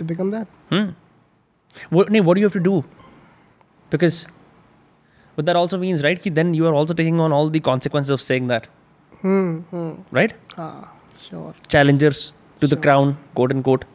[0.00, 0.92] To become that Hmm.
[1.89, 2.83] What, nee, what do you have to do?
[3.91, 4.27] Because
[5.35, 6.21] what that also means, right?
[6.21, 8.67] Ki then you are also taking on all the consequences of saying that,
[9.23, 10.33] hmm hmm right?
[10.57, 10.73] हाँ
[11.21, 12.21] sure Challengers
[12.61, 13.85] to the crown, quote unquote.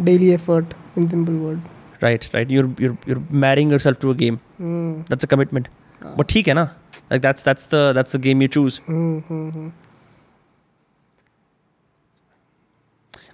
[0.00, 1.60] Daily effort in simple word
[2.04, 2.50] Right, right.
[2.52, 4.34] You're you're you're marrying yourself to a game.
[4.60, 5.68] Hmm That's a commitment.
[6.16, 6.64] But ठीक है ना?
[7.12, 8.78] Like that's that's the that's the game you choose.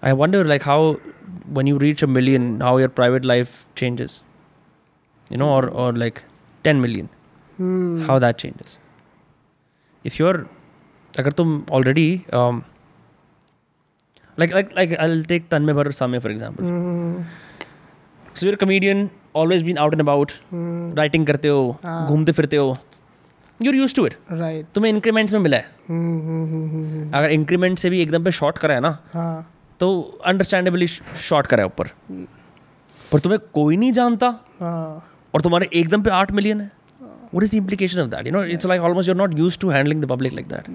[0.05, 0.78] I wonder like how
[1.59, 4.20] when you reach a million, how your private life changes.
[5.31, 6.23] You know, or or like
[6.65, 7.09] 10 million.
[7.61, 8.78] Hmm how that changes.
[10.05, 10.39] If you're
[11.19, 12.07] अगर तुम already
[12.41, 12.61] um,
[14.39, 16.65] like like like I'll take Tanmay Bharat Samya for example.
[16.65, 17.24] Hmm
[18.35, 22.07] So you're a comedian, always been out and about, hmm writing करते हो, हाँ.
[22.09, 22.77] घूमते फिरते हो.
[23.65, 24.15] You're used to it.
[24.32, 28.24] Right तुम्हें increments में मिला है हम्म हम्म हम्म हम्म अगर इंक्रीमेंट से भी एकदम
[28.24, 31.89] पे शॉर्ट करा है ना हाँ तो अंडरस्टैंडेबली शॉर्ट करा है ऊपर।
[33.11, 34.27] पर तुम्हें कोई नहीं जानता।
[34.60, 36.72] हाँ। और तुम्हारे एकदम पे आठ मिलियन है।
[37.35, 38.27] Is the implication of that?
[38.27, 40.68] You know it's like almost you're not used to handling the public like that.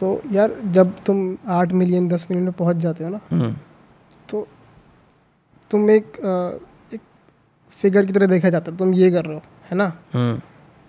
[0.00, 3.52] सो यार जब तुम आठ मिलियन दस मिलियन में पहुँच जाते हो ना hmm.
[4.30, 4.48] तो
[5.70, 6.18] तुम एक
[6.94, 7.00] एक
[7.82, 9.86] फिगर की तरह देखा जाता है। तुम ये कर रहे हो है ना?
[10.16, 10.40] Hmm.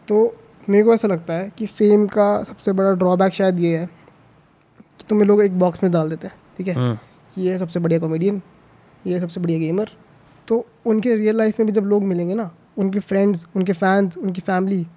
[0.07, 0.37] तो
[0.69, 5.05] मेरे को ऐसा लगता है कि फेम का सबसे बड़ा ड्रॉबैक शायद ये है कि
[5.09, 6.75] तुम्हें लोग एक बॉक्स में डाल देते हैं। ठीक है?
[6.75, 7.03] Hmm.
[7.35, 8.41] कि ये सबसे बढ़िया कॉमेडियन
[9.07, 9.89] ये सबसे बढ़िया गेमर
[10.47, 14.41] तो उनके रियल लाइफ में भी जब लोग मिलेंगे ना उनके फ्रेंड्स उनके फैंस उनकी
[14.41, 14.87] फैमिली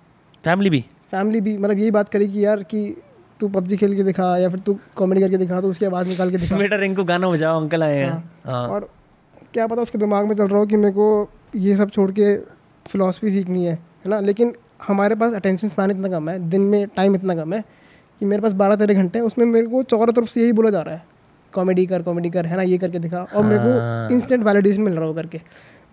[0.45, 0.85] फैमिली भी?
[1.11, 2.97] फैमिली भी मतलब यही बात करेगी कि यार कि
[3.41, 6.31] तू पबजी खेल के दिखा या फिर तू कॉमेडी करके दिखा तो उसकी आवाज़ निकाल
[6.31, 8.91] के दिखा। बेटा रिंग को गाना बजाओ अंकल आए हैं। हाँ। हाँ। और
[9.53, 12.37] क्या पता उसके दिमाग में चल रहा हो कि मेरे को ये सब छोड़ के
[12.87, 14.21] फिलोसफी सीखनी है है ना?
[14.21, 14.55] लेकिन
[14.87, 17.65] हमारे पास अटेंशन स्पैन इतना कम है दिन में टाइम इतना कम है
[18.19, 20.71] कि मेरे पास बारह तेरह घंटे हैं उसमें मेरे को चारों तरफ़ से यही बोला
[20.71, 21.08] जा रहा है।
[21.53, 24.83] कॉमेडी कर कॉमेडी कर है ना ये करके दिखा। और मेरे हाँ। को इंस्टेंट वैलिडेशन
[24.83, 25.41] मिल रहा हो करके।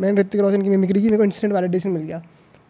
[0.01, 2.21] मैंने ऋतिक रोशन की मिमिक्री की मेरे को इंस्टेंट वैलिडेशन मिल गया।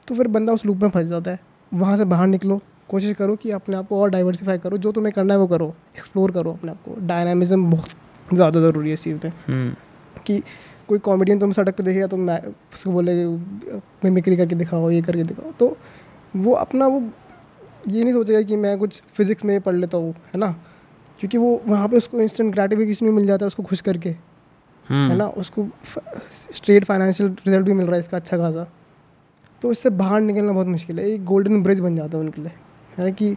[0.07, 1.39] तो फिर बंदा उस लूप में फंस जाता है।
[1.71, 2.59] वहाँ से बाहर निकलो।
[2.89, 5.73] कोशिश करो कि अपने आप को और डाइवर्सिफाई करो। जो तुम्हें करना है वो करो।
[5.97, 10.41] एक्सप्लोर करो अपने आप को। डायनामिज्म बहुत ज़्यादा ज़रूरी है इस चीज़ में। हम्म। कि
[10.87, 12.39] कोई कॉमेडियन तुम सड़क पर देखेगा तो मैं
[12.73, 13.13] उसको बोले
[14.03, 15.75] मिमिक्री करके दिखाओ ये करके दिखाओ। तो
[16.35, 17.01] वो अपना वो
[17.87, 20.55] ये नहीं सोचेगा कि मैं कुछ फिजिक्स में पढ़ लेता हूँ है ना?
[21.19, 24.19] क्योंकि वो वहाँ पे उसको इंस्टेंट ग्रेटिफिकेशन भी मिल जाता है उसको खुश करके। है
[24.89, 25.27] हम्म ना?
[25.27, 25.67] उसको
[26.53, 28.67] स्ट्रेट फाइनेंशियल रिज़ल्ट भी मिल रहा है इसका अच्छा खासा।
[29.61, 32.51] तो इससे बाहर निकलना बहुत मुश्किल है। एक गोल्डन ब्रिज बन जाता है उनके लिए।
[32.97, 33.35] है ना कि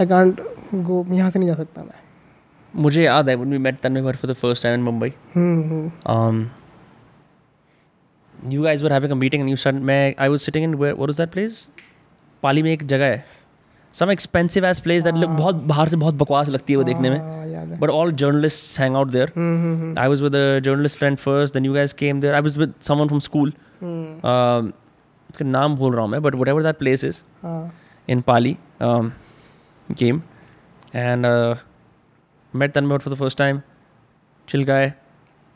[0.00, 0.40] आई कांट
[0.74, 2.00] गो यहाँ से नहीं जा सकता मैं।
[2.74, 6.50] मुझे याद है we met Tanmay time in Mumbai hmm hmm. Um,
[8.52, 11.10] you guys were having a meeting and you said मैं was sitting in where what
[11.10, 11.68] was that place?
[12.42, 13.24] पाली में एक जगह है।
[13.94, 17.10] Some expensive as place that look बहुत बाहर से बहुत बकवास लगती है वो देखने
[17.10, 19.32] में। But all journalist hang out there
[19.98, 20.32] I was with
[20.64, 23.52] journalist friend first then you guess came there I was with someone from school
[25.30, 27.22] उसका नाम भूल रहा हूँ मैं but what that place is
[28.08, 30.22] in Pali game
[30.94, 31.26] and
[32.54, 33.60] met Tanmay for the first time
[34.48, 34.92] चिलकाए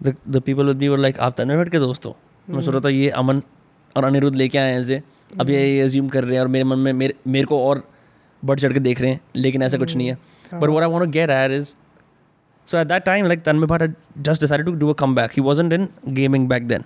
[0.01, 2.13] the people we were like आप तन के दोस्तों
[2.49, 3.43] मैं सोच रहा था हम्म। ये अमन
[3.97, 5.03] और अनिरुद्ध लेके आए हैं ऐसे।
[5.41, 7.83] अब ये हम्म। एज्यूम कर रहे हैं और मेरे मन में मेरे मेरे को और
[8.45, 10.19] बढ़ चढ़ के देख रहे हैं लेकिन ऐसा कुछ नहीं है।
[10.55, 11.73] बट वो won't get are is
[12.69, 13.83] so at that time like Tanmay Bhat
[14.19, 16.83] just decide to do a comeback he was in gaming back then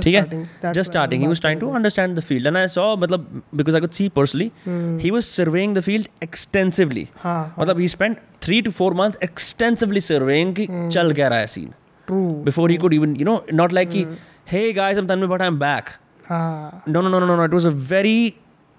[0.00, 0.48] ठीक है?
[0.72, 4.08] Just starting trying to understand the field and I saw मतलब because I could see
[4.08, 4.50] personally
[5.02, 10.54] he was surveying the field extensively मतलब he spend three to four month extensively surveying
[10.54, 11.72] कि चल क्या रहा है scene
[12.44, 13.90] before he could even you know not like
[14.50, 15.84] hey guys I am Bhat I am back
[16.88, 18.34] no no no no no it was a very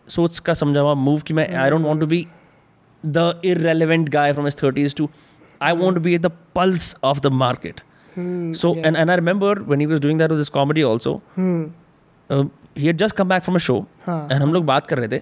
[0.07, 2.25] सोच का समझा हुआ move कि मैं I don't want to be
[3.03, 5.09] the irrelevant guy from his thirties to
[5.61, 7.81] I want be the pulse of the market
[8.55, 11.21] so and and I remember when you was doing that this comedy also
[12.30, 13.77] he had just come back from a show
[14.09, 15.21] and हम लोग बात कर रहे थे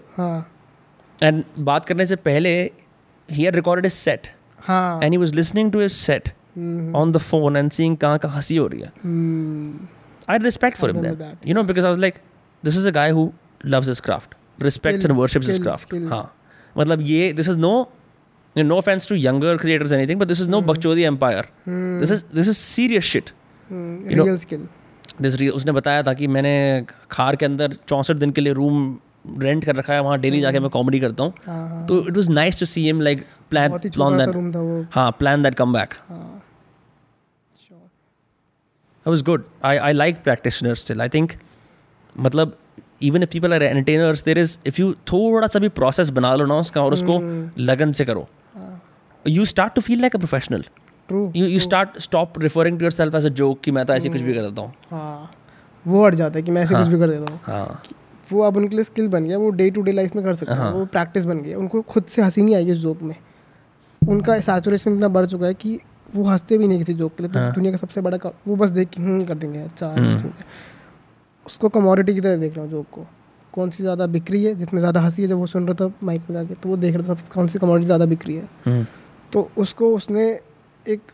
[1.20, 2.60] and बात करने से पहले
[3.30, 4.28] he had recorded his set
[4.60, 6.30] and he was listening to his set
[6.95, 8.91] on the phone and seeing कहाँ कहाँ हँसी हो रही है
[10.30, 10.95] I respect for
[11.45, 12.16] you know because I was like
[12.64, 13.32] this is a guy who
[13.66, 16.24] loves his craft respect and worship his craft हाँ.
[16.78, 17.74] मतलब ये this is no
[18.56, 22.48] no offence to younger creators anything but this is no बकचोदी empire this is this
[22.48, 23.30] is serious shit
[25.22, 28.98] this उसने बताया था कि मैंने खार के अंदर चौंसठ दिन के लिए रूम
[29.40, 32.60] रेंट कर रखा है वहाँ डेली जाके मैं कॉमेडी करता हूँ। तो it was nice
[32.60, 35.94] to see him like plan plan that हाँ plan that comeback
[39.06, 41.32] I was good I I like practitioner I think
[42.16, 42.58] मतलब
[43.10, 46.45] even if people are entertainers there is if you थोड़ा सा भी process बना लो
[46.45, 47.19] ना उसका और उसको
[47.61, 48.28] लगन से करो
[49.28, 50.64] you start to feel like a professional.
[51.10, 54.10] True you you start stop referring to yourself as a joke कि मैं तो ऐसे
[54.10, 55.32] कुछ भी कर देता हूँ हाँ
[55.88, 57.84] वो हट जाता है कि मैं ऐसे कुछ भी कर देता हूँ हाँ
[58.32, 60.53] वो अब उनके लिए स्किल बन गया वो डे टू डे लाइफ में कर सकते
[60.53, 63.15] हैं। वो प्रैक्टिस बन गया उनको खुद से हँसी नहीं आएगी उस जोक में
[64.07, 65.80] उनका सैचुरेशन इतना बढ़ चुका है कि
[66.15, 68.69] वो हँसते भी नहीं किसी जोक के लिए तो। दुनिया का सबसे बड़ा वो बस
[68.69, 70.70] देख के कर देंगे अच्छा। जोक है
[71.46, 73.06] उसको कमोडिटी की तरह देख रहा हूँ जोक को।
[73.54, 75.94] कौन सी ज़्यादा बिक रही है जिसमें ज़्यादा हँसी है जब वो सुन रहा था
[76.04, 78.48] माइक में जाके तो वो देख रहा था कौन सी कमोडिटी ज़्यादा बिक रही है।
[78.66, 78.86] हम्म,
[79.34, 80.28] तो उसको उसने
[80.86, 81.12] एक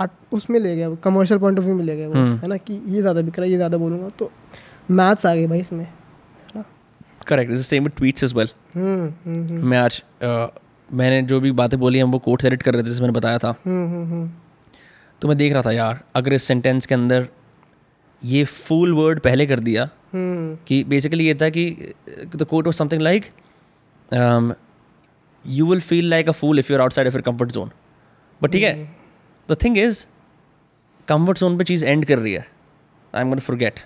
[0.00, 2.56] आर्ट उसमें ले गया कमर्शियल पॉइंट ऑफ़ व्यू में ले गया वो हम्म। है ना
[2.56, 4.30] कि ये ज़्यादा बिक रहा है ये ज़्यादा बोलूँगा तो
[4.90, 5.86] मैथ्स आ गए भाई इसमें
[7.90, 8.50] tweets as well.
[8.74, 10.02] हम्म हम्म हम्म। मैं आज
[10.88, 13.38] मैंने जो भी बातें बोली हम वो कोट एडिट कर रहे थे जैसे मैंने बताया
[13.38, 14.28] था। हम्म हम्म
[15.22, 17.28] तो मैं देख रहा था यार अगर इस सेंटेंस के अंदर
[18.22, 21.94] ये फुल वर्ड पहले कर दिया हम्म। कि बेसिकली ये था कि
[22.36, 23.24] the quote was something like
[25.44, 27.70] you will feel like a fool if you're outside of your comfort zone
[28.40, 28.74] but ठीक है
[29.48, 30.04] the thing is
[31.08, 32.46] comfort zone पे चीज़ एंड कर रही है।
[33.14, 33.80] I am gonna forget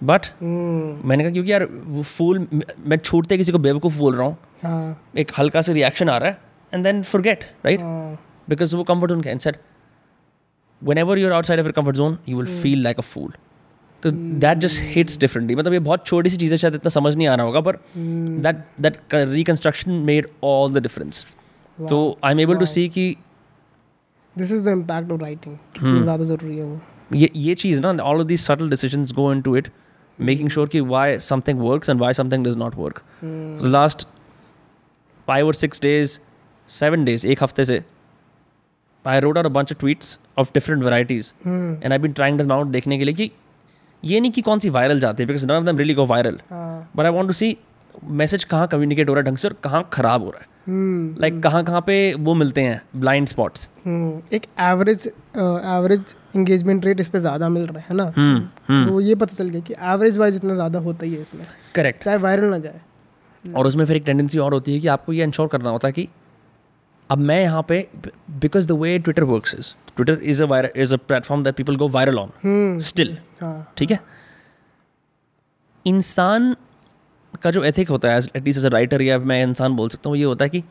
[0.00, 4.36] but मैंने कहा क्योंकि यार वो फूल मैं छूटते किसी को बेवकूफ़ बोल रहा हूँ।
[4.62, 6.38] हाँ। एक हल्का सा रिएक्शन आ रहा है
[6.72, 7.80] and then forget right
[8.48, 9.58] because वो comfort zone can said
[10.82, 13.32] whenever you're outside of your comfort zone you will feel like a fool.
[14.02, 17.26] तो दैट जस्ट हिट्स डिफरेंटली मतलब ये बहुत छोटी सी चीज़ें शायद इतना समझ नहीं
[17.26, 21.24] आ रहा होगा पर that that reconstruction made all the difference
[21.78, 23.14] तो I am able to see कि
[24.36, 26.80] this is the impact of writing ज़्यादा ज़रूरी है वो।
[27.12, 29.68] ये ये चीज़ ना all of these subtle decision go into it
[30.18, 33.02] making sure कि why something work and why something does not work
[33.74, 34.06] last
[35.28, 36.18] five और सिक्स डेज़
[36.68, 37.82] सेवन डेज़ एक हफ़्ते से
[39.04, 42.46] I wrote are a bunch of tweets of different varieties and I been trying does
[42.46, 43.30] not देखने के लिए कि
[44.04, 46.38] ये नहीं कि कौन सी वायरल जाती है because none of them really go viral
[46.52, 47.56] but I want to see
[48.20, 51.14] message कहाँ कम्युनिकेट हो रहा है ढंग से और कहाँ खराब हो रहा है। हम्म,
[51.20, 55.06] लाइक कहाँ कहाँ पे वो मिलते हैं ब्लाइंड स्पॉट्स हम्म, एक एवरेज
[55.36, 58.12] एवरेज इंगेजमेंट रेट इस पे ज़्यादा मिल रहा है ना?
[58.16, 61.44] हम्म तो ये पता चल गया कि एवरेज वाइज इतना ज़्यादा होता ही है इसमें।
[61.74, 62.80] करेक्ट चाहे वायरल ना जाए।
[63.44, 65.92] और उसमें फिर एक टेंडेंसी और होती है कि आपको ये इंश्योर करना होता है
[65.92, 66.08] कि
[67.12, 67.86] अब मैं यहाँ पे
[68.40, 71.88] because the way Twitter work is Twitter is a is a platform that people go
[71.88, 73.16] viral on still
[73.78, 73.98] ठीक है?
[75.86, 76.54] इंसान
[77.42, 80.16] का जो एथिक होता है एटलीस्ट एज अ राइटर या मैं इंसान बोल सकता हूँ
[80.18, 80.62] ये होता है कि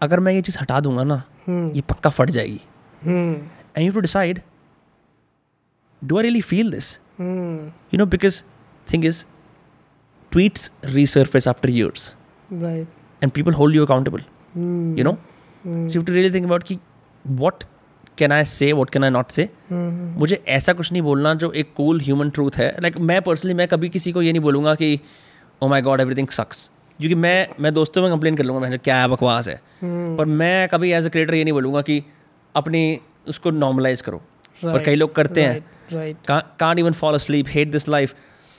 [0.00, 2.60] अगर मैं ये चीज़ हटा दूँगा ना हम्म, ये पक्का फट जाएगी।
[3.06, 4.40] And you to decide
[6.02, 8.42] do I really feel this you know because
[8.92, 9.24] thing is
[10.32, 12.02] tweets resurface after years.
[12.50, 12.86] Right,
[13.22, 14.22] and people hold you accountable.
[14.54, 15.16] Hmm, you know?
[15.64, 17.64] So you have to really think about
[18.18, 21.72] can I say what can I not से मुझे ऐसा कुछ नहीं बोलना जो एक
[21.76, 24.74] cool human truth है। Like like, मैं पर्सनली मैं कभी किसी को ये नहीं बोलूँगा
[24.74, 25.00] कि
[25.62, 26.68] ओ माई गॉड एवरीथिंग सक्स
[26.98, 29.54] क्योंकि मैं मैं दोस्तों में कंप्लेन कर लूँगा मैं क्या बकवास है?
[29.56, 30.18] hmm.
[30.18, 32.02] पर मैं कभी एज अ क्रिएटर ये नहीं बोलूँगा कि
[32.54, 37.46] अपनी उसको नॉर्मलाइज करो। right, पर कई लोग करते right, हैं can't even follow sleep
[37.48, 38.14] hate this life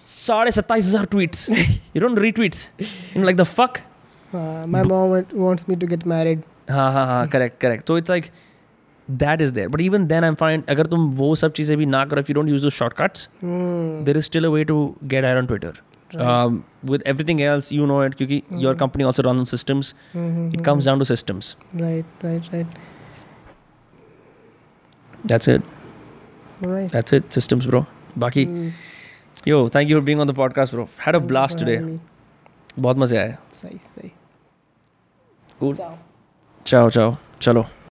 [0.08, 2.70] साढ़े सत्ताईस हज़ार tweets you don't retweets
[3.18, 3.78] like the fuck
[4.36, 6.42] my mom wants me to get married
[6.72, 8.26] हाँ हाँ हाँ करेक्ट करेक्ट तो it's like
[9.08, 11.86] that is there but even then I am fine अगर तुम वो सब चीज़ें भी
[11.86, 14.84] ना करो you don't use the shortcuts there is still a way to
[15.14, 15.82] get eye on Twitter
[16.86, 21.00] with everything else you know it क्योंकि your company also run systems it comes down
[21.00, 22.80] to systems right right right
[25.24, 25.62] That's it.
[26.62, 26.92] Right.
[26.92, 27.32] That's it.
[27.32, 27.86] Systems, bro.
[28.18, 28.48] Baki.
[28.48, 28.72] Mm.
[29.46, 30.34] Yo, thank you for being on the
[35.60, 35.76] Cool.
[35.76, 35.98] Ciao.
[36.64, 37.66] 走走，走喽。